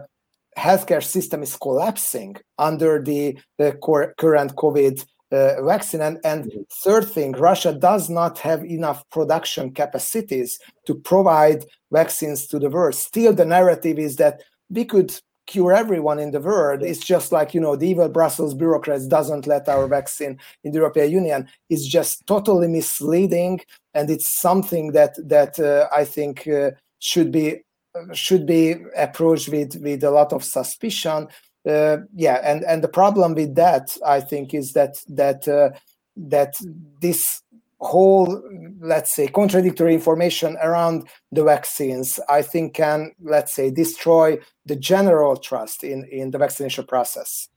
healthcare 0.57 1.03
system 1.03 1.43
is 1.43 1.55
collapsing 1.55 2.35
under 2.57 3.01
the, 3.01 3.37
the 3.57 3.71
current 4.17 4.55
COVID 4.55 5.05
uh, 5.31 5.63
vaccine. 5.63 6.01
And, 6.01 6.19
and 6.23 6.45
mm-hmm. 6.45 6.61
third 6.83 7.07
thing, 7.07 7.31
Russia 7.33 7.73
does 7.73 8.09
not 8.09 8.37
have 8.39 8.65
enough 8.65 9.07
production 9.09 9.71
capacities 9.71 10.59
to 10.85 10.95
provide 10.95 11.65
vaccines 11.91 12.47
to 12.47 12.59
the 12.59 12.69
world. 12.69 12.95
Still, 12.95 13.33
the 13.33 13.45
narrative 13.45 13.97
is 13.97 14.17
that 14.17 14.41
we 14.69 14.85
could 14.85 15.13
cure 15.47 15.73
everyone 15.73 16.19
in 16.19 16.31
the 16.31 16.39
world. 16.39 16.83
It's 16.83 16.99
just 16.99 17.31
like, 17.31 17.53
you 17.53 17.61
know, 17.61 17.75
the 17.75 17.89
evil 17.89 18.09
Brussels 18.09 18.53
bureaucrats 18.53 19.07
doesn't 19.07 19.47
let 19.47 19.67
our 19.67 19.87
vaccine 19.87 20.39
in 20.63 20.71
the 20.71 20.79
European 20.79 21.11
Union. 21.11 21.47
It's 21.69 21.85
just 21.85 22.25
totally 22.27 22.67
misleading. 22.67 23.61
And 23.93 24.09
it's 24.09 24.39
something 24.39 24.93
that, 24.93 25.15
that 25.27 25.59
uh, 25.59 25.87
I 25.95 26.05
think 26.05 26.47
uh, 26.47 26.71
should 26.99 27.31
be 27.31 27.63
should 28.13 28.45
be 28.45 28.75
approached 28.95 29.49
with, 29.49 29.75
with 29.81 30.01
a 30.03 30.11
lot 30.11 30.31
of 30.31 30.45
suspicion. 30.45 31.27
Uh, 31.67 31.97
yeah, 32.15 32.39
and, 32.43 32.63
and 32.63 32.81
the 32.81 32.87
problem 32.87 33.35
with 33.35 33.55
that, 33.55 33.95
I 34.05 34.21
think, 34.21 34.53
is 34.53 34.73
that 34.73 34.95
that 35.09 35.47
uh, 35.47 35.71
that 36.15 36.55
this 37.01 37.41
whole 37.81 38.41
let's 38.79 39.13
say 39.15 39.27
contradictory 39.27 39.93
information 39.93 40.55
around 40.61 41.07
the 41.31 41.43
vaccines 41.43 42.19
i 42.29 42.41
think 42.41 42.75
can 42.75 43.11
let's 43.23 43.53
say 43.53 43.71
destroy 43.71 44.37
the 44.67 44.75
general 44.75 45.35
trust 45.35 45.83
in 45.83 46.05
in 46.11 46.29
the 46.29 46.37
vaccination 46.37 46.85
process 46.85 47.47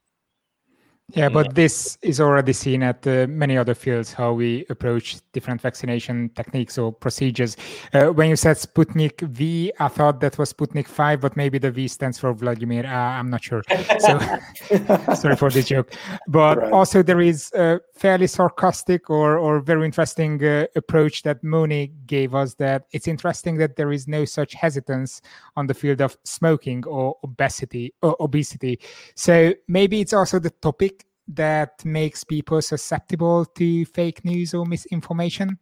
yeah, 1.13 1.29
but 1.29 1.55
this 1.55 1.99
is 2.01 2.19
already 2.19 2.55
seen 2.55 2.83
at 2.83 3.07
uh, 3.07 3.27
many 3.29 3.59
other 3.59 3.75
fields 3.75 4.13
how 4.13 4.33
we 4.33 4.65
approach 4.71 5.17
different 5.33 5.61
vaccination 5.61 6.31
techniques 6.31 6.79
or 6.79 6.93
procedures. 6.93 7.59
Uh, 7.93 8.07
when 8.07 8.31
you 8.31 8.37
said 8.37 8.57
Sputnik 8.57 9.21
V, 9.21 9.71
I 9.79 9.89
thought 9.89 10.21
that 10.21 10.39
was 10.39 10.55
Sputnik 10.55 10.89
5, 10.89 11.21
but 11.21 11.37
maybe 11.37 11.59
the 11.59 11.71
V 11.71 11.89
stands 11.89 12.19
for 12.19 12.33
Vladimir. 12.33 12.87
Uh, 12.87 12.89
I'm 12.89 13.29
not 13.29 13.45
sure. 13.45 13.63
So 13.99 14.19
sorry 15.15 15.37
for 15.37 15.51
the 15.51 15.63
joke. 15.65 15.93
But 16.27 16.57
right. 16.57 16.73
also, 16.73 17.03
there 17.03 17.21
is 17.21 17.53
a 17.53 17.81
fairly 17.95 18.27
sarcastic 18.27 19.11
or, 19.11 19.37
or 19.37 19.61
very 19.61 19.85
interesting 19.85 20.43
uh, 20.43 20.67
approach 20.75 21.23
that 21.25 21.45
Moni 21.45 21.93
gave 22.07 22.35
us 22.35 22.55
that 22.55 22.87
it's 22.93 23.09
interesting 23.09 23.57
that 23.59 23.77
there 23.77 23.93
is 23.93 24.09
no 24.09 24.25
such 24.25 24.55
hesitance 24.55 25.21
on 25.57 25.67
the 25.67 25.75
field 25.75 26.01
of 26.01 26.17
smoking 26.25 26.85
or 26.87 27.17
obesity 27.23 27.93
or 28.01 28.17
obesity. 28.21 28.81
So 29.15 29.53
maybe 29.69 30.01
it's 30.01 30.15
also 30.15 30.39
the 30.39 30.51
topic 30.51 30.94
that 31.29 31.85
makes 31.85 32.25
people 32.25 32.61
susceptible 32.61 33.45
to 33.45 33.85
fake 33.87 34.25
news 34.25 34.55
or 34.55 34.67
misinformation? 34.67 35.59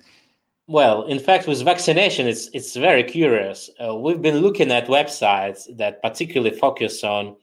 Well, 0.68 1.04
in 1.06 1.18
fact, 1.18 1.46
with 1.46 1.62
vaccination, 1.62 2.26
it's 2.28 2.48
it's 2.52 2.76
very 2.76 3.02
curious. 3.02 3.68
Uh, 3.82 3.94
we've 3.94 4.22
been 4.22 4.38
looking 4.38 4.70
at 4.70 4.86
websites 4.86 5.66
that 5.76 6.00
particularly 6.02 6.56
focus 6.56 7.02
on, 7.02 7.36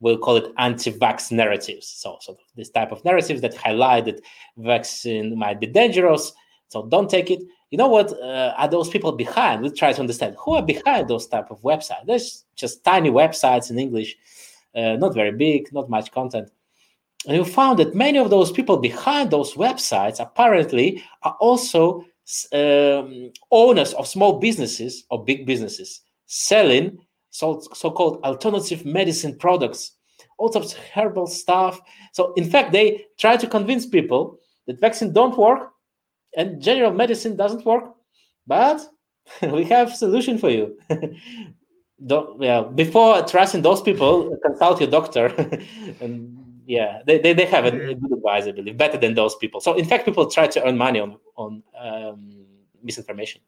we'll 0.00 0.18
call 0.18 0.36
it 0.36 0.52
anti-vax 0.58 1.30
narratives. 1.30 1.86
So, 1.86 2.16
so 2.20 2.36
this 2.56 2.70
type 2.70 2.90
of 2.90 3.04
narratives 3.04 3.42
that 3.42 3.54
highlight 3.54 4.06
that 4.06 4.20
vaccine 4.56 5.38
might 5.38 5.60
be 5.60 5.66
dangerous, 5.66 6.32
so 6.68 6.86
don't 6.86 7.10
take 7.10 7.30
it. 7.30 7.40
You 7.70 7.78
know 7.78 7.88
what 7.88 8.12
uh, 8.12 8.54
are 8.56 8.68
those 8.68 8.88
people 8.88 9.12
behind? 9.12 9.62
We 9.62 9.70
try 9.70 9.92
to 9.92 10.00
understand 10.00 10.36
who 10.38 10.54
are 10.54 10.62
behind 10.62 11.08
those 11.08 11.26
type 11.26 11.50
of 11.50 11.60
websites. 11.62 12.06
There's 12.06 12.44
just 12.56 12.82
tiny 12.82 13.10
websites 13.10 13.70
in 13.70 13.78
English, 13.78 14.16
uh, 14.74 14.96
not 14.96 15.14
very 15.14 15.32
big, 15.32 15.72
not 15.72 15.90
much 15.90 16.10
content 16.12 16.50
and 17.26 17.36
you 17.36 17.44
found 17.44 17.78
that 17.78 17.94
many 17.94 18.18
of 18.18 18.30
those 18.30 18.52
people 18.52 18.76
behind 18.76 19.30
those 19.30 19.54
websites 19.54 20.20
apparently 20.20 21.02
are 21.22 21.36
also 21.40 22.04
um, 22.52 23.30
owners 23.50 23.92
of 23.94 24.06
small 24.06 24.38
businesses 24.38 25.04
or 25.10 25.24
big 25.24 25.46
businesses 25.46 26.02
selling 26.26 26.98
so, 27.30 27.60
so-called 27.72 28.22
alternative 28.24 28.84
medicine 28.84 29.36
products 29.36 29.92
all 30.38 30.52
sorts 30.52 30.72
of 30.72 30.78
herbal 30.78 31.26
stuff. 31.26 31.80
So 32.12 32.32
in 32.34 32.48
fact 32.50 32.72
they 32.72 33.04
try 33.18 33.36
to 33.36 33.46
convince 33.46 33.86
people 33.86 34.38
that 34.66 34.80
vaccine 34.80 35.12
don't 35.12 35.36
work 35.36 35.70
and 36.36 36.60
general 36.60 36.92
medicine 36.92 37.36
doesn't 37.36 37.64
work 37.64 37.94
but 38.46 38.86
we 39.42 39.64
have 39.64 39.96
solution 39.96 40.38
for 40.38 40.50
you. 40.50 40.78
Don't, 42.04 42.38
well, 42.38 42.64
before 42.64 43.22
trusting 43.22 43.62
those 43.62 43.80
people 43.80 44.36
consult 44.44 44.80
your 44.80 44.90
doctor 44.90 45.26
and 46.00 46.43
yeah, 46.66 47.02
they, 47.06 47.18
they, 47.18 47.32
they 47.32 47.46
have 47.46 47.64
a, 47.64 47.68
a, 47.68 47.94
good 47.94 48.12
advice, 48.12 48.46
I 48.46 48.52
believe, 48.52 48.76
better 48.76 48.98
than 48.98 49.14
those 49.14 49.34
people. 49.36 49.60
So 49.60 49.74
in 49.74 49.84
fact, 49.84 50.04
people 50.04 50.30
try 50.30 50.46
to 50.46 50.66
earn 50.66 50.76
money 50.76 51.00
on 51.00 51.18
on 51.36 51.62
um, 51.78 52.46
misinformation. 52.82 53.40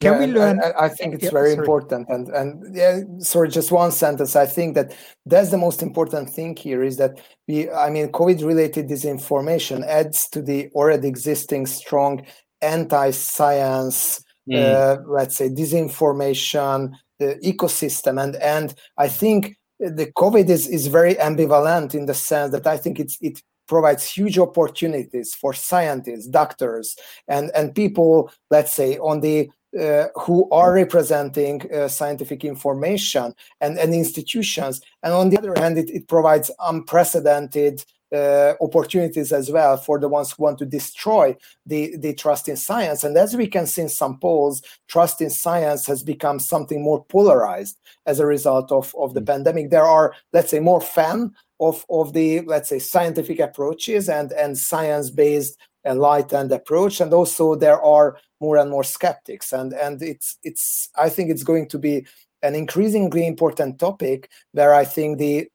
Can 0.00 0.14
yeah, 0.14 0.18
we 0.18 0.26
learn? 0.32 0.60
I, 0.62 0.86
I 0.86 0.88
think 0.88 1.14
it's 1.14 1.24
yeah, 1.24 1.30
very 1.30 1.50
sorry. 1.50 1.60
important, 1.60 2.08
and 2.08 2.28
and 2.28 2.74
yeah, 2.74 3.00
sorry, 3.18 3.48
just 3.48 3.70
one 3.70 3.92
sentence. 3.92 4.34
I 4.34 4.46
think 4.46 4.74
that 4.74 4.96
that's 5.26 5.50
the 5.50 5.58
most 5.58 5.82
important 5.82 6.30
thing 6.30 6.56
here 6.56 6.82
is 6.82 6.96
that 6.96 7.20
we, 7.46 7.70
I 7.70 7.90
mean, 7.90 8.08
COVID-related 8.08 8.88
disinformation 8.88 9.84
adds 9.86 10.28
to 10.30 10.40
the 10.42 10.70
already 10.74 11.06
existing 11.06 11.66
strong 11.66 12.24
anti-science, 12.62 14.24
mm. 14.48 14.56
uh, 14.56 15.02
let's 15.06 15.36
say, 15.36 15.48
disinformation 15.50 16.94
uh, 17.20 17.34
ecosystem, 17.44 18.22
and 18.22 18.36
and 18.36 18.74
I 18.96 19.08
think 19.08 19.56
the 19.80 20.12
COVID 20.16 20.48
is, 20.48 20.68
is 20.68 20.86
very 20.86 21.14
ambivalent 21.14 21.94
in 21.94 22.06
the 22.06 22.14
sense 22.14 22.52
that 22.52 22.66
I 22.66 22.76
think 22.76 23.00
it's 23.00 23.18
it 23.20 23.42
provides 23.66 24.08
huge 24.10 24.38
opportunities 24.38 25.34
for 25.34 25.54
scientists, 25.54 26.26
doctors, 26.26 26.96
and 27.28 27.50
and 27.54 27.74
people, 27.74 28.30
let's 28.50 28.72
say, 28.72 28.98
on 28.98 29.20
the 29.20 29.50
uh, 29.78 30.08
who 30.16 30.50
are 30.50 30.72
representing 30.74 31.62
uh, 31.72 31.86
scientific 31.86 32.44
information 32.44 33.32
and, 33.60 33.78
and 33.78 33.94
institutions. 33.94 34.80
And 35.02 35.14
on 35.14 35.30
the 35.30 35.38
other 35.38 35.54
hand, 35.56 35.78
it, 35.78 35.88
it 35.90 36.08
provides 36.08 36.50
unprecedented 36.58 37.84
uh, 38.12 38.54
opportunities 38.60 39.32
as 39.32 39.50
well 39.50 39.76
for 39.76 39.98
the 39.98 40.08
ones 40.08 40.32
who 40.32 40.42
want 40.42 40.58
to 40.58 40.66
destroy 40.66 41.36
the, 41.66 41.96
the 41.96 42.14
trust 42.14 42.48
in 42.48 42.56
science. 42.56 43.04
And 43.04 43.16
as 43.16 43.36
we 43.36 43.46
can 43.46 43.66
see 43.66 43.82
in 43.82 43.88
some 43.88 44.18
polls, 44.18 44.62
trust 44.88 45.20
in 45.20 45.30
science 45.30 45.86
has 45.86 46.02
become 46.02 46.38
something 46.38 46.82
more 46.82 47.04
polarized 47.04 47.78
as 48.06 48.20
a 48.20 48.26
result 48.26 48.72
of, 48.72 48.94
of 48.98 49.14
the 49.14 49.20
mm-hmm. 49.20 49.26
pandemic. 49.26 49.70
There 49.70 49.84
are, 49.84 50.14
let's 50.32 50.50
say, 50.50 50.60
more 50.60 50.80
fan 50.80 51.32
of, 51.60 51.84
of 51.88 52.12
the, 52.12 52.40
let's 52.40 52.68
say, 52.68 52.78
scientific 52.78 53.38
approaches 53.38 54.08
and, 54.08 54.32
and 54.32 54.58
science-based 54.58 55.56
enlightened 55.86 56.52
approach. 56.52 57.00
And 57.00 57.12
also 57.12 57.54
there 57.54 57.80
are 57.80 58.16
more 58.40 58.56
and 58.56 58.70
more 58.70 58.84
skeptics. 58.84 59.52
And, 59.52 59.72
and 59.72 60.02
it's, 60.02 60.36
it's, 60.42 60.88
I 60.96 61.08
think 61.08 61.30
it's 61.30 61.44
going 61.44 61.68
to 61.68 61.78
be 61.78 62.06
an 62.42 62.54
increasingly 62.54 63.26
important 63.26 63.78
topic 63.78 64.30
where 64.52 64.72
I 64.72 64.84
think 64.84 65.18
the 65.18 65.48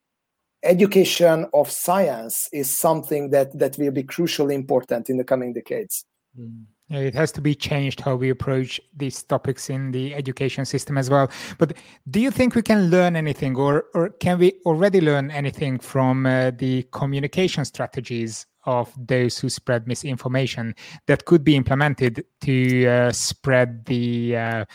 education 0.65 1.47
of 1.53 1.69
science 1.69 2.49
is 2.51 2.77
something 2.77 3.29
that 3.31 3.57
that 3.57 3.77
will 3.77 3.91
be 3.91 4.03
crucially 4.03 4.53
important 4.53 5.09
in 5.09 5.17
the 5.17 5.23
coming 5.23 5.53
decades. 5.53 6.05
Mm. 6.37 6.65
it 6.89 7.15
has 7.15 7.31
to 7.31 7.41
be 7.41 7.55
changed 7.55 8.01
how 8.01 8.15
we 8.15 8.29
approach 8.29 8.79
these 8.95 9.23
topics 9.23 9.69
in 9.69 9.91
the 9.91 10.13
education 10.13 10.65
system 10.65 10.97
as 10.97 11.09
well. 11.09 11.31
But 11.57 11.73
do 12.09 12.19
you 12.19 12.29
think 12.29 12.55
we 12.55 12.61
can 12.61 12.89
learn 12.89 13.15
anything, 13.15 13.55
or 13.55 13.85
or 13.93 14.09
can 14.09 14.37
we 14.39 14.53
already 14.65 15.01
learn 15.01 15.31
anything 15.31 15.79
from 15.79 16.25
uh, 16.25 16.51
the 16.51 16.83
communication 16.91 17.65
strategies 17.65 18.45
of 18.65 18.93
those 18.97 19.37
who 19.39 19.49
spread 19.49 19.87
misinformation 19.87 20.75
that 21.07 21.25
could 21.25 21.43
be 21.43 21.55
implemented 21.55 22.25
to 22.41 22.87
uh, 22.87 23.11
spread 23.11 23.85
the 23.85 24.35
uh, 24.35 24.65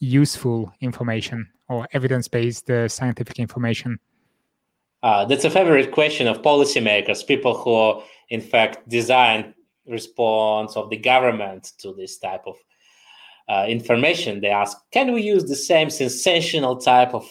useful 0.00 0.72
information 0.80 1.46
or 1.68 1.86
evidence-based 1.92 2.70
uh, 2.70 2.88
scientific 2.88 3.38
information? 3.38 3.98
Uh, 5.04 5.22
that's 5.26 5.44
a 5.44 5.50
favorite 5.50 5.92
question 5.92 6.26
of 6.26 6.40
policymakers, 6.40 7.26
people 7.26 7.54
who, 7.54 8.02
in 8.30 8.40
fact, 8.40 8.88
design 8.88 9.52
response 9.86 10.78
of 10.78 10.88
the 10.88 10.96
government 10.96 11.72
to 11.76 11.92
this 11.92 12.16
type 12.16 12.40
of 12.46 12.56
uh, 13.50 13.66
information. 13.68 14.40
They 14.40 14.48
ask, 14.48 14.78
can 14.92 15.12
we 15.12 15.20
use 15.20 15.44
the 15.44 15.56
same 15.56 15.90
sensational 15.90 16.78
type 16.78 17.12
of 17.12 17.28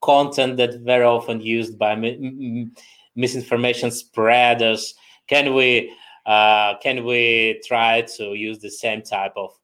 content 0.00 0.56
that 0.56 0.80
very 0.80 1.04
often 1.04 1.40
used 1.40 1.78
by 1.78 1.94
mi- 1.94 2.68
misinformation 3.14 3.92
spreaders? 3.92 4.92
Can 5.28 5.54
we 5.54 5.94
uh, 6.26 6.74
can 6.82 7.04
we 7.04 7.60
try 7.64 8.02
to 8.16 8.34
use 8.34 8.58
the 8.58 8.70
same 8.70 9.00
type 9.00 9.34
of 9.36 9.56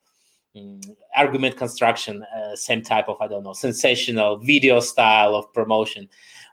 um, 0.56 0.80
argument 1.16 1.56
construction, 1.56 2.24
uh, 2.36 2.54
same 2.54 2.82
type 2.82 3.08
of 3.08 3.16
I 3.20 3.26
don't 3.26 3.42
know 3.42 3.52
sensational 3.52 4.36
video 4.38 4.78
style 4.78 5.34
of 5.34 5.52
promotion? 5.52 6.08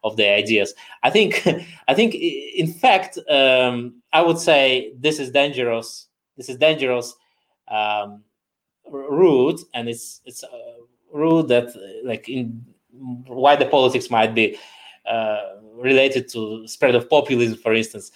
Of 0.05 0.15
the 0.15 0.29
ideas. 0.29 0.73
I 1.03 1.09
think, 1.09 1.45
I 1.89 1.93
think, 1.93 2.15
in 2.15 2.71
fact, 2.71 3.17
um, 3.29 4.01
I 4.13 4.21
would 4.21 4.39
say 4.39 4.93
this 4.97 5.19
is 5.19 5.31
dangerous. 5.31 6.07
This 6.37 6.47
is 6.47 6.57
dangerous 6.57 7.15
um, 7.67 8.23
route, 8.89 9.61
and 9.73 9.89
it's 9.89 10.21
it's 10.25 10.43
a 10.43 10.47
route 11.11 11.47
that, 11.49 11.69
like, 12.05 12.29
in 12.29 12.63
why 12.91 13.55
the 13.55 13.65
politics 13.65 14.09
might 14.09 14.33
be 14.33 14.57
uh, 15.05 15.55
related 15.73 16.29
to 16.29 16.67
spread 16.67 16.95
of 16.95 17.09
populism, 17.09 17.57
for 17.57 17.73
instance, 17.73 18.11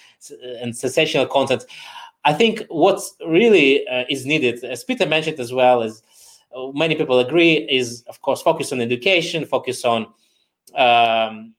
and 0.62 0.78
sensational 0.78 1.26
content. 1.26 1.66
I 2.24 2.34
think 2.34 2.66
what 2.70 3.02
really 3.26 3.88
uh, 3.88 4.04
is 4.10 4.26
needed, 4.26 4.64
as 4.64 4.84
Peter 4.84 5.06
mentioned 5.06 5.40
as 5.40 5.52
well, 5.52 5.82
as 5.82 6.04
uh, 6.56 6.68
many 6.74 6.96
people 6.96 7.20
agree, 7.20 7.54
is 7.54 8.04
of 8.08 8.22
course 8.22 8.42
focus 8.42 8.72
on 8.72 8.82
education, 8.82 9.46
focus 9.46 9.86
on 9.86 10.08
um, 10.76 11.54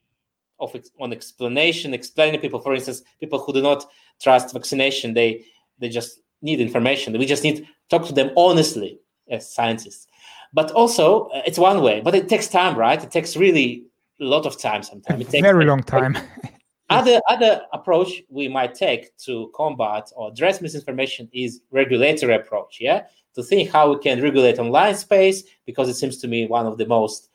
of 0.61 0.77
on 0.99 1.13
explanation, 1.13 1.95
explaining 1.95 2.41
people. 2.41 2.61
For 2.61 2.75
instance, 2.75 3.03
people 3.19 3.39
who 3.39 3.53
do 3.53 3.63
not 3.63 3.87
trust 4.21 4.53
vaccination, 4.53 5.15
they 5.15 5.45
they 5.79 5.89
just 5.89 6.21
need 6.43 6.61
information. 6.61 7.19
We 7.19 7.27
just 7.27 7.45
need 7.45 7.57
to 7.59 7.67
talk 7.89 8.07
to 8.07 8.13
them 8.13 8.31
honestly 8.37 9.01
as 9.31 9.53
scientists. 9.53 10.07
But 10.53 10.71
also, 10.73 11.27
uh, 11.29 11.43
it's 11.47 11.59
one 11.59 11.81
way, 11.83 12.01
but 12.01 12.15
it 12.15 12.29
takes 12.29 12.49
time, 12.49 12.77
right? 12.77 13.03
It 13.03 13.11
takes 13.11 13.37
really 13.37 13.85
a 14.21 14.25
lot 14.25 14.47
of 14.47 14.59
time. 14.59 14.83
Sometimes 14.83 15.21
it 15.21 15.31
takes 15.31 15.43
very 15.43 15.65
long 15.65 15.83
time. 15.83 16.17
other 16.91 17.21
other 17.29 17.63
approach 17.73 18.23
we 18.29 18.49
might 18.49 18.75
take 18.75 19.17
to 19.19 19.51
combat 19.55 20.11
or 20.17 20.31
address 20.31 20.61
misinformation 20.61 21.29
is 21.33 21.61
regulatory 21.71 22.35
approach. 22.35 22.79
Yeah, 22.81 23.05
to 23.35 23.43
think 23.43 23.71
how 23.71 23.93
we 23.93 23.99
can 24.01 24.21
regulate 24.21 24.59
online 24.59 24.97
space 24.97 25.45
because 25.67 25.89
it 25.89 25.95
seems 25.95 26.19
to 26.19 26.29
me 26.29 26.47
one 26.47 26.67
of 26.67 26.79
the 26.79 26.87
most 26.87 27.31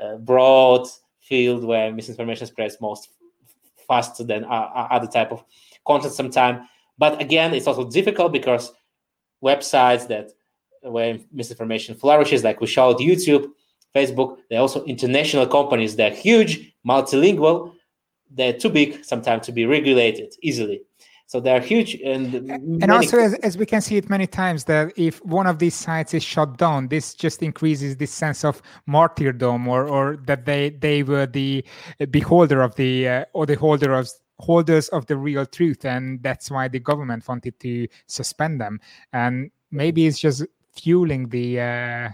uh, 0.00 0.16
broad 0.16 0.86
field 1.24 1.64
where 1.64 1.92
misinformation 1.92 2.46
spreads 2.46 2.76
most 2.80 3.08
faster 3.88 4.24
than 4.24 4.44
other 4.48 5.06
type 5.06 5.30
of 5.32 5.44
content 5.86 6.12
sometimes 6.12 6.66
but 6.96 7.20
again 7.20 7.52
it's 7.52 7.66
also 7.66 7.88
difficult 7.88 8.32
because 8.32 8.72
websites 9.42 10.08
that 10.08 10.30
where 10.82 11.18
misinformation 11.32 11.94
flourishes 11.94 12.44
like 12.44 12.60
we 12.60 12.66
showed 12.66 12.96
youtube 12.98 13.50
facebook 13.94 14.38
they're 14.50 14.60
also 14.60 14.84
international 14.84 15.46
companies. 15.46 15.96
They're 15.96 16.14
huge 16.14 16.74
multilingual. 16.86 17.72
They're 18.30 18.52
too 18.52 18.68
big 18.70 19.04
sometimes 19.04 19.46
to 19.46 19.52
be 19.52 19.66
regulated 19.66 20.34
easily 20.42 20.82
so 21.26 21.40
they're 21.40 21.60
huge 21.60 21.94
and 22.04 22.34
and 22.34 22.90
also 22.90 23.18
as, 23.18 23.34
as 23.34 23.56
we 23.56 23.64
can 23.66 23.80
see 23.80 23.96
it 23.96 24.10
many 24.10 24.26
times 24.26 24.64
that 24.64 24.92
if 24.96 25.24
one 25.24 25.46
of 25.46 25.58
these 25.58 25.74
sites 25.74 26.12
is 26.14 26.22
shut 26.22 26.58
down 26.58 26.88
this 26.88 27.14
just 27.14 27.42
increases 27.42 27.96
this 27.96 28.12
sense 28.12 28.44
of 28.44 28.60
martyrdom 28.86 29.66
or 29.66 29.88
or 29.88 30.16
that 30.26 30.44
they 30.44 30.70
they 30.70 31.02
were 31.02 31.26
the 31.26 31.64
beholder 32.10 32.60
of 32.62 32.74
the 32.76 33.08
uh, 33.08 33.24
or 33.32 33.46
the 33.46 33.54
holder 33.54 33.94
of 33.94 34.08
holders 34.38 34.88
of 34.88 35.06
the 35.06 35.16
real 35.16 35.46
truth 35.46 35.84
and 35.84 36.22
that's 36.22 36.50
why 36.50 36.68
the 36.68 36.78
government 36.78 37.26
wanted 37.28 37.58
to 37.60 37.86
suspend 38.06 38.60
them. 38.60 38.80
And 39.12 39.50
maybe 39.70 40.06
it's 40.06 40.18
just 40.18 40.44
fueling 40.72 41.28
the 41.28 41.60
uh, 41.60 42.08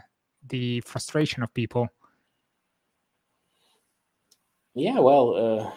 the 0.49 0.81
frustration 0.83 1.43
of 1.43 1.53
people. 1.55 1.89
Yeah 4.75 5.01
well 5.01 5.35
uh 5.35 5.71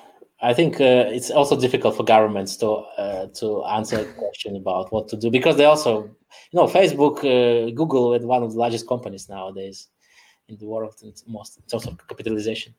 I 0.43 0.53
think 0.53 0.81
uh, 0.81 1.05
it's 1.07 1.31
also 1.31 1.57
difficult 1.59 1.95
for 1.95 2.03
governments 2.03 2.57
to 2.57 2.67
uh, 2.97 3.27
to 3.39 3.63
answer 3.63 3.99
a 3.99 4.05
question 4.05 4.57
about 4.57 4.91
what 4.91 5.07
to 5.09 5.15
do 5.15 5.31
because 5.31 5.55
they 5.55 5.63
also, 5.63 6.03
you 6.51 6.57
know, 6.59 6.67
Facebook, 6.67 7.19
uh, 7.19 7.71
Google, 7.71 8.13
is 8.13 8.25
one 8.25 8.43
of 8.43 8.51
the 8.51 8.59
largest 8.59 8.85
companies 8.85 9.29
nowadays 9.29 9.87
in 10.49 10.57
the 10.57 10.65
world 10.65 10.95
in 11.01 11.13
most 11.27 11.57
in 11.57 11.63
terms 11.63 11.87
of 11.87 11.97
capitalization. 12.09 12.75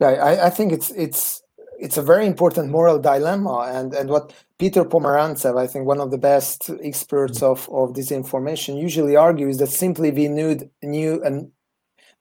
Yeah, 0.00 0.08
I, 0.08 0.46
I 0.46 0.50
think 0.50 0.72
it's 0.72 0.90
it's 0.92 1.42
it's 1.78 1.98
a 1.98 2.02
very 2.02 2.26
important 2.26 2.70
moral 2.70 2.98
dilemma, 2.98 3.70
and 3.74 3.92
and 3.92 4.08
what 4.08 4.32
Peter 4.58 4.82
Pomerantsev, 4.82 5.58
I 5.58 5.66
think 5.66 5.86
one 5.86 6.00
of 6.00 6.10
the 6.10 6.18
best 6.18 6.70
experts 6.82 7.42
of 7.42 7.68
of 7.70 7.92
disinformation, 7.92 8.80
usually 8.80 9.14
argues 9.14 9.58
that 9.58 9.68
simply 9.68 10.10
we 10.10 10.28
need 10.28 10.70
new 10.82 11.22
and 11.22 11.50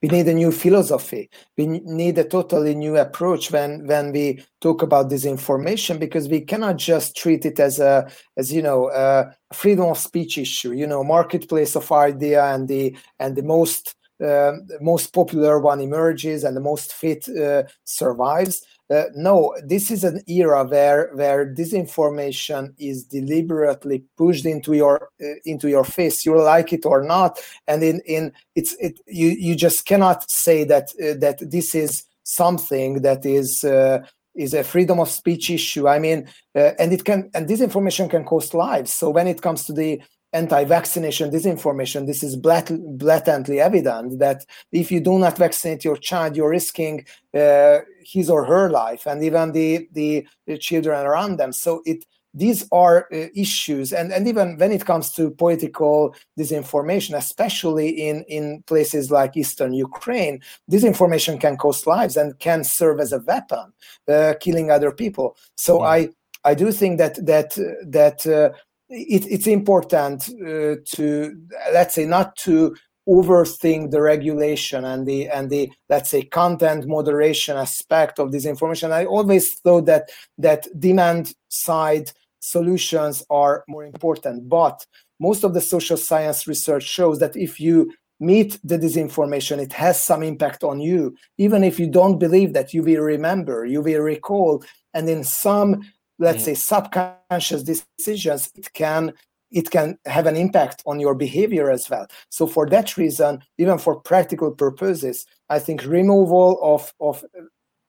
we 0.02 0.10
need 0.10 0.28
a 0.28 0.34
new 0.34 0.52
philosophy. 0.52 1.30
We 1.58 1.68
need 1.68 2.18
a 2.18 2.24
totally 2.24 2.74
new 2.74 2.98
approach 2.98 3.52
when 3.52 3.86
when 3.88 4.12
we 4.12 4.44
talk 4.60 4.82
about 4.82 5.10
disinformation 5.10 6.00
because 6.00 6.28
we 6.28 6.42
cannot 6.42 6.78
just 6.78 7.16
treat 7.16 7.46
it 7.46 7.60
as 7.60 7.80
a 7.80 8.10
as 8.38 8.52
you 8.52 8.62
know 8.62 8.90
a 8.90 9.36
freedom 9.54 9.86
of 9.86 9.98
speech 9.98 10.38
issue. 10.38 10.72
You 10.72 10.88
know 10.88 11.04
marketplace 11.04 11.76
of 11.76 11.92
idea 11.92 12.44
and 12.46 12.68
the 12.68 12.96
and 13.20 13.36
the 13.36 13.44
most 13.44 13.96
uh, 14.24 14.54
most 14.80 15.14
popular 15.14 15.60
one 15.60 15.82
emerges 15.82 16.44
and 16.44 16.56
the 16.56 16.62
most 16.62 16.94
fit 16.94 17.28
uh, 17.30 17.64
survives 17.84 18.64
uh, 18.92 19.06
no, 19.16 19.56
this 19.64 19.90
is 19.90 20.04
an 20.04 20.22
era 20.28 20.66
where 20.66 21.12
where 21.14 21.46
disinformation 21.54 22.74
is 22.78 23.06
deliberately 23.06 24.04
pushed 24.18 24.46
into 24.46 24.74
your 24.74 25.10
uh, 25.24 25.36
into 25.46 25.70
your 25.70 25.86
face. 25.86 26.26
You 26.26 26.42
like 26.42 26.74
it 26.74 26.86
or 26.86 27.02
not, 27.02 27.40
and 27.68 27.84
in 27.84 28.02
in 28.06 28.34
it's 28.56 28.76
it 28.80 29.00
you 29.08 29.30
you 29.30 29.56
just 29.56 29.86
cannot 29.86 30.30
say 30.30 30.66
that 30.66 30.92
uh, 31.02 31.14
that 31.20 31.38
this 31.50 31.74
is 31.74 32.04
something 32.24 33.02
that 33.02 33.26
is 33.26 33.64
uh, 33.64 34.00
is 34.36 34.54
a 34.54 34.64
freedom 34.64 35.00
of 35.00 35.10
speech 35.10 35.50
issue. 35.50 35.88
I 35.88 36.00
mean, 36.00 36.28
uh, 36.54 36.72
and 36.78 36.92
it 36.92 37.06
can 37.06 37.30
and 37.34 37.48
disinformation 37.48 38.10
can 38.10 38.26
cost 38.26 38.54
lives. 38.54 38.94
So 38.94 39.10
when 39.10 39.28
it 39.28 39.42
comes 39.42 39.64
to 39.66 39.74
the 39.74 40.02
anti-vaccination 40.34 41.30
disinformation 41.30 42.08
this 42.08 42.24
is 42.24 42.36
blatantly 42.38 43.60
evident 43.60 44.20
that 44.20 44.46
if 44.72 44.92
you 44.92 45.02
do 45.02 45.20
not 45.20 45.38
vaccinate 45.38 45.84
your 45.84 45.98
child 45.98 46.36
you're 46.36 46.50
risking 46.50 47.06
uh, 47.34 47.80
his 48.04 48.30
or 48.30 48.46
her 48.46 48.70
life 48.70 49.06
and 49.06 49.24
even 49.24 49.52
the, 49.52 49.88
the, 49.94 50.28
the 50.48 50.58
children 50.58 51.06
around 51.06 51.38
them. 51.38 51.52
So 51.54 51.82
it 51.86 52.06
these 52.34 52.66
are 52.72 53.10
uh, 53.12 53.28
issues. 53.36 53.92
And, 53.92 54.14
and 54.14 54.26
even 54.26 54.58
when 54.58 54.72
it 54.72 54.86
comes 54.86 55.12
to 55.16 55.32
political 55.32 56.16
disinformation 56.40 57.18
especially 57.18 57.90
in, 57.90 58.24
in 58.30 58.64
places 58.68 59.12
like 59.12 59.36
eastern 59.36 59.74
ukraine 59.74 60.42
disinformation 60.72 61.42
can 61.42 61.58
cost 61.58 61.86
lives 61.88 62.16
and 62.16 62.40
can 62.40 62.64
serve 62.64 63.02
as 63.02 63.12
a 63.12 63.20
weapon 63.20 63.74
uh, 64.08 64.34
killing 64.40 64.72
other 64.72 64.92
people. 64.92 65.36
So 65.56 65.82
yeah. 65.82 65.90
i 65.90 66.10
i 66.44 66.54
do 66.54 66.72
think 66.72 66.98
that 66.98 67.16
that 67.26 67.52
that 67.86 68.26
uh, 68.26 68.50
it, 68.92 69.26
it's 69.30 69.48
important 69.48 70.30
uh, 70.30 70.76
to 70.86 71.38
let's 71.74 71.96
say 71.96 72.06
not 72.06 72.36
to 72.36 72.76
overthink 73.08 73.90
the 73.90 74.02
regulation 74.02 74.86
and 74.86 75.08
the 75.08 75.28
and 75.30 75.50
the 75.50 75.72
let's 75.90 76.10
say 76.10 76.22
content 76.22 76.88
moderation 76.88 77.58
aspect 77.58 78.20
of 78.20 78.32
this 78.32 78.46
information. 78.46 78.92
I 78.92 79.06
always 79.06 79.56
thought 79.56 79.86
that 79.86 80.10
that 80.38 80.68
demand 80.80 81.34
side 81.50 82.12
solutions 82.40 83.24
are 83.30 83.64
more 83.68 83.86
important 83.86 84.50
but 84.50 84.86
most 85.20 85.44
of 85.44 85.54
the 85.54 85.62
social 85.62 85.98
science 85.98 86.48
research 86.48 86.84
shows 86.84 87.20
that 87.20 87.36
if 87.36 87.60
you 87.60 87.92
meet 88.20 88.60
the 88.64 88.78
disinformation 88.78 89.60
it 89.60 89.74
has 89.74 90.02
some 90.02 90.22
impact 90.22 90.64
on 90.64 90.80
you. 90.80 91.16
Even 91.38 91.64
if 91.64 91.80
you 91.80 91.88
don't 91.88 92.20
believe 92.20 92.54
that 92.54 92.74
you 92.74 92.84
will 92.84 93.02
remember 93.02 93.66
you 93.66 93.82
will 93.82 94.02
recall 94.02 94.64
and 94.94 95.10
in 95.10 95.24
some 95.24 95.82
let's 96.22 96.46
say 96.46 96.54
subconscious 96.54 97.64
decisions 97.64 98.52
it 98.56 98.72
can 98.74 99.14
it 99.52 99.70
can 99.70 99.98
have 100.06 100.28
an 100.28 100.38
impact 100.38 100.82
on 100.86 101.00
your 101.00 101.16
behavior 101.16 101.70
as 101.70 101.90
well 101.90 102.08
so 102.30 102.48
for 102.48 102.70
that 102.70 102.96
reason 102.96 103.40
even 103.58 103.78
for 103.78 104.00
practical 104.00 104.52
purposes 104.52 105.26
i 105.50 105.60
think 105.60 105.84
removal 105.86 106.60
of 106.62 106.94
of 107.00 107.26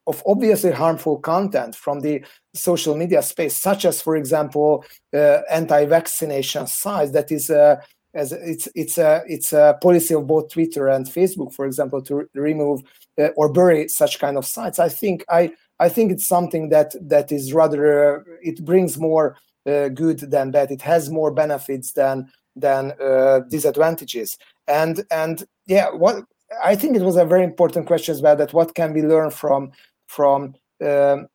of 0.05 0.21
obviously 0.25 0.71
harmful 0.71 1.17
content 1.19 1.75
from 1.75 2.01
the 2.01 2.21
social 2.53 2.95
media 2.95 3.21
space 3.21 3.55
such 3.55 3.85
as 3.85 4.01
for 4.01 4.17
example 4.17 4.83
uh, 5.13 5.39
anti-vaccination 5.49 6.67
sites 6.67 7.11
that 7.11 7.31
is 7.31 7.49
uh, 7.49 7.77
as 8.13 8.31
it's 8.31 8.67
it's 8.75 8.97
a 8.97 9.23
it's 9.27 9.53
a 9.53 9.77
policy 9.81 10.13
of 10.13 10.27
both 10.27 10.51
Twitter 10.51 10.87
and 10.87 11.07
Facebook, 11.07 11.53
for 11.53 11.65
example, 11.65 12.01
to 12.03 12.15
re- 12.15 12.25
remove 12.35 12.81
uh, 13.19 13.29
or 13.35 13.51
bury 13.51 13.87
such 13.87 14.19
kind 14.19 14.37
of 14.37 14.45
sites. 14.45 14.79
I 14.79 14.89
think 14.89 15.25
I 15.29 15.51
I 15.83 15.89
think 15.89 16.11
it's 16.11 16.25
something 16.25 16.69
that 16.69 16.95
that 17.09 17.31
is 17.31 17.53
rather 17.53 17.81
uh, 18.17 18.23
it 18.41 18.63
brings 18.63 18.97
more 18.97 19.37
uh, 19.65 19.89
good 19.89 20.19
than 20.19 20.51
bad. 20.51 20.71
It 20.71 20.81
has 20.81 21.09
more 21.09 21.31
benefits 21.31 21.91
than 21.93 22.31
than 22.55 22.93
uh, 23.01 23.41
disadvantages. 23.49 24.37
And 24.67 24.95
and 25.11 25.43
yeah, 25.67 25.89
what 26.03 26.15
I 26.63 26.75
think 26.75 26.95
it 26.95 27.01
was 27.01 27.17
a 27.17 27.25
very 27.25 27.43
important 27.43 27.87
question 27.87 28.17
about 28.17 28.37
that. 28.37 28.53
What 28.53 28.75
can 28.75 28.93
we 28.93 29.01
learn 29.01 29.31
from 29.31 29.71
from 30.07 30.55
um, 30.81 31.27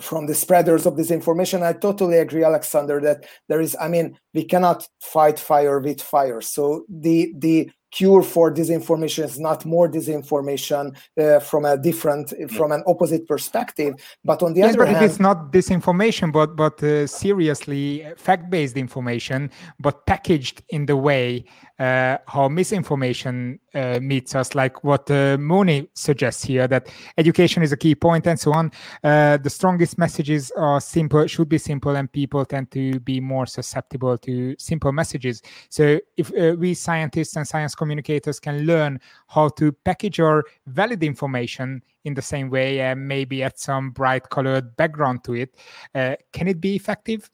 from 0.00 0.26
the 0.26 0.34
spreaders 0.34 0.86
of 0.86 0.96
this 0.96 1.10
information. 1.10 1.62
I 1.62 1.74
totally 1.74 2.18
agree, 2.18 2.44
Alexander, 2.44 3.00
that 3.00 3.26
there 3.48 3.60
is. 3.60 3.76
I 3.80 3.88
mean, 3.88 4.18
we 4.34 4.44
cannot 4.44 4.88
fight 5.00 5.38
fire 5.38 5.78
with 5.78 6.00
fire. 6.02 6.40
So 6.40 6.84
the 6.88 7.32
the 7.36 7.70
cure 7.90 8.22
for 8.22 8.52
disinformation 8.52 9.24
is 9.24 9.38
not 9.38 9.64
more 9.64 9.88
disinformation 9.88 10.96
uh, 11.18 11.40
from 11.40 11.64
a 11.64 11.76
different 11.76 12.32
from 12.50 12.72
an 12.72 12.82
opposite 12.86 13.26
perspective. 13.26 13.94
But 14.24 14.42
on 14.42 14.54
the 14.54 14.60
yes, 14.60 14.74
other 14.74 14.84
but 14.84 14.88
hand 14.88 15.04
it 15.04 15.10
is 15.10 15.20
not 15.20 15.52
disinformation 15.52 16.32
but 16.32 16.56
but 16.56 16.82
uh, 16.82 17.06
seriously 17.06 18.06
fact-based 18.16 18.76
information 18.76 19.50
but 19.78 20.06
packaged 20.06 20.62
in 20.68 20.86
the 20.86 20.96
way 20.96 21.44
uh, 21.80 22.18
how 22.26 22.46
misinformation 22.48 23.58
uh, 23.74 23.98
meets 24.00 24.34
us. 24.34 24.54
Like 24.54 24.84
what 24.84 25.10
uh, 25.10 25.38
moni 25.38 25.88
suggests 25.94 26.44
here 26.44 26.68
that 26.68 26.88
education 27.16 27.62
is 27.62 27.72
a 27.72 27.76
key 27.76 27.94
point 27.94 28.26
and 28.26 28.38
so 28.38 28.52
on. 28.52 28.70
Uh, 29.02 29.38
the 29.38 29.48
strongest 29.48 29.96
messages 29.96 30.52
are 30.56 30.80
simple 30.80 31.26
should 31.26 31.48
be 31.48 31.58
simple 31.58 31.96
and 31.96 32.12
people 32.12 32.44
tend 32.44 32.70
to 32.72 33.00
be 33.00 33.18
more 33.18 33.46
susceptible 33.46 34.18
to 34.18 34.54
simple 34.58 34.92
messages. 34.92 35.40
So 35.70 35.98
if 36.18 36.30
uh, 36.38 36.54
we 36.58 36.74
scientists 36.74 37.36
and 37.36 37.48
science 37.48 37.74
communicators 37.74 38.38
can 38.38 38.66
learn 38.66 39.00
how 39.28 39.48
to 39.48 39.72
package 39.72 40.20
our 40.20 40.44
valid 40.66 41.02
information 41.02 41.82
in 42.04 42.12
the 42.14 42.22
same 42.22 42.50
way 42.50 42.80
and 42.80 43.08
maybe 43.08 43.42
add 43.42 43.58
some 43.58 43.90
bright 43.90 44.28
colored 44.28 44.76
background 44.76 45.24
to 45.24 45.34
it 45.34 45.56
uh, 45.94 46.14
can 46.32 46.48
it 46.48 46.60
be 46.60 46.76
effective? 46.76 47.30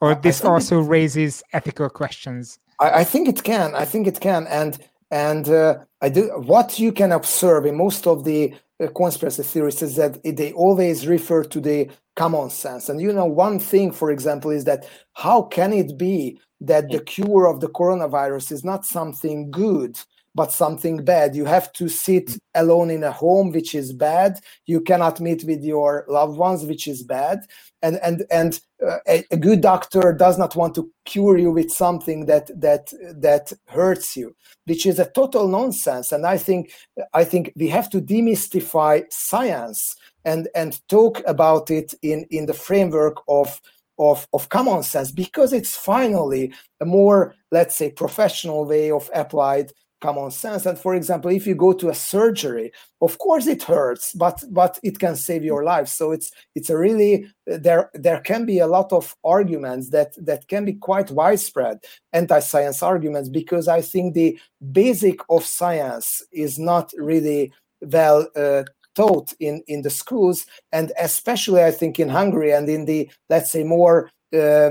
Or 0.00 0.14
this 0.14 0.44
also 0.44 0.80
raises 0.80 1.42
ethical 1.52 1.88
questions 1.88 2.58
I, 2.80 3.00
I, 3.00 3.04
think 3.04 3.28
it 3.28 3.42
can 3.42 3.74
i 3.74 3.84
think 3.84 4.06
it 4.06 4.20
can 4.20 4.46
and 4.46 4.78
and 5.10 5.48
uh, 5.48 5.78
i 6.00 6.08
do 6.08 6.28
what 6.36 6.78
you 6.78 6.92
can 6.92 7.12
observe 7.12 7.66
in 7.66 7.76
most 7.76 8.06
of 8.06 8.24
the 8.24 8.54
uh, 8.82 8.88
conspiracy 8.88 9.42
theories 9.42 9.82
is 9.82 9.96
that 9.96 10.22
they 10.22 10.52
always 10.52 11.06
refer 11.06 11.44
to 11.44 11.60
the 11.60 11.88
common 12.16 12.50
sense 12.50 12.88
and 12.88 13.00
you 13.00 13.12
know 13.12 13.26
one 13.26 13.58
thing 13.58 13.92
for 13.92 14.10
example 14.10 14.50
is 14.50 14.64
that 14.64 14.88
how 15.14 15.42
can 15.42 15.72
it 15.72 15.98
be 15.98 16.38
that 16.60 16.90
the 16.90 17.00
cure 17.00 17.46
of 17.46 17.60
the 17.60 17.68
coronavirus 17.68 18.52
is 18.52 18.64
not 18.64 18.84
something 18.84 19.50
good 19.50 19.98
but 20.36 20.52
something 20.52 20.98
bad. 20.98 21.34
You 21.34 21.46
have 21.46 21.72
to 21.72 21.88
sit 21.88 22.38
alone 22.54 22.90
in 22.90 23.02
a 23.02 23.10
home 23.10 23.50
which 23.52 23.74
is 23.74 23.92
bad. 23.92 24.38
You 24.66 24.82
cannot 24.82 25.18
meet 25.18 25.42
with 25.44 25.64
your 25.64 26.04
loved 26.08 26.36
ones 26.36 26.64
which 26.64 26.86
is 26.86 27.02
bad. 27.02 27.40
And 27.82 27.98
and 28.02 28.24
and 28.30 28.60
uh, 28.86 28.98
a, 29.08 29.24
a, 29.30 29.36
good 29.38 29.62
doctor 29.62 30.12
does 30.12 30.36
not 30.38 30.54
want 30.54 30.74
to 30.74 30.90
cure 31.06 31.38
you 31.38 31.50
with 31.50 31.70
something 31.70 32.26
that 32.26 32.50
that 32.60 32.92
that 33.14 33.52
hurts 33.68 34.16
you 34.16 34.36
which 34.66 34.84
is 34.84 34.98
a 34.98 35.10
total 35.10 35.48
nonsense. 35.48 36.12
And 36.12 36.26
i 36.26 36.36
think 36.36 36.72
i 37.14 37.24
think 37.24 37.52
we 37.56 37.68
have 37.68 37.88
to 37.90 38.00
demystify 38.00 39.04
science 39.10 39.96
and 40.24 40.48
and 40.54 40.80
talk 40.88 41.22
about 41.26 41.70
it 41.70 41.94
in 42.02 42.26
in 42.30 42.46
the 42.46 42.54
framework 42.54 43.16
of 43.28 43.60
of, 43.98 44.26
of 44.32 44.48
common 44.48 44.82
sense 44.82 45.10
because 45.10 45.52
it's 45.52 45.76
finally 45.76 46.52
a 46.80 46.84
more, 46.84 47.34
let's 47.50 47.74
say, 47.74 47.90
professional 47.90 48.64
way 48.66 48.90
of 48.90 49.10
applied 49.14 49.72
common 50.06 50.30
sense. 50.30 50.66
And 50.66 50.78
for 50.78 50.94
example, 50.94 51.30
if 51.30 51.46
you 51.46 51.54
go 51.54 51.72
to 51.72 51.88
a 51.88 51.94
surgery, 51.94 52.68
of 53.00 53.18
course 53.18 53.46
it 53.46 53.62
hurts, 53.64 54.12
but 54.12 54.38
but 54.50 54.78
it 54.82 54.98
can 54.98 55.16
save 55.16 55.44
your 55.44 55.62
life. 55.64 55.88
So 55.88 56.12
it's 56.12 56.30
it's 56.54 56.70
a 56.70 56.78
really 56.86 57.26
there 57.46 57.90
there 57.94 58.20
can 58.20 58.46
be 58.46 58.58
a 58.60 58.72
lot 58.76 58.92
of 58.92 59.16
arguments 59.24 59.90
that 59.90 60.10
that 60.28 60.46
can 60.48 60.64
be 60.64 60.74
quite 60.74 61.10
widespread 61.10 61.78
anti-science 62.12 62.82
arguments 62.82 63.28
because 63.28 63.66
I 63.68 63.82
think 63.82 64.14
the 64.14 64.38
basic 64.72 65.18
of 65.28 65.44
science 65.44 66.22
is 66.32 66.58
not 66.58 66.92
really 66.96 67.52
well 67.80 68.28
uh, 68.36 68.62
taught 68.94 69.32
in 69.40 69.62
in 69.66 69.82
the 69.82 69.90
schools 69.90 70.46
and 70.72 70.90
especially 70.98 71.62
i 71.62 71.70
think 71.70 72.00
in 72.00 72.08
hungary 72.08 72.50
and 72.50 72.66
in 72.68 72.86
the 72.86 73.00
let's 73.28 73.52
say 73.52 73.62
more 73.62 74.10
uh, 74.32 74.70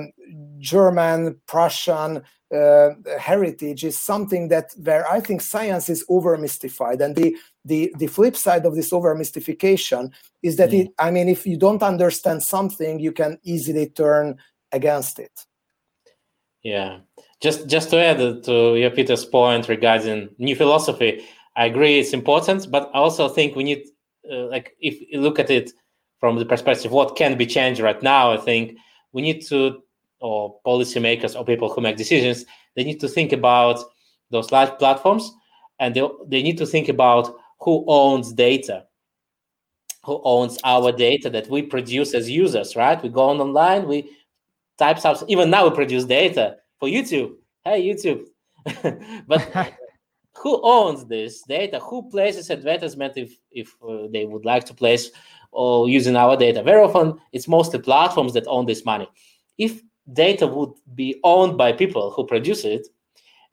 german 0.58 1.40
prussian 1.46 2.24
uh, 2.56 3.20
heritage 3.20 3.84
is 3.84 4.00
something 4.00 4.48
that 4.48 4.74
where 4.84 5.06
i 5.12 5.20
think 5.20 5.42
science 5.42 5.90
is 5.90 6.06
over 6.10 6.38
mystified 6.38 7.02
and 7.02 7.16
the 7.16 7.36
the 7.66 7.94
the 7.98 8.08
flip 8.08 8.36
side 8.36 8.66
of 8.66 8.76
this 8.76 8.94
over 8.94 9.14
mystification 9.16 10.12
is 10.42 10.56
that 10.56 10.70
mm. 10.70 10.86
it 10.86 10.92
i 11.00 11.12
mean 11.12 11.28
if 11.28 11.46
you 11.46 11.58
don't 11.58 11.84
understand 11.84 12.42
something 12.42 13.00
you 13.00 13.12
can 13.12 13.38
easily 13.44 13.88
turn 13.88 14.38
against 14.76 15.20
it. 15.20 15.46
Yeah. 16.62 17.00
Just 17.42 17.68
just 17.68 17.90
to 17.92 17.98
add 17.98 18.44
to 18.44 18.76
your 18.76 18.90
peter's 18.92 19.26
point 19.26 19.68
regarding 19.68 20.30
new 20.38 20.56
philosophy 20.56 21.24
i 21.56 21.66
agree 21.66 22.00
it's 22.00 22.14
important 22.14 22.72
but 22.72 22.90
i 22.94 22.98
also 22.98 23.28
think 23.28 23.56
we 23.56 23.64
need 23.64 23.84
uh, 24.32 24.48
like 24.48 24.76
if 24.80 24.96
you 25.12 25.20
look 25.20 25.38
at 25.38 25.50
it 25.50 25.74
from 26.20 26.38
the 26.40 26.46
perspective 26.46 26.92
what 26.92 27.18
can 27.18 27.38
be 27.38 27.46
changed 27.46 27.82
right 27.82 28.02
now 28.02 28.32
i 28.32 28.38
think 28.38 28.78
we 29.12 29.22
need 29.22 29.46
to 29.46 29.84
or 30.22 30.60
policymakers 30.66 31.38
or 31.38 31.46
people 31.46 31.70
who 31.70 31.82
make 31.82 31.98
decisions 31.98 32.46
they 32.76 32.84
need 32.84 33.00
to 33.00 33.08
think 33.08 33.32
about 33.32 33.80
those 34.32 34.52
large 34.52 34.78
platforms 34.80 35.32
and 35.80 35.96
they, 35.96 36.08
they 36.28 36.42
need 36.42 36.58
to 36.58 36.66
think 36.66 36.90
about 36.90 37.36
who 37.60 37.84
owns 37.88 38.34
data 38.34 38.86
who 40.04 40.22
owns 40.24 40.58
our 40.64 40.92
data 40.92 41.30
that 41.30 41.50
we 41.50 41.62
produce 41.62 42.14
as 42.14 42.30
users 42.30 42.76
right 42.76 43.02
we 43.04 43.10
go 43.10 43.30
on 43.30 43.40
online 43.40 43.88
we 43.88 44.10
type 44.78 45.00
stuff 45.00 45.24
even 45.28 45.50
now 45.50 45.68
we 45.68 45.76
produce 45.76 46.06
data 46.06 46.58
for 46.80 46.88
youtube 46.88 47.34
hey 47.64 47.82
youtube 47.82 48.26
but 49.28 49.74
who 50.38 50.60
owns 50.64 51.06
this 51.06 51.42
data? 51.44 51.80
Who 51.80 52.10
places 52.10 52.52
advertisement 52.52 53.14
if 53.18 53.36
if 53.52 53.74
uh, 53.88 54.08
they 54.12 54.26
would 54.26 54.46
like 54.46 54.66
to 54.66 54.74
place 54.74 55.12
or 55.52 55.90
using 55.90 56.16
our 56.16 56.36
data? 56.38 56.62
Very 56.62 56.84
often, 56.84 57.20
it's 57.32 57.48
mostly 57.48 57.80
platforms 57.80 58.34
that 58.34 58.48
own 58.48 58.66
this 58.66 58.86
money. 58.86 59.08
If 59.58 59.82
data 60.14 60.48
would 60.48 60.74
be 60.94 61.20
owned 61.24 61.58
by 61.58 61.72
people 61.72 62.12
who 62.12 62.26
produce 62.26 62.66
it, 62.66 62.88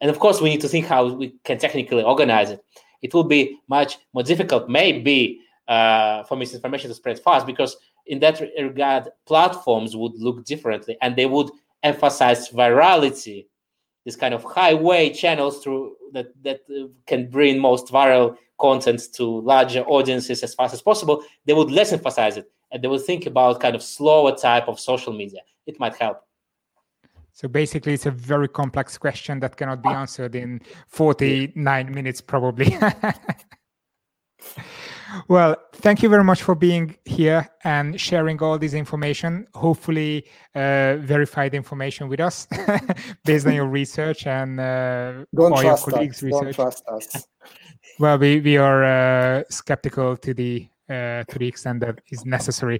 and 0.01 0.09
of 0.09 0.19
course, 0.19 0.41
we 0.41 0.49
need 0.49 0.61
to 0.61 0.67
think 0.67 0.85
how 0.85 1.07
we 1.07 1.35
can 1.43 1.57
technically 1.57 2.03
organize 2.03 2.51
it. 2.51 2.63
It 3.01 3.13
will 3.13 3.23
be 3.23 3.57
much 3.67 3.97
more 4.13 4.23
difficult, 4.23 4.69
maybe, 4.69 5.39
uh, 5.67 6.23
for 6.23 6.35
misinformation 6.35 6.89
to 6.89 6.95
spread 6.95 7.19
fast 7.19 7.45
because 7.45 7.77
in 8.07 8.19
that 8.19 8.39
regard, 8.59 9.09
platforms 9.25 9.95
would 9.95 10.13
look 10.15 10.45
differently 10.45 10.97
and 11.01 11.15
they 11.15 11.25
would 11.25 11.49
emphasize 11.83 12.49
virality 12.49 13.45
this 14.05 14.15
kind 14.15 14.33
of 14.33 14.43
highway 14.43 15.09
channels 15.09 15.63
through 15.63 15.95
that 16.11 16.27
that 16.43 16.61
uh, 16.69 16.87
can 17.07 17.29
bring 17.29 17.59
most 17.59 17.87
viral 17.87 18.35
content 18.59 19.01
to 19.13 19.39
larger 19.41 19.83
audiences 19.85 20.43
as 20.43 20.53
fast 20.53 20.73
as 20.73 20.81
possible. 20.81 21.23
They 21.45 21.53
would 21.53 21.71
less 21.71 21.93
emphasize 21.93 22.37
it 22.37 22.51
and 22.71 22.83
they 22.83 22.87
would 22.87 23.05
think 23.05 23.25
about 23.25 23.61
kind 23.61 23.75
of 23.75 23.81
slower 23.81 24.35
type 24.35 24.67
of 24.67 24.79
social 24.79 25.13
media. 25.13 25.41
It 25.65 25.79
might 25.79 25.95
help 25.95 26.21
so 27.33 27.47
basically 27.47 27.93
it's 27.93 28.05
a 28.05 28.11
very 28.11 28.47
complex 28.47 28.97
question 28.97 29.39
that 29.39 29.57
cannot 29.57 29.81
be 29.81 29.89
answered 29.89 30.35
in 30.35 30.61
49 30.87 31.91
minutes 31.93 32.21
probably 32.21 32.77
Well, 35.27 35.55
thank 35.73 36.01
you 36.01 36.09
very 36.09 36.23
much 36.23 36.41
for 36.41 36.55
being 36.55 36.95
here 37.05 37.47
and 37.63 37.99
sharing 37.99 38.41
all 38.41 38.57
this 38.57 38.73
information. 38.73 39.47
Hopefully, 39.53 40.25
uh, 40.55 40.97
verified 40.97 41.53
information 41.53 42.07
with 42.07 42.19
us 42.19 42.47
based 43.25 43.45
on 43.45 43.53
your 43.53 43.67
research 43.67 44.25
and 44.25 44.59
uh, 44.59 45.25
Don't 45.35 45.53
all 45.53 45.63
your 45.63 45.77
colleagues' 45.77 46.17
us. 46.17 46.23
research. 46.23 46.41
Don't 46.41 46.53
trust 46.55 46.83
us. 46.87 47.27
well, 47.99 48.17
we 48.17 48.39
we 48.39 48.57
are 48.57 48.83
uh, 48.83 49.43
skeptical 49.49 50.17
to 50.17 50.33
the 50.33 50.67
uh, 50.89 51.23
to 51.25 51.39
the 51.39 51.47
extent 51.47 51.81
that 51.81 52.01
is 52.09 52.25
necessary. 52.25 52.79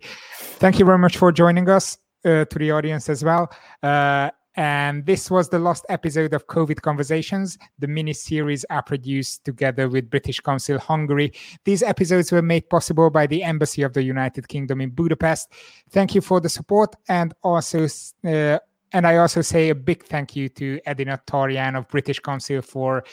Thank 0.60 0.80
you 0.80 0.86
very 0.86 0.97
much 0.97 1.18
for 1.18 1.32
joining 1.32 1.70
us. 1.70 1.97
Uh, 2.26 2.45
to 2.45 2.58
the 2.58 2.72
audience 2.72 3.10
as 3.10 3.22
well. 3.22 3.51
Uh, 3.84 4.30
and 4.56 5.06
this 5.06 5.32
was 5.32 5.49
the 5.49 5.60
last 5.60 5.86
episode 5.89 6.34
of 6.34 6.47
COVID 6.47 6.82
Conversations. 6.82 7.58
The 7.80 7.88
mini 7.88 8.14
series 8.14 8.66
are 8.70 8.84
produced 8.84 9.45
together 9.45 9.89
with 9.89 10.10
British 10.10 10.39
Council 10.39 10.78
Hungary. 10.78 11.34
These 11.66 11.82
episodes 11.82 12.32
were 12.32 12.41
made 12.41 12.70
possible 12.70 13.10
by 13.10 13.28
the 13.28 13.43
Embassy 13.43 13.82
of 13.82 13.93
the 13.93 14.04
United 14.04 14.47
Kingdom 14.47 14.82
in 14.82 14.91
Budapest. 14.91 15.51
Thank 15.89 16.14
you 16.14 16.22
for 16.22 16.39
the 16.39 16.49
support 16.49 16.95
and 17.10 17.34
also. 17.43 17.88
Uh, 18.26 18.60
and 18.95 19.08
I 19.08 19.18
also 19.18 19.41
say 19.41 19.70
a 19.70 19.76
big 19.76 20.04
thank 20.04 20.36
you 20.36 20.49
to 20.49 20.80
Edina 20.86 21.20
Tarjan 21.26 21.76
of 21.76 21.88
British 21.88 22.20
Council 22.20 22.62
for 22.62 23.04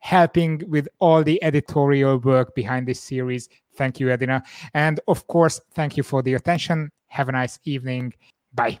helping 0.00 0.62
with 0.68 0.86
all 0.98 1.22
the 1.22 1.42
editorial 1.42 2.18
work 2.18 2.54
behind 2.54 2.86
this 2.86 3.00
series. 3.00 3.48
Thank 3.76 4.00
you, 4.00 4.10
Edina. 4.10 4.42
And 4.74 5.00
of 5.08 5.26
course, 5.28 5.60
thank 5.72 5.96
you 5.96 6.02
for 6.02 6.22
the 6.22 6.34
attention. 6.34 6.90
Have 7.08 7.30
a 7.30 7.32
nice 7.32 7.58
evening. 7.64 8.12
Bye. 8.52 8.80